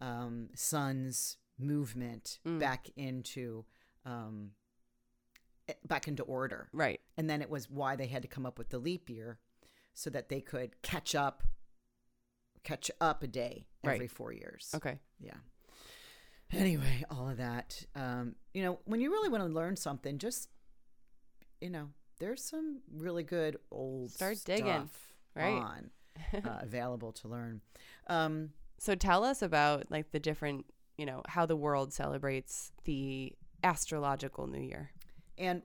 um, 0.00 0.48
sun's 0.54 1.36
movement 1.58 2.38
Mm. 2.46 2.58
back 2.58 2.88
into 2.96 3.64
um, 4.04 4.50
back 5.86 6.08
into 6.08 6.22
order. 6.24 6.68
Right. 6.72 7.00
And 7.16 7.28
then 7.28 7.40
it 7.42 7.50
was 7.50 7.70
why 7.70 7.96
they 7.96 8.06
had 8.06 8.22
to 8.22 8.28
come 8.28 8.44
up 8.46 8.58
with 8.58 8.68
the 8.70 8.78
leap 8.78 9.08
year 9.08 9.38
so 9.94 10.10
that 10.10 10.28
they 10.28 10.40
could 10.40 10.80
catch 10.82 11.14
up 11.14 11.42
catch 12.62 12.90
up 13.00 13.22
a 13.22 13.26
day 13.26 13.66
Right. 13.84 13.94
every 13.94 14.08
4 14.08 14.32
years. 14.32 14.70
Okay. 14.74 14.98
Yeah. 15.20 15.36
Anyway, 16.52 17.04
all 17.10 17.28
of 17.28 17.36
that. 17.38 17.84
Um, 17.94 18.36
you 18.54 18.62
know, 18.62 18.78
when 18.84 19.00
you 19.00 19.10
really 19.10 19.28
want 19.28 19.42
to 19.44 19.48
learn 19.50 19.76
something, 19.76 20.18
just 20.18 20.48
you 21.60 21.70
know, 21.70 21.90
there's 22.18 22.42
some 22.44 22.80
really 22.94 23.22
good 23.22 23.56
old 23.70 24.10
Start 24.10 24.38
digging, 24.44 24.88
right? 25.34 25.52
on 25.62 25.90
uh, 26.44 26.58
available 26.62 27.12
to 27.12 27.28
learn. 27.28 27.60
Um, 28.06 28.50
So 28.78 28.94
tell 28.94 29.24
us 29.24 29.40
about 29.42 29.90
like 29.90 30.10
the 30.12 30.20
different, 30.20 30.66
you 30.98 31.06
know, 31.06 31.22
how 31.26 31.46
the 31.46 31.56
world 31.56 31.92
celebrates 31.92 32.72
the 32.84 33.32
astrological 33.62 34.46
new 34.46 34.60
year. 34.60 34.90
And 35.38 35.62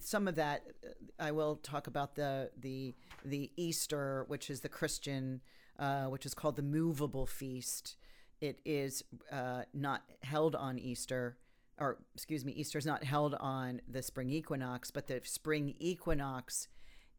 some 0.00 0.28
of 0.28 0.34
that 0.36 0.62
uh, 0.84 0.90
I 1.18 1.32
will 1.32 1.56
talk 1.56 1.86
about 1.86 2.14
the 2.14 2.50
the 2.60 2.94
the 3.24 3.50
Easter, 3.56 4.24
which 4.28 4.50
is 4.50 4.60
the 4.60 4.68
Christian, 4.68 5.40
uh, 5.78 6.04
which 6.04 6.26
is 6.26 6.34
called 6.34 6.56
the 6.56 6.62
movable 6.62 7.26
feast. 7.26 7.96
It 8.40 8.60
is 8.64 9.02
uh, 9.32 9.62
not 9.74 10.02
held 10.22 10.54
on 10.54 10.78
Easter, 10.78 11.38
or 11.78 11.98
excuse 12.14 12.44
me, 12.44 12.52
Easter 12.52 12.78
is 12.78 12.86
not 12.86 13.02
held 13.02 13.34
on 13.40 13.80
the 13.88 14.02
spring 14.02 14.30
equinox, 14.30 14.90
but 14.92 15.08
the 15.08 15.20
spring 15.24 15.74
equinox 15.80 16.68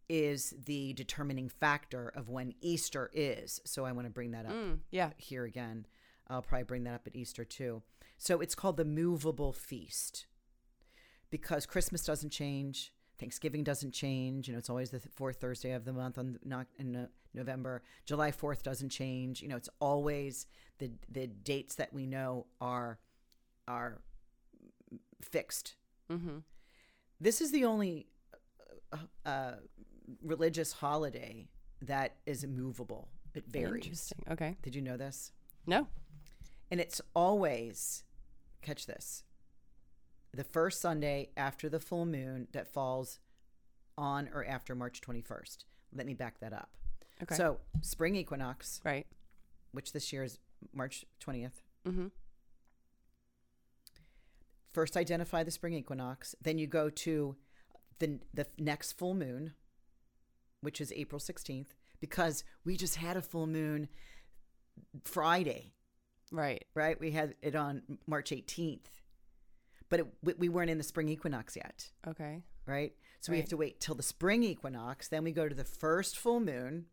is 0.07 0.53
the 0.65 0.93
determining 0.93 1.49
factor 1.49 2.09
of 2.15 2.29
when 2.29 2.53
Easter 2.61 3.11
is. 3.13 3.59
So 3.65 3.85
I 3.85 3.91
want 3.91 4.07
to 4.07 4.11
bring 4.11 4.31
that 4.31 4.45
up 4.45 4.53
Mm, 4.53 4.79
yeah. 4.91 5.11
here 5.17 5.43
again. 5.43 5.85
I'll 6.27 6.41
probably 6.41 6.63
bring 6.63 6.83
that 6.85 6.93
up 6.95 7.05
at 7.07 7.15
Easter 7.15 7.43
too. 7.43 7.83
So 8.17 8.39
it's 8.39 8.55
called 8.55 8.77
the 8.77 8.85
movable 8.85 9.53
feast 9.53 10.25
because 11.31 11.65
Christmas 11.65 12.03
doesn't 12.03 12.31
change, 12.31 12.93
Thanksgiving 13.19 13.63
doesn't 13.63 13.91
change. 13.91 14.47
You 14.47 14.53
know, 14.53 14.59
it's 14.59 14.69
always 14.69 14.89
the 14.89 14.99
th- 14.99 15.13
fourth 15.13 15.37
Thursday 15.37 15.71
of 15.71 15.85
the 15.85 15.93
month 15.93 16.17
on 16.17 16.39
not 16.43 16.67
in 16.77 16.95
uh, 16.95 17.07
November. 17.33 17.81
July 18.05 18.31
Fourth 18.31 18.63
doesn't 18.63 18.89
change. 18.89 19.41
You 19.41 19.49
know, 19.49 19.57
it's 19.57 19.69
always 19.79 20.47
the 20.79 20.91
the 21.09 21.27
dates 21.27 21.75
that 21.75 21.93
we 21.93 22.05
know 22.05 22.45
are 22.61 22.99
are 23.67 24.01
fixed. 25.21 25.75
Mm-hmm. 26.09 26.37
This 27.19 27.41
is 27.41 27.51
the 27.51 27.65
only 27.65 28.07
uh, 28.93 28.97
uh, 29.25 29.51
religious 30.23 30.71
holiday 30.71 31.49
that 31.81 32.15
is 32.25 32.45
movable. 32.47 33.09
It 33.35 33.43
varies. 33.47 33.83
Interesting. 33.83 34.23
Okay. 34.31 34.57
Did 34.63 34.75
you 34.75 34.81
know 34.81 34.97
this? 34.97 35.31
No. 35.67 35.87
And 36.71 36.79
it's 36.79 37.01
always, 37.13 38.03
catch 38.61 38.85
this, 38.85 39.23
the 40.33 40.43
first 40.43 40.79
Sunday 40.81 41.29
after 41.37 41.69
the 41.69 41.79
full 41.79 42.05
moon 42.05 42.47
that 42.51 42.67
falls 42.71 43.19
on 43.97 44.29
or 44.33 44.45
after 44.45 44.75
March 44.75 45.01
21st. 45.01 45.57
Let 45.93 46.05
me 46.05 46.13
back 46.13 46.39
that 46.39 46.53
up. 46.53 46.69
Okay. 47.23 47.35
So, 47.35 47.57
spring 47.81 48.15
equinox, 48.15 48.79
right. 48.85 49.07
which 49.71 49.91
this 49.91 50.13
year 50.13 50.23
is 50.23 50.39
March 50.73 51.05
20th, 51.25 51.51
Mm-hmm. 51.87 52.07
first 54.73 54.95
identify 54.97 55.43
the 55.43 55.51
spring 55.51 55.73
equinox. 55.73 56.35
Then 56.41 56.57
you 56.57 56.67
go 56.67 56.89
to 56.89 57.35
the 57.99 58.19
the 58.33 58.45
next 58.57 58.93
full 58.97 59.13
moon, 59.13 59.53
which 60.61 60.79
is 60.81 60.91
April 60.95 61.19
sixteenth, 61.19 61.75
because 61.99 62.43
we 62.65 62.77
just 62.77 62.95
had 62.97 63.17
a 63.17 63.21
full 63.21 63.47
moon 63.47 63.87
Friday, 65.03 65.73
Right. 66.31 66.63
right? 66.75 66.99
We 66.99 67.11
had 67.11 67.35
it 67.41 67.55
on 67.55 67.81
March 68.07 68.31
eighteenth, 68.31 68.98
but 69.89 69.99
it, 70.01 70.07
we- 70.23 70.33
we 70.33 70.49
weren't 70.49 70.69
in 70.69 70.77
the 70.77 70.83
spring 70.83 71.09
equinox 71.09 71.55
yet, 71.55 71.89
Okay. 72.07 72.43
right? 72.65 72.93
So 73.21 73.31
we 73.31 73.39
have 73.39 73.49
to 73.49 73.57
wait 73.57 73.79
till 73.81 73.95
the 73.95 74.03
spring 74.03 74.43
equinox. 74.43 75.07
Then 75.09 75.23
we 75.23 75.31
go 75.31 75.49
to 75.49 75.55
the 75.55 75.63
first 75.65 76.17
full 76.17 76.39
moon. 76.39 76.85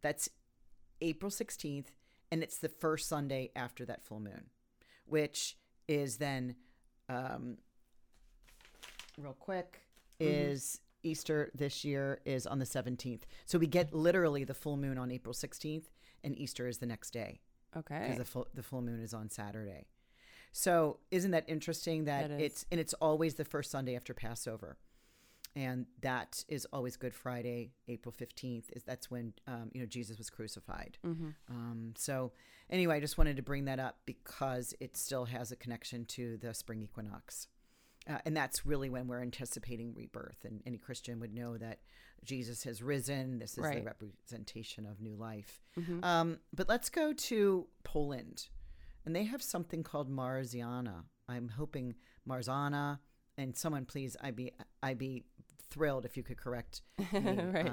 That's 0.00 0.28
April 1.02 1.30
16th. 1.30 1.86
And 2.32 2.42
it's 2.42 2.58
the 2.58 2.68
first 2.68 3.08
Sunday 3.08 3.50
after 3.56 3.84
that 3.86 4.02
full 4.04 4.20
moon, 4.20 4.50
which 5.04 5.58
is 5.88 6.16
then, 6.18 6.54
um, 7.08 7.58
real 9.18 9.34
quick, 9.34 9.80
is 10.20 10.80
Easter 11.02 11.50
this 11.54 11.84
year 11.84 12.20
is 12.24 12.46
on 12.46 12.58
the 12.58 12.64
17th. 12.64 13.22
So 13.46 13.58
we 13.58 13.66
get 13.66 13.92
literally 13.92 14.44
the 14.44 14.54
full 14.54 14.76
moon 14.76 14.96
on 14.98 15.10
April 15.10 15.34
16th, 15.34 15.90
and 16.22 16.38
Easter 16.38 16.68
is 16.68 16.78
the 16.78 16.86
next 16.86 17.10
day 17.10 17.40
because 17.74 17.84
Okay. 17.92 18.14
the 18.16 18.24
full, 18.24 18.46
the 18.54 18.62
full 18.62 18.82
moon 18.82 19.00
is 19.00 19.12
on 19.14 19.28
Saturday. 19.30 19.88
So 20.52 20.98
isn't 21.10 21.30
that 21.30 21.44
interesting 21.48 22.04
that, 22.04 22.28
That 22.28 22.40
it's 22.40 22.66
and 22.70 22.80
it's 22.80 22.94
always 22.94 23.34
the 23.34 23.44
first 23.44 23.70
Sunday 23.70 23.96
after 23.96 24.14
Passover, 24.14 24.76
and 25.54 25.86
that 26.00 26.44
is 26.48 26.66
always 26.72 26.96
Good 26.96 27.14
Friday, 27.14 27.72
April 27.88 28.12
fifteenth. 28.12 28.70
Is 28.74 28.82
that's 28.82 29.10
when 29.10 29.32
um, 29.46 29.70
you 29.72 29.80
know 29.80 29.86
Jesus 29.86 30.18
was 30.18 30.30
crucified. 30.30 30.98
Mm-hmm. 31.06 31.30
Um, 31.48 31.92
so 31.96 32.32
anyway, 32.68 32.96
I 32.96 33.00
just 33.00 33.18
wanted 33.18 33.36
to 33.36 33.42
bring 33.42 33.66
that 33.66 33.78
up 33.78 33.98
because 34.06 34.74
it 34.80 34.96
still 34.96 35.26
has 35.26 35.52
a 35.52 35.56
connection 35.56 36.04
to 36.06 36.36
the 36.38 36.54
spring 36.54 36.82
equinox. 36.82 37.46
Uh, 38.08 38.18
and 38.24 38.34
that's 38.34 38.64
really 38.64 38.88
when 38.88 39.06
we're 39.06 39.20
anticipating 39.20 39.92
rebirth. 39.94 40.44
And 40.44 40.62
any 40.66 40.78
Christian 40.78 41.20
would 41.20 41.34
know 41.34 41.58
that 41.58 41.80
Jesus 42.24 42.64
has 42.64 42.82
risen. 42.82 43.38
This 43.38 43.58
is 43.58 43.64
the 43.64 43.82
representation 43.82 44.86
of 44.86 45.00
new 45.00 45.14
life. 45.14 45.60
Mhm. 45.78 46.02
Um, 46.02 46.40
but 46.52 46.66
let's 46.66 46.88
go 46.88 47.12
to 47.12 47.68
Poland. 47.84 48.48
And 49.06 49.14
they 49.16 49.24
have 49.24 49.42
something 49.42 49.82
called 49.82 50.10
Marziana. 50.10 51.04
I'm 51.28 51.48
hoping 51.48 51.94
Marzana. 52.28 52.98
And 53.38 53.56
someone, 53.56 53.86
please, 53.86 54.16
I'd 54.22 54.36
be, 54.36 54.52
I'd 54.82 54.98
be 54.98 55.24
thrilled 55.70 56.04
if 56.04 56.16
you 56.16 56.22
could 56.22 56.36
correct 56.36 56.82
right. 57.12 57.12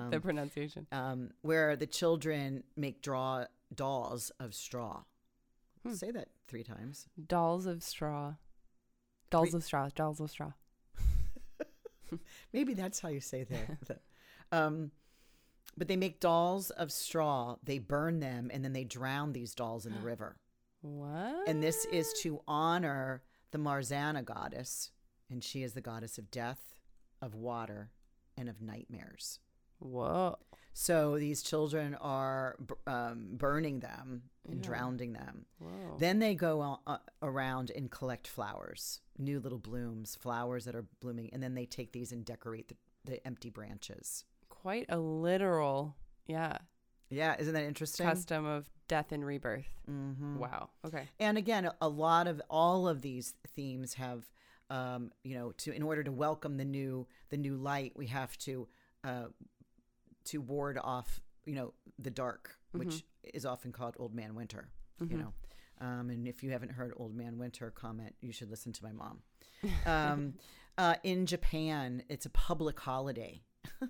the 0.09 0.17
Um, 0.17 0.21
pronunciation. 0.21 0.88
um, 0.91 1.32
where 1.41 1.75
the 1.75 1.88
children 1.88 2.63
make 2.75 3.01
draw 3.01 3.45
dolls 3.73 4.32
of 4.39 4.53
straw. 4.53 5.03
Hmm. 5.84 5.93
Say 5.93 6.11
that 6.11 6.30
three 6.47 6.63
times. 6.63 7.07
Dolls 7.28 7.65
of 7.65 7.84
straw. 7.84 8.36
Dolls 9.30 9.49
Three- 9.49 9.57
of 9.57 9.63
straw. 9.63 9.89
Dolls 9.93 10.19
of 10.21 10.30
straw. 10.32 10.53
Maybe 12.53 12.73
that's 12.73 12.99
how 12.99 13.09
you 13.09 13.19
say 13.19 13.43
that. 13.88 13.99
um, 14.51 14.91
but 15.78 15.88
they 15.88 15.97
make 15.97 16.19
dolls 16.19 16.69
of 16.71 16.91
straw. 16.91 17.57
They 17.63 17.80
burn 17.80 18.19
them 18.19 18.49
and 18.53 18.63
then 18.63 18.73
they 18.73 18.84
drown 18.86 19.34
these 19.34 19.53
dolls 19.53 19.86
in 19.86 19.93
the 19.93 19.99
river. 20.05 20.38
What? 20.82 21.47
And 21.47 21.61
this 21.61 21.86
is 21.86 22.13
to 22.21 22.41
honor 22.47 23.23
the 23.51 23.57
Marzana 23.57 24.23
goddess, 24.23 24.91
and 25.30 25.43
she 25.43 25.63
is 25.63 25.73
the 25.73 25.82
goddess 25.82 26.17
of 26.17 26.32
death, 26.32 26.75
of 27.21 27.34
water, 27.36 27.91
and 28.38 28.47
of 28.49 28.61
nightmares. 28.61 29.39
Whoa. 29.80 30.38
So 30.73 31.17
these 31.17 31.41
children 31.41 31.95
are 31.95 32.55
um, 32.86 33.30
burning 33.32 33.80
them 33.80 34.23
and 34.47 34.55
Yeah. 34.63 34.67
drowning 34.69 35.13
them. 35.13 35.45
Whoa. 35.59 35.97
Then 35.99 36.19
they 36.19 36.36
go 36.36 36.61
a- 36.61 36.82
uh, 36.88 36.97
around 37.21 37.71
and 37.75 37.89
collect 37.89 38.28
flowers, 38.28 39.01
new 39.17 39.39
little 39.39 39.57
blooms, 39.59 40.15
flowers 40.15 40.65
that 40.65 40.75
are 40.75 40.86
blooming, 40.99 41.32
and 41.34 41.41
then 41.41 41.55
they 41.55 41.65
take 41.65 41.91
these 41.93 42.11
and 42.11 42.23
decorate 42.23 42.67
the, 42.69 42.75
the 43.05 43.25
empty 43.28 43.49
branches. 43.49 44.25
Quite 44.49 44.86
a 44.89 44.97
literal, 44.99 45.95
yeah, 46.28 46.57
Yeah, 47.09 47.36
isn't 47.39 47.53
that 47.53 47.63
interesting? 47.63 48.05
custom 48.05 48.45
of 48.45 48.69
death 48.88 49.11
and 49.11 49.25
rebirth. 49.25 49.65
hmm 49.85 50.38
Wow. 50.38 50.69
Okay. 50.85 51.07
And 51.19 51.38
again, 51.38 51.69
a- 51.81 51.89
lot 51.89 52.27
of 52.27 52.41
all 52.49 52.88
of 52.88 53.01
these 53.01 53.33
themes 53.55 53.95
have, 53.95 54.23
um, 54.69 55.11
you 55.23 55.35
know, 55.35 55.51
to 55.53 55.71
in 55.71 55.83
order 55.83 56.03
to 56.03 56.11
welcome 56.11 56.57
the 56.57 56.65
new 56.65 57.07
the 57.29 57.38
new 57.38 57.55
light, 57.55 57.93
we 57.95 58.07
have 58.07 58.38
to 58.39 58.67
uh, 59.03 59.25
to 60.25 60.41
ward 60.41 60.77
off, 60.81 61.21
you 61.45 61.55
know, 61.55 61.73
the 61.99 62.09
dark, 62.11 62.57
which 62.71 63.03
is 63.33 63.45
often 63.45 63.71
called 63.71 63.95
Old 63.99 64.13
Man 64.13 64.35
Winter. 64.35 64.69
You 64.99 65.05
Mhm. 65.15 65.19
know, 65.19 65.33
um, 65.79 66.09
and 66.09 66.27
if 66.27 66.41
you 66.43 66.49
haven't 66.51 66.71
heard 66.71 66.91
Old 66.97 67.15
Man 67.15 67.38
Winter 67.38 67.69
comment, 67.71 68.15
you 68.21 68.31
should 68.31 68.49
listen 68.49 68.73
to 68.73 68.83
my 68.83 68.91
mom. 68.91 69.21
Um, 69.85 70.33
uh, 70.77 70.95
in 71.03 71.25
Japan, 71.25 72.03
it's 72.09 72.25
a 72.25 72.29
public 72.29 72.79
holiday. 72.79 73.41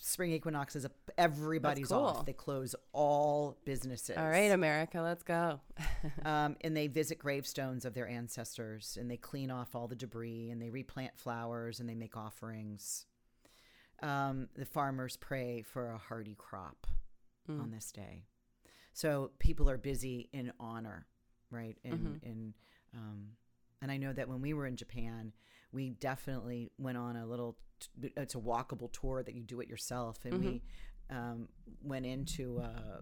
Spring 0.00 0.32
equinox 0.32 0.76
is 0.76 0.84
a 0.84 0.90
everybody's 1.16 1.88
cool. 1.88 1.98
off. 1.98 2.26
They 2.26 2.32
close 2.32 2.74
all 2.92 3.56
businesses. 3.64 4.16
All 4.16 4.28
right, 4.28 4.50
America, 4.50 5.00
let's 5.00 5.22
go. 5.22 5.60
um, 6.24 6.56
and 6.60 6.76
they 6.76 6.86
visit 6.86 7.18
gravestones 7.18 7.84
of 7.84 7.94
their 7.94 8.08
ancestors 8.08 8.96
and 9.00 9.10
they 9.10 9.16
clean 9.16 9.50
off 9.50 9.74
all 9.74 9.88
the 9.88 9.96
debris 9.96 10.50
and 10.50 10.60
they 10.60 10.70
replant 10.70 11.16
flowers 11.18 11.80
and 11.80 11.88
they 11.88 11.94
make 11.94 12.16
offerings. 12.16 13.06
Um, 14.02 14.48
the 14.56 14.64
farmers 14.64 15.16
pray 15.16 15.62
for 15.62 15.90
a 15.92 15.98
hardy 15.98 16.34
crop 16.34 16.86
Mm. 17.48 17.60
on 17.62 17.70
this 17.70 17.90
day. 17.90 18.24
So 18.92 19.30
people 19.38 19.68
are 19.70 19.78
busy 19.78 20.28
in 20.32 20.52
honor, 20.60 21.06
right? 21.50 21.78
And 21.84 21.98
Mhm. 22.00 22.22
and 22.22 22.54
um, 22.94 23.36
and 23.80 23.90
I 23.90 23.96
know 23.96 24.12
that 24.12 24.28
when 24.28 24.40
we 24.42 24.52
were 24.52 24.66
in 24.66 24.76
Japan, 24.76 25.32
we 25.72 25.90
definitely 25.90 26.70
went 26.78 26.98
on 26.98 27.16
a 27.16 27.26
little. 27.26 27.56
T- 28.00 28.12
it's 28.16 28.34
a 28.34 28.38
walkable 28.38 28.90
tour 28.92 29.22
that 29.22 29.34
you 29.34 29.42
do 29.42 29.60
it 29.60 29.68
yourself, 29.68 30.18
and 30.24 30.38
we 30.44 30.62
um, 31.10 31.48
went 31.82 32.06
into. 32.06 32.58
Uh, 32.60 33.00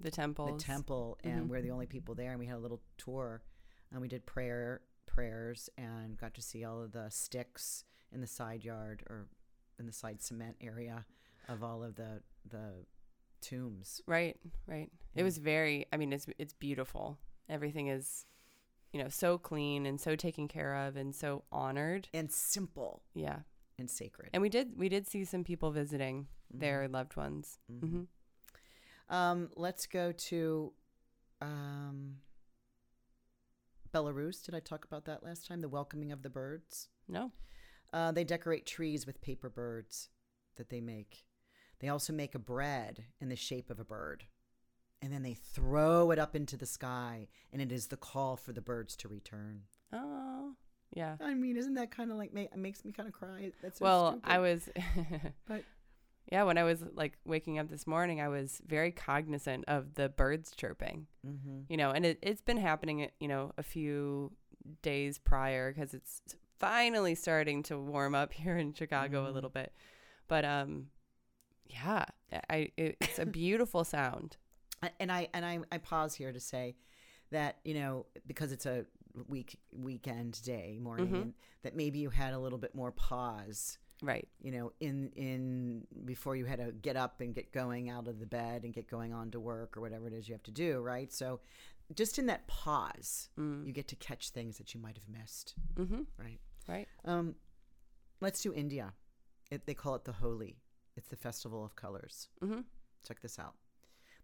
the 0.00 0.10
temple 0.10 0.56
the 0.56 0.62
temple 0.62 1.18
and 1.24 1.44
Mhm. 1.46 1.48
we're 1.48 1.62
the 1.62 1.70
only 1.70 1.86
people 1.86 2.14
there 2.16 2.30
and 2.32 2.38
we 2.38 2.44
had 2.46 2.56
a 2.56 2.58
little 2.58 2.82
tour 2.98 3.42
and 3.90 4.00
we 4.02 4.08
did 4.08 4.26
prayer 4.26 4.82
prayers 5.06 5.70
and 5.78 6.18
got 6.18 6.34
to 6.34 6.42
see 6.42 6.62
all 6.64 6.82
of 6.82 6.92
the 6.92 7.08
sticks 7.10 7.84
in 8.12 8.20
the 8.20 8.26
side 8.26 8.64
yard 8.64 9.02
or 9.08 9.28
in 9.78 9.86
the 9.86 9.92
side 9.92 10.20
cement 10.20 10.56
area 10.60 11.06
of 11.48 11.62
all 11.62 11.82
of 11.82 11.94
the 11.94 12.20
the 12.46 12.84
tombs 13.40 14.00
Right, 14.06 14.36
right. 14.66 14.90
It 15.14 15.22
was 15.22 15.38
very. 15.38 15.86
I 15.92 15.96
mean, 15.96 16.12
it's 16.12 16.26
it's 16.38 16.52
beautiful. 16.52 17.18
Everything 17.48 17.86
is, 17.86 18.26
you 18.94 19.02
know, 19.02 19.08
so 19.08 19.36
clean 19.36 19.86
and 19.86 20.00
so 20.00 20.14
taken 20.14 20.46
care 20.48 20.74
of 20.86 20.96
and 20.96 21.14
so 21.14 21.44
honored. 21.50 22.08
and 22.14 22.30
simple 22.30 23.02
Yeah, 23.12 23.40
and 23.78 23.90
sacred 23.90 24.30
and 24.32 24.40
we 24.40 24.48
did 24.48 24.78
we 24.78 24.88
did 24.88 25.06
see 25.06 25.24
some 25.24 25.42
people 25.44 25.70
visiting 25.72 26.28
Mhm. 26.54 26.60
their 26.60 26.88
loved 26.88 27.16
ones. 27.16 27.58
Mhm. 27.70 27.80
hmm 27.80 28.02
um 29.14 29.50
let's 29.56 29.86
go 29.86 30.12
to 30.12 30.72
um 31.42 32.20
belarus 33.92 34.42
did 34.44 34.54
i 34.54 34.60
talk 34.60 34.84
about 34.84 35.04
that 35.04 35.22
last 35.22 35.46
time 35.46 35.60
the 35.60 35.68
welcoming 35.68 36.10
of 36.12 36.22
the 36.22 36.30
birds 36.30 36.88
No, 37.08 37.32
Uh, 37.92 38.10
they 38.12 38.24
decorate 38.24 38.64
trees 38.66 39.06
with 39.06 39.20
paper 39.20 39.50
birds 39.50 40.08
that 40.56 40.68
they 40.68 40.80
make. 40.80 41.26
They 41.80 41.88
also 41.88 42.12
make 42.12 42.34
a 42.34 42.38
bread 42.40 43.06
in 43.20 43.28
the 43.28 43.36
shape 43.36 43.70
of 43.70 43.78
a 43.78 43.84
bird. 43.84 44.26
And 45.04 45.12
then 45.12 45.22
they 45.22 45.34
throw 45.34 46.10
it 46.12 46.18
up 46.18 46.34
into 46.34 46.56
the 46.56 46.64
sky, 46.64 47.28
and 47.52 47.60
it 47.60 47.70
is 47.70 47.88
the 47.88 47.96
call 47.98 48.36
for 48.36 48.52
the 48.54 48.62
birds 48.62 48.96
to 48.96 49.08
return. 49.08 49.60
oh, 49.92 50.54
yeah. 50.94 51.16
I 51.20 51.34
mean, 51.34 51.56
isn't 51.58 51.74
that 51.74 51.90
kind 51.90 52.10
of 52.10 52.16
like, 52.16 52.32
makes 52.56 52.84
me 52.86 52.92
kind 52.92 53.06
of 53.08 53.12
cry? 53.14 53.50
That's 53.60 53.80
so 53.80 53.84
well, 53.84 54.10
stupid. 54.12 54.30
I 54.30 54.38
was. 54.38 54.68
But- 55.46 55.64
yeah, 56.32 56.44
when 56.44 56.56
I 56.56 56.62
was 56.62 56.82
like 56.94 57.18
waking 57.26 57.58
up 57.58 57.68
this 57.68 57.86
morning, 57.86 58.18
I 58.22 58.28
was 58.28 58.62
very 58.66 58.92
cognizant 58.92 59.66
of 59.68 59.92
the 59.94 60.08
birds 60.08 60.52
chirping. 60.56 61.06
Mhm. 61.26 61.64
you 61.68 61.76
know, 61.76 61.90
and 61.90 62.06
it, 62.06 62.18
it's 62.22 62.40
been 62.40 62.56
happening, 62.56 63.10
you 63.20 63.28
know, 63.28 63.52
a 63.58 63.62
few 63.62 64.32
days 64.80 65.18
prior 65.18 65.70
because 65.70 65.92
it's 65.92 66.22
finally 66.58 67.14
starting 67.14 67.62
to 67.64 67.78
warm 67.78 68.14
up 68.14 68.32
here 68.42 68.56
in 68.56 68.72
Chicago 68.72 69.26
a 69.26 69.28
Mhm. 69.30 69.34
little 69.34 69.50
bit. 69.50 69.74
But, 70.28 70.46
um, 70.46 70.86
yeah, 71.66 72.06
I, 72.48 72.70
it, 72.78 72.96
it's 73.02 73.18
a 73.18 73.26
beautiful 73.26 73.84
sound. 73.84 74.38
And 75.00 75.10
I 75.12 75.28
and 75.34 75.44
I, 75.44 75.60
I 75.72 75.78
pause 75.78 76.14
here 76.14 76.32
to 76.32 76.40
say 76.40 76.76
that 77.30 77.58
you 77.64 77.74
know 77.74 78.06
because 78.26 78.52
it's 78.52 78.66
a 78.66 78.86
week 79.28 79.58
weekend 79.72 80.42
day 80.44 80.78
morning, 80.80 81.06
Mhm. 81.12 81.32
that 81.62 81.74
maybe 81.76 81.98
you 82.00 82.10
had 82.10 82.32
a 82.34 82.38
little 82.38 82.58
bit 82.58 82.74
more 82.74 82.90
pause 82.92 83.78
Right. 84.02 84.28
you 84.42 84.50
know 84.50 84.72
in 84.80 85.10
in 85.16 85.86
before 86.04 86.34
you 86.36 86.44
had 86.46 86.58
to 86.58 86.72
get 86.72 86.96
up 86.96 87.20
and 87.20 87.32
get 87.34 87.52
going 87.52 87.88
out 87.88 88.08
of 88.08 88.18
the 88.18 88.26
bed 88.26 88.64
and 88.64 88.74
get 88.74 88.88
going 88.88 89.12
on 89.12 89.30
to 89.30 89.40
work 89.40 89.76
or 89.76 89.80
whatever 89.80 90.06
it 90.08 90.12
is 90.12 90.28
you 90.28 90.34
have 90.34 90.42
to 90.42 90.50
do 90.50 90.80
right 90.80 91.12
so 91.12 91.40
just 91.94 92.18
in 92.18 92.26
that 92.26 92.46
pause 92.48 93.28
Mm. 93.38 93.64
you 93.66 93.72
get 93.72 93.86
to 93.88 93.96
catch 93.96 94.30
things 94.30 94.58
that 94.58 94.74
you 94.74 94.80
might 94.80 94.96
have 94.96 95.08
missed 95.08 95.54
Mm-hmm. 95.76 96.02
right 96.18 96.40
Right. 96.68 96.88
um 97.04 97.36
let's 98.20 98.42
do 98.42 98.52
india 98.52 98.92
it, 99.50 99.64
they 99.66 99.74
call 99.74 99.94
it 99.94 100.04
the 100.04 100.12
holi 100.12 100.58
it's 100.96 101.08
the 101.08 101.16
festival 101.16 101.64
of 101.64 101.76
colors 101.76 102.28
Mm-hmm. 102.42 102.62
check 103.06 103.20
this 103.22 103.38
out 103.38 103.54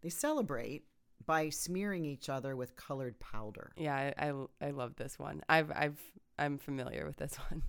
they 0.03 0.09
celebrate 0.09 0.85
by 1.27 1.51
smearing 1.51 2.05
each 2.05 2.29
other 2.29 2.57
with 2.57 2.77
colored 2.77 3.19
powder. 3.21 3.73
Yeah, 3.77 3.95
I, 3.95 4.31
I, 4.31 4.69
I 4.69 4.71
love 4.71 4.97
this 4.97 5.19
one. 5.19 5.43
I've 5.49 5.71
I've 5.71 6.01
I'm 6.39 6.59
familiar 6.59 7.07
with 7.07 7.17
this 7.17 7.35
one. 7.51 7.63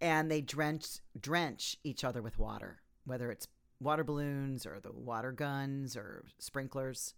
And 0.00 0.30
they 0.30 0.40
drench 0.40 0.86
drench 1.18 1.76
each 1.84 2.04
other 2.04 2.22
with 2.22 2.38
water, 2.38 2.80
whether 3.04 3.30
it's 3.30 3.48
water 3.80 4.04
balloons 4.04 4.66
or 4.66 4.80
the 4.80 4.92
water 4.92 5.32
guns 5.32 5.96
or 5.96 6.24
sprinklers. 6.38 7.14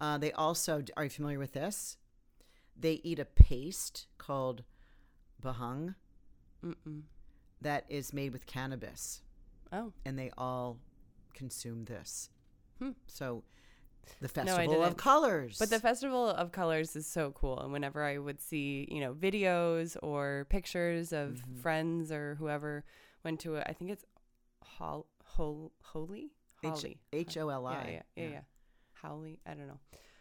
Uh, 0.00 0.18
they 0.18 0.32
also 0.32 0.82
are 0.96 1.04
you 1.04 1.10
familiar 1.10 1.38
with 1.38 1.52
this? 1.52 1.96
They 2.78 3.00
eat 3.04 3.18
a 3.18 3.24
paste 3.24 4.06
called 4.18 4.64
bahang 5.42 5.94
Mm-mm. 6.64 7.02
that 7.60 7.84
is 7.88 8.12
made 8.12 8.32
with 8.32 8.46
cannabis, 8.46 9.22
Oh, 9.72 9.92
and 10.04 10.18
they 10.18 10.30
all 10.36 10.78
consume 11.34 11.84
this. 11.84 12.30
Hmm. 12.78 12.90
So, 13.06 13.42
the 14.20 14.28
No, 14.44 14.56
festival 14.56 14.82
of 14.82 14.96
colors. 14.96 15.58
but 15.58 15.70
the 15.70 15.80
Festival 15.80 16.28
of 16.28 16.52
Colors 16.52 16.94
is 16.96 17.06
so 17.06 17.32
cool. 17.32 17.58
And 17.60 17.72
whenever 17.72 18.02
I 18.04 18.18
would 18.18 18.40
see, 18.40 18.86
you 18.90 19.00
know, 19.00 19.14
videos 19.14 19.96
or 20.02 20.46
pictures 20.50 21.12
of 21.12 21.42
Mhm. 21.44 21.58
friends 21.60 22.12
or 22.12 22.34
whoever 22.36 22.84
went 23.24 23.40
to 23.40 23.56
it, 23.56 23.64
I 23.68 23.72
think 23.72 23.90
it's 23.90 24.04
Hol- 24.62 25.06
Hol- 25.24 25.72
Holy 25.82 26.30
Holly. 26.62 27.00
H 27.12 27.36
O 27.36 27.48
L 27.48 27.62
Yeah, 27.64 27.68
I. 27.78 27.90
yeah, 27.90 28.02
yeah, 28.16 28.28
yeah. 28.30 28.40
Howley. 28.92 29.40
I 29.44 29.54
don't 29.54 29.66
know. 29.66 29.80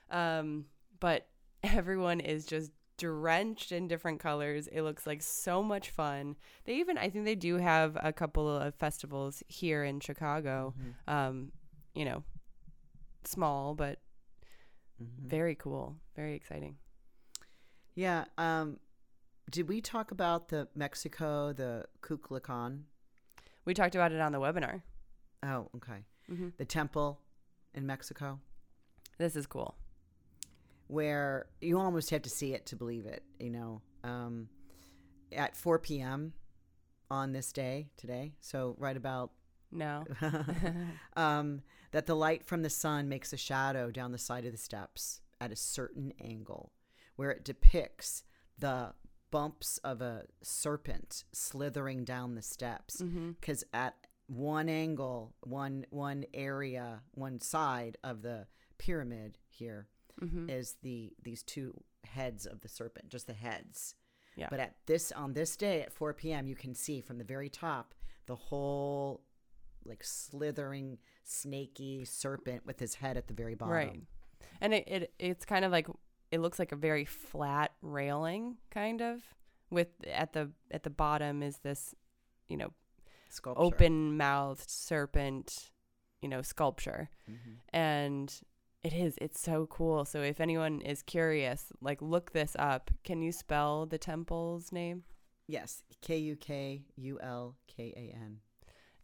Um, 0.09 0.65
but 0.99 1.27
everyone 1.63 2.19
is 2.19 2.45
just 2.45 2.71
drenched 2.97 3.71
in 3.71 3.87
different 3.87 4.19
colors. 4.19 4.67
It 4.67 4.81
looks 4.81 5.05
like 5.07 5.21
so 5.21 5.61
much 5.63 5.89
fun. 5.89 6.35
They 6.65 6.75
even, 6.75 6.97
I 6.97 7.09
think 7.09 7.25
they 7.25 7.35
do 7.35 7.55
have 7.57 7.97
a 8.01 8.11
couple 8.13 8.47
of 8.47 8.75
festivals 8.75 9.41
here 9.47 9.83
in 9.83 9.99
Chicago. 9.99 10.73
Mhm. 11.07 11.11
Um, 11.11 11.51
you 11.93 12.05
know, 12.05 12.23
small 13.27 13.73
but 13.75 13.99
Mhm. 15.01 15.27
very 15.27 15.55
cool, 15.55 15.97
very 16.15 16.35
exciting. 16.35 16.77
Yeah. 17.95 18.25
Um, 18.37 18.79
did 19.49 19.67
we 19.67 19.81
talk 19.81 20.11
about 20.11 20.49
the 20.49 20.67
Mexico, 20.75 21.51
the 21.53 21.85
Kukulkan? 22.01 22.83
We 23.65 23.73
talked 23.73 23.95
about 23.95 24.11
it 24.11 24.21
on 24.21 24.31
the 24.31 24.39
webinar. 24.39 24.83
Oh, 25.43 25.69
okay. 25.75 26.05
hmm 26.27 26.49
The 26.57 26.65
temple 26.65 27.19
in 27.73 27.85
Mexico, 27.87 28.39
This 29.17 29.35
is 29.35 29.45
cool. 29.47 29.75
where 30.87 31.47
you 31.61 31.79
almost 31.79 32.09
have 32.09 32.21
to 32.23 32.29
see 32.29 32.53
it 32.53 32.65
to 32.67 32.75
believe 32.75 33.05
it. 33.05 33.23
You 33.39 33.49
know, 33.49 33.81
um, 34.03 34.49
at 35.31 35.55
4 35.55 35.79
p.m. 35.79 36.33
on 37.09 37.31
this 37.31 37.51
day 37.53 37.89
today, 37.97 38.33
so 38.41 38.75
right 38.77 38.97
about 38.97 39.31
No. 39.71 40.05
um, 41.15 41.61
that 41.91 42.05
the 42.05 42.15
light 42.15 42.45
from 42.45 42.61
the 42.61 42.69
sun 42.69 43.09
makes 43.09 43.33
a 43.33 43.37
shadow 43.37 43.91
down 43.91 44.11
the 44.11 44.17
side 44.17 44.45
of 44.45 44.51
the 44.51 44.57
steps 44.57 45.21
at 45.39 45.51
a 45.51 45.55
certain 45.55 46.13
angle, 46.23 46.71
where 47.15 47.31
it 47.31 47.43
depicts 47.43 48.23
the 48.57 48.93
bumps 49.31 49.77
of 49.79 50.01
a 50.01 50.25
serpent 50.41 51.23
slithering 51.31 52.03
down 52.03 52.35
the 52.35 52.41
steps. 52.41 53.01
Because 53.39 53.63
at 53.73 53.95
one 54.27 54.69
angle, 54.69 55.33
one 55.41 55.85
one 55.89 56.25
area, 56.33 57.01
one 57.13 57.39
side 57.39 57.97
of 58.03 58.21
the 58.21 58.47
pyramid 58.77 59.37
here 59.47 59.87
hmm 60.19 60.49
is 60.49 60.75
the 60.81 61.13
these 61.23 61.43
two 61.43 61.73
heads 62.03 62.45
of 62.45 62.61
the 62.61 62.67
serpent, 62.69 63.09
just 63.09 63.27
the 63.27 63.33
heads. 63.33 63.95
Yeah. 64.35 64.47
But 64.49 64.59
at 64.59 64.75
this 64.85 65.11
on 65.11 65.33
this 65.33 65.57
day 65.57 65.81
at 65.81 65.91
4 65.91 66.13
p.m., 66.13 66.47
you 66.47 66.55
can 66.55 66.73
see 66.73 67.01
from 67.01 67.17
the 67.17 67.23
very 67.23 67.49
top 67.49 67.93
the 68.27 68.35
whole 68.35 69.21
like 69.85 70.03
slithering, 70.03 70.97
snaky 71.23 72.05
serpent 72.05 72.65
with 72.65 72.79
his 72.79 72.95
head 72.95 73.17
at 73.17 73.27
the 73.27 73.33
very 73.33 73.55
bottom. 73.55 73.73
Right. 73.73 74.01
And 74.61 74.73
it, 74.73 74.87
it 74.87 75.13
it's 75.19 75.45
kind 75.45 75.65
of 75.65 75.71
like 75.71 75.87
it 76.31 76.39
looks 76.39 76.59
like 76.59 76.71
a 76.71 76.75
very 76.75 77.05
flat 77.05 77.71
railing 77.81 78.57
kind 78.69 79.01
of 79.01 79.21
with 79.69 79.87
at 80.11 80.33
the 80.33 80.51
at 80.71 80.83
the 80.83 80.89
bottom 80.89 81.41
is 81.43 81.57
this 81.59 81.95
you 82.47 82.57
know 82.57 82.71
Sculpture. 83.29 83.61
open 83.63 84.17
mouthed 84.17 84.69
serpent 84.69 85.71
you 86.21 86.27
know 86.29 86.41
sculpture 86.41 87.09
Mhm. 87.29 87.57
and 87.73 88.41
it 88.83 88.93
is 88.93 89.15
it's 89.21 89.39
so 89.39 89.65
cool 89.67 90.03
so 90.05 90.21
if 90.21 90.39
anyone 90.41 90.81
is 90.81 91.01
curious 91.01 91.71
like 91.81 92.01
look 92.01 92.31
this 92.33 92.55
up 92.59 92.91
can 93.03 93.21
you 93.21 93.31
spell 93.31 93.85
the 93.85 93.97
temple's 93.97 94.71
name 94.71 95.03
Yes, 95.47 95.83
K 96.01 96.17
U 96.17 96.35
K 96.37 96.83
U 96.95 97.19
L 97.21 97.57
K 97.67 97.91
A 97.97 98.15
N. 98.15 98.39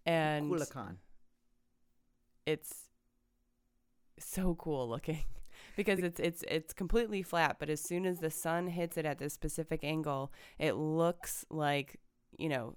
and 0.08 0.52
Kulakan. 0.52 0.96
it's 2.46 2.90
so 4.20 4.56
cool 4.56 4.90
looking 4.90 5.24
because 5.76 6.00
it's 6.00 6.20
it's 6.20 6.44
it's 6.48 6.74
completely 6.74 7.22
flat 7.22 7.58
but 7.60 7.70
as 7.70 7.82
soon 7.82 8.06
as 8.06 8.20
the 8.20 8.32
sun 8.32 8.68
hits 8.68 8.98
it 8.98 9.06
at 9.06 9.20
this 9.20 9.34
specific 9.34 9.84
angle 9.84 10.32
it 10.58 10.74
looks 10.74 11.46
like 11.50 12.00
you 12.38 12.50
know 12.50 12.76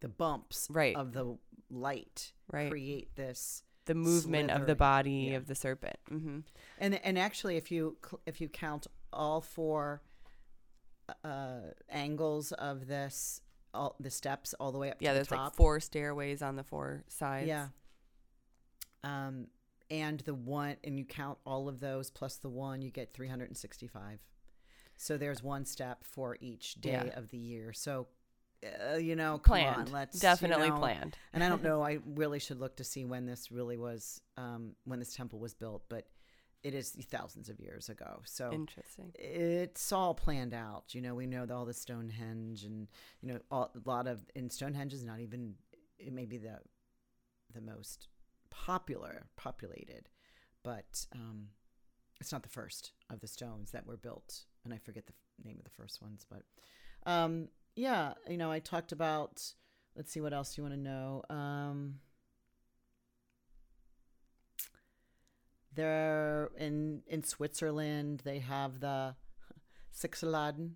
The 0.00 0.08
bumps 0.08 0.66
Right. 0.70 0.96
of 0.96 1.12
the 1.12 1.36
light 1.70 2.32
right 2.50 2.70
create 2.70 3.14
this 3.16 3.62
the 3.86 3.94
movement 3.94 4.50
of 4.50 4.66
the 4.66 4.74
body 4.76 5.28
yeah. 5.30 5.36
of 5.36 5.46
the 5.46 5.54
serpent 5.54 5.96
hmm 6.08 6.40
And 6.78 6.94
and 7.04 7.18
actually, 7.18 7.56
if 7.56 7.70
you 7.70 7.96
if 8.26 8.40
you 8.40 8.48
count 8.48 8.86
all 9.12 9.40
four 9.40 10.02
uh, 11.24 11.72
angles 11.90 12.52
of 12.52 12.86
this, 12.86 13.40
all 13.74 13.96
the 14.00 14.10
steps 14.10 14.54
all 14.60 14.70
the 14.72 14.78
way 14.78 14.90
up 14.90 14.96
yeah 15.00 15.10
to 15.10 15.14
there's 15.14 15.28
the 15.28 15.36
top, 15.36 15.44
like 15.46 15.54
four 15.56 15.80
stairways 15.80 16.42
on 16.42 16.56
the 16.56 16.62
four 16.64 17.04
sides 17.08 17.48
yeah. 17.48 17.68
Um, 19.04 19.48
and 19.90 20.20
the 20.20 20.34
one, 20.34 20.76
and 20.84 20.98
you 20.98 21.04
count 21.04 21.38
all 21.44 21.68
of 21.68 21.80
those 21.80 22.10
plus 22.10 22.36
the 22.36 22.48
one, 22.48 22.82
you 22.82 22.90
get 22.90 23.12
three 23.12 23.28
hundred 23.28 23.48
and 23.48 23.56
sixty-five. 23.56 24.20
So 24.96 25.16
there's 25.18 25.42
one 25.42 25.64
step 25.64 26.04
for 26.04 26.36
each 26.40 26.74
day 26.76 27.10
Yeah. 27.12 27.18
of 27.18 27.30
the 27.30 27.36
year. 27.38 27.72
So, 27.72 28.06
uh, 28.90 28.94
you 28.96 29.16
know, 29.16 29.38
come 29.38 29.56
planned 29.56 29.76
on, 29.88 29.92
let's 29.92 30.14
you 30.14 30.20
definitely 30.20 30.70
know, 30.70 30.78
planned 30.78 31.16
and 31.32 31.42
I 31.42 31.48
don't 31.48 31.62
know. 31.68 31.82
I 31.82 31.98
really 32.06 32.38
should 32.38 32.60
look 32.60 32.76
to 32.76 32.84
see 32.84 33.04
when 33.04 33.26
this 33.26 33.50
really 33.50 33.76
was, 33.76 34.20
um, 34.36 34.76
when 34.84 34.98
this 35.00 35.14
temple 35.14 35.40
was 35.40 35.54
built, 35.54 35.82
but 35.88 36.06
it 36.62 36.74
is 36.74 36.90
thousands 37.10 37.48
of 37.48 37.58
years 37.58 37.88
ago. 37.88 38.20
So 38.24 38.52
interesting 38.52 39.12
it's 39.14 39.92
all 39.92 40.14
planned 40.14 40.54
out. 40.54 40.94
You 40.94 41.00
know, 41.00 41.14
we 41.14 41.26
know 41.26 41.46
all 41.50 41.64
the 41.64 41.74
Stonehenge 41.74 42.64
and 42.64 42.88
you 43.20 43.32
know 43.32 43.40
all, 43.50 43.70
a 43.74 43.88
lot 43.88 44.06
of 44.06 44.24
in 44.34 44.50
Stonehenge 44.50 44.92
is 44.92 45.04
not 45.04 45.20
even 45.20 45.54
it 45.98 46.12
may 46.12 46.24
be 46.24 46.38
the 46.38 46.58
the 47.54 47.60
most 47.60 48.08
popular 48.50 49.26
populated, 49.36 50.08
but 50.62 51.06
um, 51.14 51.48
it's 52.20 52.32
not 52.32 52.42
the 52.42 52.48
first 52.48 52.92
of 53.10 53.20
the 53.20 53.26
stones 53.26 53.70
that 53.72 53.86
were 53.86 53.96
built. 53.96 54.44
And 54.64 54.72
I 54.72 54.78
forget 54.78 55.06
the 55.06 55.12
f- 55.12 55.44
name 55.44 55.56
of 55.58 55.64
the 55.64 55.70
first 55.70 56.00
ones, 56.00 56.24
but 56.30 56.42
um, 57.10 57.48
yeah, 57.74 58.14
you 58.28 58.36
know, 58.36 58.50
I 58.50 58.60
talked 58.60 58.92
about. 58.92 59.42
Let's 59.94 60.10
see 60.10 60.22
what 60.22 60.32
else 60.32 60.56
you 60.56 60.64
want 60.64 60.74
to 60.74 60.80
know. 60.80 61.22
Um, 61.28 61.96
There 65.74 66.50
in 66.58 67.02
in 67.06 67.22
Switzerland, 67.22 68.22
they 68.24 68.40
have 68.40 68.80
the 68.80 69.14
Sechseläuten, 69.94 70.72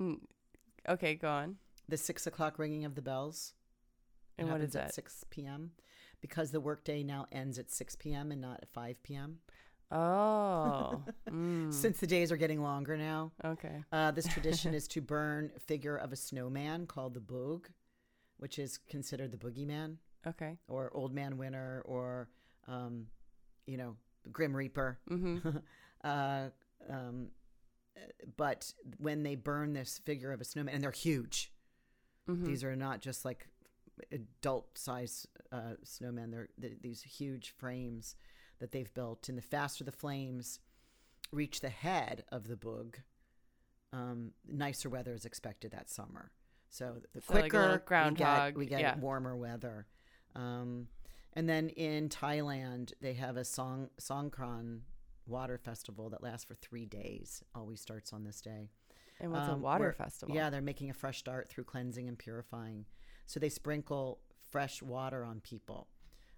Mm, 0.00 0.20
okay 0.88 1.14
go 1.14 1.28
on. 1.28 1.56
The 1.88 1.96
six 1.96 2.26
o'clock 2.26 2.58
ringing 2.58 2.84
of 2.84 2.94
the 2.94 3.02
bells. 3.02 3.54
And 4.38 4.48
what 4.50 4.60
is 4.60 4.74
happens 4.74 4.90
at 4.90 4.94
six 4.94 5.24
p.m. 5.30 5.72
because 6.20 6.50
the 6.50 6.60
workday 6.60 7.02
now 7.02 7.26
ends 7.30 7.58
at 7.58 7.70
six 7.70 7.94
p.m. 7.94 8.32
and 8.32 8.40
not 8.40 8.60
at 8.62 8.70
five 8.70 9.00
p.m. 9.02 9.38
oh 9.90 11.02
mm, 11.30 11.72
Since 11.72 12.00
the 12.00 12.06
days 12.06 12.32
are 12.32 12.36
getting 12.36 12.62
longer 12.62 12.96
now, 12.96 13.32
okay. 13.44 13.84
Uh, 13.92 14.10
this 14.10 14.26
tradition 14.26 14.74
is 14.80 14.88
to 14.88 15.00
burn 15.00 15.50
a 15.56 15.60
figure 15.60 15.96
of 15.96 16.12
a 16.12 16.16
snowman 16.16 16.86
called 16.86 17.14
the 17.14 17.20
Boog, 17.20 17.66
which 18.38 18.58
is 18.58 18.78
considered 18.88 19.30
the 19.30 19.36
boogeyman. 19.36 19.96
Okay. 20.26 20.56
Or 20.66 20.90
Old 20.94 21.12
Man 21.12 21.36
Winter 21.36 21.82
or, 21.84 22.28
um, 22.68 23.06
you 23.66 23.76
know, 23.76 23.96
Grim 24.30 24.54
Reaper. 24.56 24.98
hmm 25.08 25.38
uh, 26.04 26.48
um, 26.88 27.28
but 28.36 28.72
when 28.98 29.22
they 29.22 29.34
burn 29.34 29.72
this 29.72 30.00
figure 30.04 30.32
of 30.32 30.40
a 30.40 30.44
snowman, 30.44 30.74
and 30.74 30.82
they're 30.82 30.90
huge, 30.90 31.52
hmm 32.26 32.44
these 32.44 32.64
are 32.64 32.76
not 32.76 33.00
just 33.00 33.24
like 33.24 33.48
adult 34.10 34.78
size 34.78 35.26
uh, 35.52 35.74
snowmen. 35.84 36.30
They're 36.30 36.48
th- 36.60 36.78
these 36.80 37.02
huge 37.02 37.50
frames 37.56 38.16
that 38.58 38.72
they've 38.72 38.92
built, 38.94 39.28
and 39.28 39.36
the 39.36 39.42
faster 39.42 39.84
the 39.84 39.92
flames 39.92 40.60
reach 41.32 41.60
the 41.60 41.68
head 41.68 42.24
of 42.30 42.46
the 42.48 42.56
boog, 42.56 42.96
um, 43.92 44.32
nicer 44.46 44.88
weather 44.88 45.14
is 45.14 45.24
expected 45.24 45.72
that 45.72 45.90
summer. 45.90 46.30
So 46.70 46.96
the 47.12 47.20
So 47.20 47.34
like 47.34 47.50
quicker 47.50 47.82
groundhog, 47.84 48.56
we 48.56 48.66
get, 48.66 48.78
we 48.78 48.82
get 48.84 48.96
yeah. 48.96 48.98
warmer 48.98 49.36
weather. 49.36 49.86
Um, 50.34 50.88
and 51.34 51.48
then 51.48 51.68
in 51.70 52.08
Thailand, 52.08 52.92
they 53.00 53.14
have 53.14 53.36
a 53.36 53.44
Song 53.44 53.90
Songkran 54.00 54.80
water 55.26 55.58
festival 55.58 56.10
that 56.10 56.22
lasts 56.22 56.44
for 56.44 56.54
three 56.54 56.86
days. 56.86 57.42
Always 57.54 57.80
starts 57.80 58.12
on 58.12 58.24
this 58.24 58.40
day. 58.40 58.70
and 59.20 59.32
what's 59.32 59.48
a 59.48 59.52
um, 59.52 59.62
water 59.62 59.84
where- 59.84 59.92
festival 59.92 60.34
Yeah, 60.34 60.50
they're 60.50 60.60
making 60.60 60.90
a 60.90 60.94
fresh 60.94 61.18
start 61.18 61.48
through 61.48 61.64
cleansing 61.64 62.08
and 62.08 62.18
purifying. 62.18 62.86
So 63.26 63.38
they 63.40 63.48
sprinkle 63.48 64.20
fresh 64.50 64.82
water 64.82 65.24
on 65.24 65.40
people. 65.40 65.88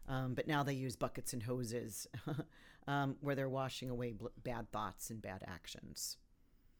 Um, 0.06 0.34
but 0.34 0.46
now 0.46 0.62
they 0.62 0.74
use 0.74 0.96
buckets 0.96 1.32
and 1.32 1.42
hoses 1.42 2.06
um, 2.86 3.16
where 3.20 3.34
they're 3.34 3.48
washing 3.48 3.88
away 3.88 4.12
bl- 4.12 4.26
bad 4.42 4.70
thoughts 4.70 5.08
and 5.10 5.22
bad 5.22 5.42
actions 5.46 6.18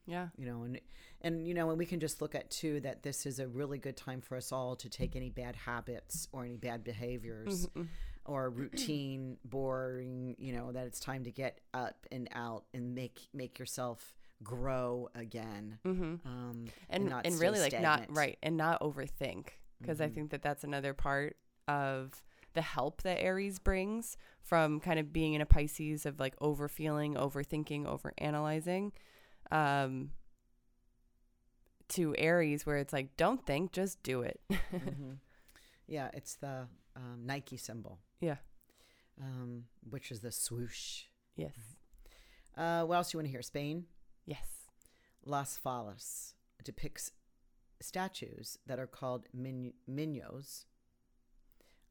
Yeah. 0.07 0.27
you 0.37 0.45
know 0.45 0.63
and 0.63 0.79
and 1.21 1.47
you 1.47 1.53
know 1.53 1.69
and 1.69 1.77
we 1.79 1.85
can 1.85 1.99
just 1.99 2.21
look 2.21 2.35
at 2.35 2.49
too 2.51 2.79
that 2.81 3.03
this 3.03 3.25
is 3.25 3.39
a 3.39 3.47
really 3.47 3.77
good 3.79 3.97
time 3.97 4.21
for 4.21 4.35
us 4.37 4.51
all 4.51 4.75
to 4.77 4.89
take 4.89 5.15
any 5.15 5.29
bad 5.29 5.55
habits 5.55 6.27
or 6.31 6.43
any 6.45 6.57
bad 6.57 6.83
behaviors 6.83 7.67
Mm-hmm. 7.67 7.83
or 8.25 8.49
routine 8.49 9.37
boring 9.45 10.35
you 10.37 10.53
know 10.53 10.71
that 10.71 10.85
it's 10.87 10.99
time 10.99 11.23
to 11.23 11.31
get 11.31 11.59
up 11.73 12.05
and 12.11 12.27
out 12.33 12.65
and 12.73 12.93
make 12.95 13.19
make 13.33 13.57
yourself 13.59 14.15
grow 14.43 15.09
again 15.15 15.79
Mm-hmm. 15.85 16.27
um 16.27 16.65
and 16.89 17.09
not 17.09 17.25
and 17.25 17.39
really 17.39 17.59
like 17.59 17.79
not 17.81 18.05
right 18.09 18.37
and 18.43 18.57
not 18.57 18.81
overthink 18.81 19.47
because 19.81 19.99
I 20.01 20.07
Mhm. 20.09 20.13
think 20.13 20.29
that 20.31 20.41
that's 20.41 20.63
another 20.63 20.93
part 20.93 21.35
of 21.67 22.23
the 22.53 22.61
help 22.61 23.01
that 23.03 23.19
Aries 23.21 23.59
brings 23.59 24.17
from 24.41 24.79
kind 24.79 24.99
of 24.99 25.11
being 25.11 25.33
in 25.33 25.41
a 25.41 25.45
Pisces 25.45 26.05
of 26.05 26.19
like 26.19 26.35
overfeeling, 26.41 27.15
overthinking, 27.15 27.85
overanalyzing, 27.85 28.91
um, 29.51 30.11
to 31.89 32.15
Aries 32.17 32.65
where 32.65 32.77
it's 32.77 32.93
like 32.93 33.15
don't 33.17 33.45
think, 33.45 33.71
just 33.71 34.01
do 34.03 34.21
it. 34.21 34.39
Mhm. 34.73 35.17
yeah 35.87 36.09
it's 36.15 36.33
the 36.37 36.67
um, 36.95 37.21
nike 37.25 37.57
symbol 37.57 37.99
Yeah. 38.19 38.37
um 39.21 39.65
which 39.87 40.09
is 40.11 40.21
the 40.21 40.31
swoosh 40.31 41.03
yes, 41.35 41.53
uh 42.57 42.83
what 42.85 42.95
else 42.95 43.11
do 43.11 43.15
you 43.15 43.19
want 43.19 43.27
to 43.27 43.31
hear 43.31 43.43
spain 43.43 43.85
yes, 44.25 44.47
Las 45.25 45.59
Fallas 45.63 46.33
depicts 46.63 47.11
statues 47.81 48.57
that 48.65 48.79
are 48.79 48.87
called 48.87 49.27
min- 49.33 49.73
minos 49.87 50.65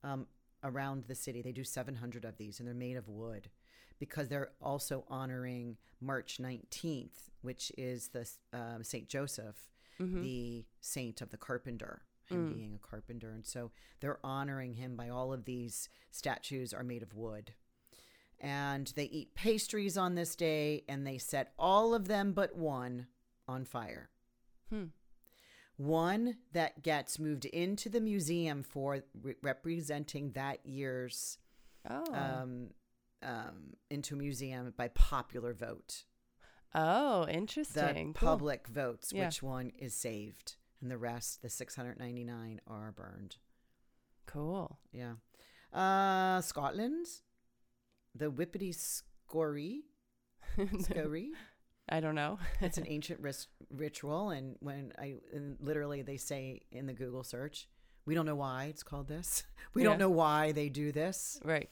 um, 0.03 0.27
around 0.65 1.05
the 1.05 1.15
city. 1.15 1.41
They 1.43 1.53
do 1.53 1.63
700 1.65 2.25
of 2.25 2.37
these, 2.37 2.59
and 2.59 2.67
they're 2.67 2.75
made 2.75 2.97
of 2.97 3.09
wood 3.09 3.49
because 4.01 4.29
they're 4.29 4.51
also 4.61 5.05
honoring 5.09 5.77
March 6.01 6.39
19th, 6.41 7.31
which 7.45 7.71
is 7.79 8.09
the 8.09 8.29
um, 8.53 8.83
Saint 8.83 9.09
Joseph, 9.09 9.69
Mhm. 10.01 10.23
the 10.23 10.67
saint 10.81 11.21
of 11.21 11.31
the 11.31 11.37
carpenter, 11.37 12.03
him 12.25 12.51
Mm. 12.51 12.55
being 12.55 12.75
a 12.75 12.79
carpenter, 12.79 13.31
and 13.31 13.47
so 13.47 13.71
they're 14.01 14.19
honoring 14.27 14.75
him 14.75 14.97
by 14.97 15.09
all 15.09 15.33
of 15.33 15.45
these 15.45 15.89
statues 16.11 16.73
are 16.75 16.83
made 16.83 17.03
of 17.03 17.15
wood. 17.15 17.55
And 18.41 18.89
they 18.97 19.05
eat 19.05 19.35
pastries 19.35 19.97
on 19.97 20.15
this 20.17 20.35
day, 20.35 20.85
and 20.89 21.07
they 21.07 21.19
set 21.19 21.53
all 21.59 21.95
of 21.95 22.09
them 22.09 22.33
but 22.33 22.57
one 22.57 23.07
on 23.47 23.65
fire. 23.65 24.11
Hmm. 24.71 24.87
One 25.77 26.39
that 26.53 26.83
gets 26.83 27.19
moved 27.19 27.45
into 27.47 27.89
the 27.89 28.01
museum 28.01 28.63
for 28.63 29.05
re- 29.21 29.37
representing 29.43 30.33
that 30.33 30.65
year's 30.67 31.39
Oh, 31.89 32.15
um, 32.15 32.71
um, 33.23 33.75
into 33.91 34.15
a 34.15 34.19
museum 34.19 34.73
by 34.77 34.89
popular 34.89 35.53
vote. 35.53 36.05
Oh, 36.75 37.25
The 37.27 37.33
interesting. 37.35 38.15
Cool. 38.15 38.29
public 38.31 38.67
votes 38.69 39.13
Yeah. 39.15 39.27
which 39.27 39.43
one 39.43 39.71
is 39.79 39.95
saved, 39.95 40.57
and 40.81 40.91
the 40.91 40.99
rest, 40.99 41.41
the 41.43 41.49
699, 41.51 42.61
are 42.67 42.91
burned. 42.93 43.37
Cool. 44.27 44.79
Yeah. 44.93 45.15
Uh, 45.73 46.41
Scotland, 46.41 47.07
the 48.15 48.31
Whuppity 48.31 48.75
Scoorie. 48.75 49.83
Scory. 50.59 51.31
I 51.89 52.01
don't 52.01 52.15
know. 52.15 52.39
It's 52.61 52.79
an 52.79 52.87
ancient 52.89 53.21
ris- 53.21 53.49
ritual, 53.71 54.31
and 54.31 54.57
when 54.61 54.93
I 54.99 55.17
and 55.33 55.57
literally 55.61 56.03
they 56.03 56.17
say 56.17 56.63
in 56.73 56.87
the 56.87 56.95
Google 56.95 57.25
search, 57.25 57.69
we 58.07 58.15
don't 58.15 58.27
know 58.27 58.37
why 58.37 58.67
it's 58.67 58.83
called 58.83 59.09
this. 59.09 59.45
We 59.75 59.83
Yeah. 59.83 59.91
don't 59.91 59.99
know 59.99 60.11
why 60.11 60.53
they 60.53 60.69
do 60.69 60.93
this. 60.93 61.41
right. 61.45 61.69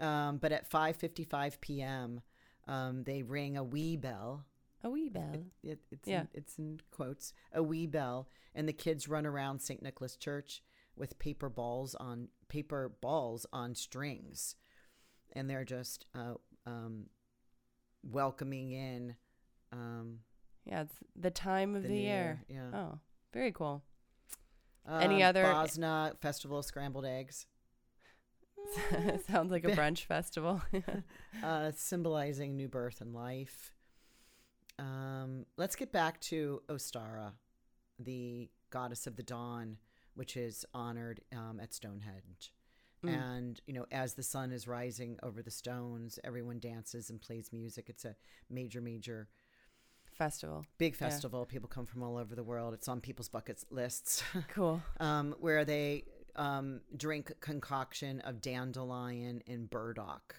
Um, 0.00 0.38
but 0.38 0.52
at 0.52 0.68
5:55 0.70 1.60
p.m., 1.60 2.22
um, 2.68 3.04
they 3.04 3.22
ring 3.22 3.56
a 3.56 3.64
wee 3.64 3.96
bell. 3.96 4.44
A 4.84 4.90
wee 4.90 5.08
bell. 5.08 5.44
It, 5.62 5.78
it's 5.90 6.08
Yeah. 6.08 6.22
in, 6.22 6.28
it's 6.34 6.58
in 6.58 6.80
quotes 6.90 7.32
a 7.52 7.62
wee 7.62 7.86
bell, 7.86 8.28
and 8.54 8.68
the 8.68 8.72
kids 8.72 9.08
run 9.08 9.26
around 9.26 9.60
St. 9.60 9.82
Nicholas 9.82 10.16
Church 10.16 10.62
with 10.96 11.18
paper 11.18 11.48
balls 11.48 11.94
on 11.94 12.28
paper 12.48 12.90
balls 13.00 13.46
on 13.52 13.74
strings, 13.74 14.56
and 15.34 15.48
they're 15.48 15.64
just 15.64 16.06
uh, 16.14 16.34
um, 16.66 17.06
welcoming 18.02 18.72
in 18.72 19.16
um, 19.72 20.18
Yeah, 20.64 20.82
it's 20.82 20.94
the 21.16 21.30
time 21.30 21.74
of 21.74 21.82
the 21.82 21.88
the, 21.88 21.94
new 21.94 22.00
year. 22.00 22.42
Yeah. 22.48 22.70
Oh, 22.74 22.98
very 23.32 23.52
cool. 23.52 23.82
Any 24.88 25.22
Um, 25.22 25.28
other- 25.30 25.44
Bosnia 25.44 26.12
Festival 26.20 26.58
of 26.58 26.64
Scrambled 26.64 27.04
Eggs, 27.06 27.46
Sounds 29.28 29.50
like 29.50 29.64
a 29.64 29.70
brunch 29.70 30.04
festival. 30.04 30.62
uh, 31.42 31.72
symbolizing 31.76 32.56
new 32.56 32.68
birth 32.68 33.00
and 33.00 33.14
life. 33.14 33.72
Um, 34.78 35.46
let's 35.56 35.76
get 35.76 35.92
back 35.92 36.20
to 36.22 36.62
Ostara, 36.68 37.32
the 37.98 38.50
goddess 38.70 39.06
of 39.06 39.16
the 39.16 39.22
dawn, 39.22 39.76
which 40.14 40.36
is 40.36 40.64
honored 40.74 41.20
um, 41.32 41.60
at 41.60 41.72
Stonehenge. 41.74 42.52
Mm. 43.04 43.14
And, 43.14 43.60
you 43.66 43.74
know, 43.74 43.86
as 43.90 44.14
the 44.14 44.22
sun 44.22 44.52
is 44.52 44.66
rising 44.68 45.18
over 45.22 45.42
the 45.42 45.50
stones, 45.50 46.18
everyone 46.24 46.58
dances 46.58 47.10
and 47.10 47.20
plays 47.20 47.50
music. 47.52 47.88
It's 47.88 48.04
a 48.04 48.14
major, 48.48 48.80
major, 48.80 49.28
Festival. 50.12 50.64
big 50.78 50.92
Yeah. 50.92 51.08
festival. 51.08 51.44
People 51.46 51.68
come 51.68 51.86
from 51.86 52.02
all 52.02 52.16
over 52.16 52.34
the 52.34 52.44
world. 52.44 52.74
It's 52.74 52.86
on 52.86 53.00
people's 53.00 53.28
bucket 53.28 53.64
lists. 53.70 54.22
Cool. 54.48 54.82
um, 55.00 55.34
where 55.40 55.64
they 55.64 56.04
um, 56.36 56.80
drink 56.96 57.32
concoction 57.40 58.20
of 58.20 58.40
dandelion 58.40 59.42
and 59.46 59.68
burdock, 59.68 60.36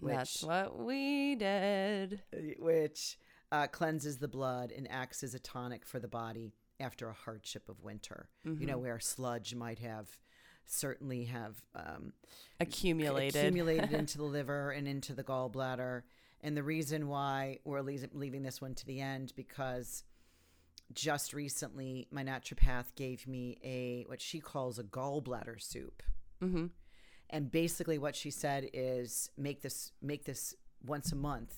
That's 0.00 0.42
what 0.42 0.78
we 0.78 1.34
did. 1.36 2.22
which 2.58 3.18
uh, 3.52 3.66
cleanses 3.66 4.18
the 4.18 4.28
blood 4.28 4.72
and 4.72 4.90
acts 4.90 5.22
as 5.22 5.34
a 5.34 5.38
tonic 5.38 5.84
for 5.84 5.98
the 5.98 6.08
body 6.08 6.52
after 6.78 7.08
a 7.08 7.12
hardship 7.12 7.68
of 7.68 7.82
winter. 7.82 8.28
You 8.44 8.66
know, 8.66 8.78
Mhm. 8.78 8.82
where 8.82 9.00
sludge 9.00 9.54
might 9.54 9.80
have 9.80 10.18
certainly 10.66 11.24
have 11.24 11.62
um, 11.74 12.12
accumulated. 12.60 13.36
accumulated 13.44 13.92
into 13.92 14.16
the 14.18 14.24
liver 14.38 14.70
and 14.70 14.86
into 14.86 15.12
the 15.12 15.24
gallbladder. 15.24 16.02
And 16.42 16.56
the 16.56 16.62
reason 16.62 17.08
why 17.08 17.58
we're 17.64 17.82
leaving 17.82 18.42
this 18.44 18.60
one 18.62 18.74
to 18.76 18.86
the 18.86 19.00
end 19.00 19.32
because 19.36 20.04
just 20.92 21.32
recently 21.32 22.06
my 22.10 22.22
naturopath 22.24 22.94
gave 22.96 23.26
me 23.26 23.58
a 23.64 24.04
what 24.08 24.20
she 24.20 24.40
calls 24.40 24.78
a 24.78 24.84
gallbladder 24.84 25.60
soup. 25.60 26.02
hmm 26.40 26.66
And 27.28 27.50
basically 27.50 27.98
what 27.98 28.16
she 28.16 28.30
said 28.30 28.68
is 28.72 29.30
make 29.36 29.62
this 29.62 29.92
make 30.02 30.24
this 30.24 30.54
once 30.84 31.12
a 31.12 31.16
month 31.16 31.54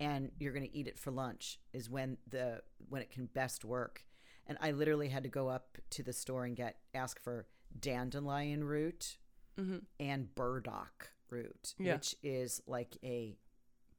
and 0.00 0.30
you're 0.40 0.52
going 0.52 0.68
to 0.68 0.76
eat 0.76 0.88
it 0.88 0.98
for 0.98 1.10
lunch 1.12 1.58
is 1.72 1.88
when 1.88 2.16
the 2.28 2.62
when 2.88 3.02
it 3.02 3.10
can 3.10 3.26
best 3.26 3.64
work. 3.64 4.04
And 4.46 4.58
I 4.60 4.72
literally 4.72 5.08
had 5.08 5.22
to 5.22 5.28
go 5.28 5.48
up 5.48 5.78
to 5.90 6.02
the 6.02 6.12
store 6.12 6.44
and 6.44 6.56
get 6.56 6.76
ask 6.94 7.20
for 7.20 7.46
dandelion 7.78 8.64
root 8.64 9.16
hmm 9.56 9.78
and 10.00 10.34
burdock 10.34 11.10
root, 11.30 11.74
Yeah. 11.78 11.94
which 11.94 12.16
is 12.22 12.60
like 12.66 12.96
a 13.04 13.36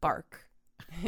Bark. 0.01 0.49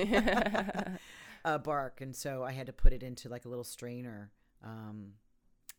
a 1.45 1.57
bark, 1.59 2.01
and 2.01 2.13
so 2.15 2.43
I 2.43 2.51
had 2.51 2.65
to 2.67 2.73
put 2.73 2.91
it 2.91 3.03
into 3.03 3.29
like 3.29 3.45
a 3.45 3.49
little 3.49 3.63
strainer, 3.63 4.31
um, 4.63 5.13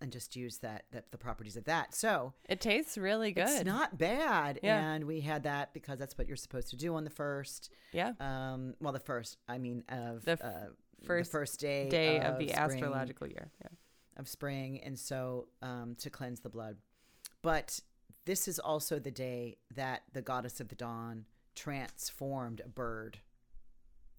and 0.01 0.13
just 0.13 0.37
use 0.37 0.59
that 0.59 0.85
that 0.93 1.11
the 1.11 1.19
properties 1.19 1.57
of 1.57 1.65
that. 1.65 1.95
So 1.95 2.33
it 2.49 2.61
tastes 2.61 2.97
really 2.97 3.33
good. 3.33 3.49
it's 3.49 3.65
not 3.65 3.99
bad, 3.99 4.61
Yeah. 4.63 4.93
and 4.93 5.05
we 5.05 5.21
had 5.21 5.43
that 5.43 5.75
because 5.75 5.99
that's 5.99 6.17
what 6.17 6.27
you're 6.29 6.37
supposed 6.37 6.69
to 6.71 6.77
do 6.77 6.95
on 6.95 7.05
the 7.05 7.11
first. 7.11 7.71
yeah. 7.93 8.13
Um, 8.21 8.75
well, 8.81 8.93
the 8.93 9.01
first, 9.01 9.39
I 9.49 9.59
mean, 9.59 9.85
of 9.89 10.25
The 10.25 10.33
f- 10.33 10.43
uh, 10.43 10.51
first 11.05 11.31
the 11.33 11.39
first 11.39 11.61
day 11.61 11.89
Day 11.89 12.21
of, 12.21 12.39
the 12.39 12.49
spring- 12.49 12.59
astrological 12.59 13.27
year. 13.29 13.51
Yeah. 13.61 13.69
of 14.19 14.29
spring, 14.29 14.81
and 14.83 14.99
so 14.99 15.49
um, 15.63 15.95
to 15.99 16.09
cleanse 16.11 16.41
the 16.41 16.49
blood. 16.49 16.77
But 17.43 17.81
this 18.25 18.49
is 18.49 18.59
also 18.59 18.99
the 18.99 19.11
day 19.11 19.57
that 19.75 20.03
the 20.13 20.23
goddess 20.23 20.59
of 20.61 20.69
the 20.69 20.75
dawn 20.75 21.27
transformed 21.55 22.61
a 22.65 22.69
bird 22.69 23.19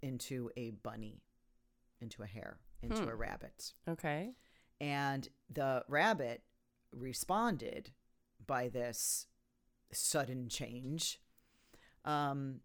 into 0.01 0.49
a 0.55 0.71
bunny, 0.71 1.21
into 2.01 2.23
a 2.23 2.27
hare, 2.27 2.59
into 2.81 3.03
Hmm. 3.03 3.09
a 3.09 3.15
rabbit. 3.15 3.73
Okay. 3.87 4.35
And 4.79 5.27
the 5.49 5.83
rabbit 5.87 6.43
responded 6.91 7.91
by 8.45 8.69
this 8.69 9.27
sudden 9.91 10.49
change 10.49 11.19
um, 12.05 12.61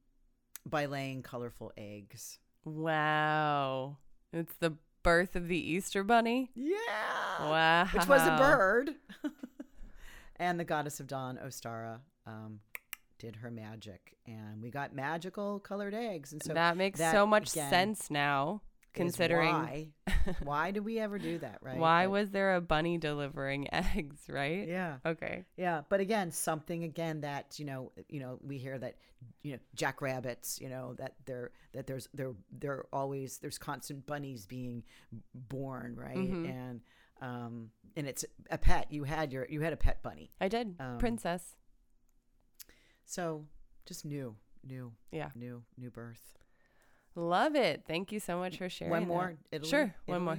by 0.67 0.87
laying 0.87 1.23
colorful 1.23 1.73
eggs. 1.77 2.39
Wow. 2.65 3.97
It's 4.33 4.55
the 4.61 4.75
birth 5.03 5.35
of 5.35 5.49
the 5.49 5.59
Easter 5.59 6.05
Bunny. 6.05 6.51
Yeah. 6.55 6.77
Wow. 7.41 7.89
Which 7.93 8.07
was 8.07 8.23
a 8.23 8.37
bird. 8.39 8.91
and 10.37 10.61
the 10.61 10.65
goddess 10.65 11.01
of 11.01 11.07
dawn, 11.07 11.39
Ostara, 11.45 12.01
um, 12.27 12.61
did 13.19 13.37
her 13.37 13.51
magic. 13.51 14.17
And 14.27 14.63
we 14.63 14.71
got 14.71 14.95
magical 14.95 15.59
colored 15.59 15.95
eggs. 15.95 16.33
And 16.33 16.43
so 16.43 16.55
that 16.55 16.77
makes 16.77 16.99
that, 17.01 17.13
so 17.13 17.27
much 17.27 17.53
again, 17.53 17.71
sense 17.71 18.11
now. 18.11 18.63
Considering 18.95 19.53
why, 19.53 19.89
why 20.43 20.71
do 20.71 20.83
we 20.83 20.99
ever 20.99 21.19
do 21.19 21.39
that, 21.39 21.59
right? 21.63 21.79
why 21.79 22.07
was 22.07 22.31
there 22.31 22.55
a 22.55 22.61
bunny 22.61 22.99
delivering 22.99 23.69
eggs, 23.73 24.23
right? 24.29 24.67
yeah, 24.69 24.99
Okay. 25.07 25.45
yeah. 25.57 25.83
But 25.89 26.01
again, 26.01 26.31
something 26.31 26.85
again 26.85 27.23
that 27.23 27.59
you 27.59 27.65
know, 27.65 27.93
you 28.09 28.21
know, 28.21 28.39
we 28.43 28.59
hear 28.59 28.79
that 28.79 28.97
you 29.43 29.53
know 29.53 29.59
jackrabbits, 29.75 30.61
you 30.61 30.69
know, 30.69 30.95
that 30.99 31.15
there 31.27 31.51
that 31.73 31.87
there's 31.87 32.09
there 32.13 32.33
there 32.51 32.85
always 32.93 33.39
there's 33.39 33.59
constant 33.59 34.05
bunnies 34.07 34.47
being 34.47 34.83
born, 35.35 35.95
right? 35.97 36.17
Mhm. 36.17 36.49
And 36.51 36.81
um 37.21 37.71
and 37.97 38.07
it's 38.07 38.25
a 38.51 38.59
pet. 38.59 38.87
You 38.91 39.05
had 39.05 39.33
your 39.33 39.47
you 39.49 39.61
had 39.63 39.73
a 39.73 39.77
pet 39.77 40.03
bunny, 40.03 40.31
I 40.41 40.49
did. 40.49 40.75
Um, 40.81 40.99
Princess. 40.99 41.57
so 43.05 43.47
just 43.87 44.05
new, 44.05 44.37
new, 44.65 44.93
Yeah. 45.11 45.31
new, 45.35 45.65
new 45.77 45.91
birth. 45.91 46.37
Love 47.15 47.55
it. 47.55 47.85
Thank 47.87 48.13
you 48.13 48.21
so 48.21 48.39
much 48.39 48.57
for 48.59 48.69
sharing. 48.69 48.91
One 48.91 49.07
more, 49.07 49.35
Italy. 49.51 49.69
Sure. 49.71 49.95
One 50.07 50.23
more. 50.23 50.39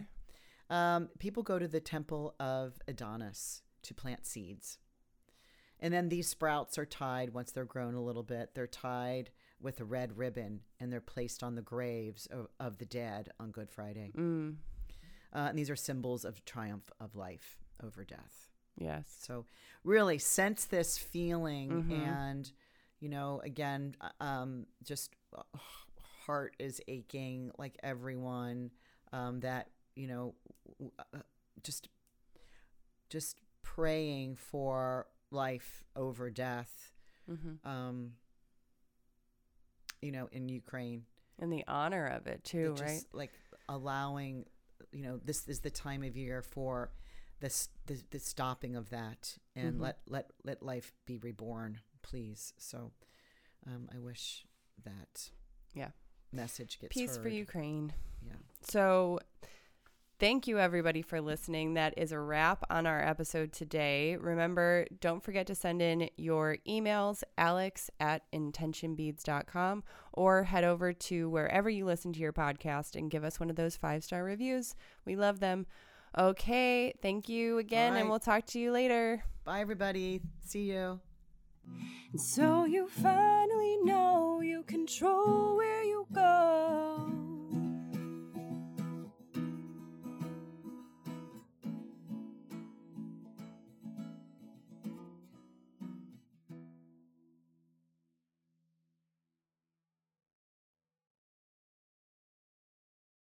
Um, 0.69 1.09
people 1.19 1.43
go 1.43 1.59
to 1.59 1.67
the 1.67 1.79
temple 1.79 2.33
of 2.39 2.79
Adonis 2.87 3.61
to 3.83 3.93
plant 3.93 4.25
seeds. 4.25 4.79
And 5.79 5.93
then 5.93 6.09
these 6.09 6.27
sprouts 6.27 6.77
are 6.77 6.85
tied 6.85 7.33
once 7.33 7.51
they're 7.51 7.65
grown 7.65 7.93
a 7.93 8.01
little 8.01 8.23
bit. 8.23 8.51
They're 8.55 8.67
tied 8.67 9.29
with 9.59 9.79
a 9.81 9.85
red 9.85 10.17
ribbon 10.17 10.61
and 10.79 10.91
they're 10.91 11.01
placed 11.01 11.43
on 11.43 11.55
the 11.55 11.61
graves 11.61 12.25
of, 12.27 12.47
of 12.59 12.77
the 12.77 12.85
dead 12.85 13.29
on 13.39 13.51
Good 13.51 13.69
Friday. 13.69 14.11
Mm. 14.17 14.55
Uh, 15.33 15.47
and 15.49 15.57
these 15.57 15.69
are 15.69 15.75
symbols 15.75 16.25
of 16.25 16.43
triumph 16.45 16.89
of 16.99 17.15
life 17.15 17.57
over 17.83 18.03
death. 18.03 18.47
Yes. 18.77 19.03
So 19.19 19.45
really 19.83 20.17
sense 20.17 20.65
this 20.65 20.97
feeling 20.97 21.69
Mhm. 21.83 22.07
and 22.07 22.51
you 22.99 23.09
know 23.09 23.41
again 23.43 23.95
uh, 24.01 24.23
um 24.23 24.65
just 24.83 25.11
uh, 25.37 25.41
heart 26.25 26.55
is 26.59 26.81
aching 26.87 27.51
like 27.57 27.77
everyone 27.83 28.71
um 29.11 29.39
that 29.41 29.69
you 29.95 30.07
know 30.07 30.33
uh, 30.99 31.19
just 31.63 31.89
just 33.09 33.37
praying 33.61 34.35
for 34.35 35.07
life 35.31 35.83
over 35.95 36.29
death 36.29 36.91
Mm-hmm. 37.29 37.53
um 37.69 38.13
you 40.01 40.11
know 40.11 40.27
in 40.31 40.49
Ukraine 40.49 41.03
And 41.39 41.51
the 41.51 41.63
honor 41.67 42.05
of 42.07 42.27
it 42.27 42.43
It 42.43 42.43
too, 42.43 42.73
just, 42.75 42.81
right? 42.81 43.05
like 43.13 43.31
allowing 43.69 44.45
you 44.91 45.03
know 45.03 45.19
this 45.23 45.47
is 45.47 45.59
the 45.61 45.69
time 45.71 46.03
of 46.03 46.15
year 46.17 46.41
for 46.41 46.91
this 47.39 47.69
the, 47.87 48.01
the 48.11 48.19
stopping 48.19 48.75
of 48.75 48.89
that 48.89 49.37
and 49.55 49.77
Mhm. 49.77 49.81
let 49.81 49.97
let 50.07 50.31
let 50.43 50.61
life 50.63 50.93
be 51.05 51.17
reborn 51.17 51.79
please 52.01 52.53
so 52.57 52.91
um 53.67 53.89
i 53.93 53.99
wish 53.99 54.45
that 54.83 55.29
Yeah. 55.73 55.89
Message 56.33 56.79
gets 56.79 56.93
Peace 56.93 57.17
for. 57.17 57.29
Ukraine. 57.29 57.93
yeah 58.25 58.33
So, 58.61 59.19
thank 60.19 60.47
you 60.47 60.59
everybody 60.59 61.01
for 61.01 61.19
listening. 61.21 61.73
That 61.73 61.93
is 61.97 62.11
a 62.11 62.19
wrap 62.19 62.63
on 62.69 62.85
our 62.87 63.01
episode 63.01 63.51
today. 63.51 64.15
Remember, 64.17 64.85
don't 65.01 65.23
forget 65.23 65.47
to 65.47 65.55
send 65.55 65.81
in 65.81 66.09
your 66.17 66.57
emails, 66.67 67.23
alex 67.37 67.89
at 67.99 68.23
intentionbeads.com, 68.31 69.83
or 70.13 70.43
head 70.43 70.63
over 70.63 70.93
to 70.93 71.29
wherever 71.29 71.69
you 71.69 71.85
listen 71.85 72.13
to 72.13 72.19
your 72.19 72.33
podcast 72.33 72.95
and 72.95 73.11
give 73.11 73.23
us 73.23 73.39
one 73.39 73.49
of 73.49 73.55
those 73.55 73.75
five 73.75 74.03
star 74.03 74.23
reviews. 74.23 74.75
We 75.05 75.15
love 75.15 75.39
them. 75.39 75.65
Okay, 76.17 76.93
thank 77.01 77.27
you 77.27 77.57
again, 77.57 77.93
right. 77.93 77.99
and 77.99 78.09
we'll 78.09 78.19
talk 78.19 78.45
to 78.47 78.59
you 78.59 78.71
later. 78.71 79.23
bye 79.45 79.61
everybody 79.61 80.21
see 80.45 80.71
you 80.71 80.99
And 82.11 82.21
so 82.21 82.65
you 82.65 82.87
finally 82.87 83.77
know 83.83 84.41
you 84.41 84.63
control 84.63 85.55
where 85.55 85.83
you 85.83 86.05
go. 86.13 87.12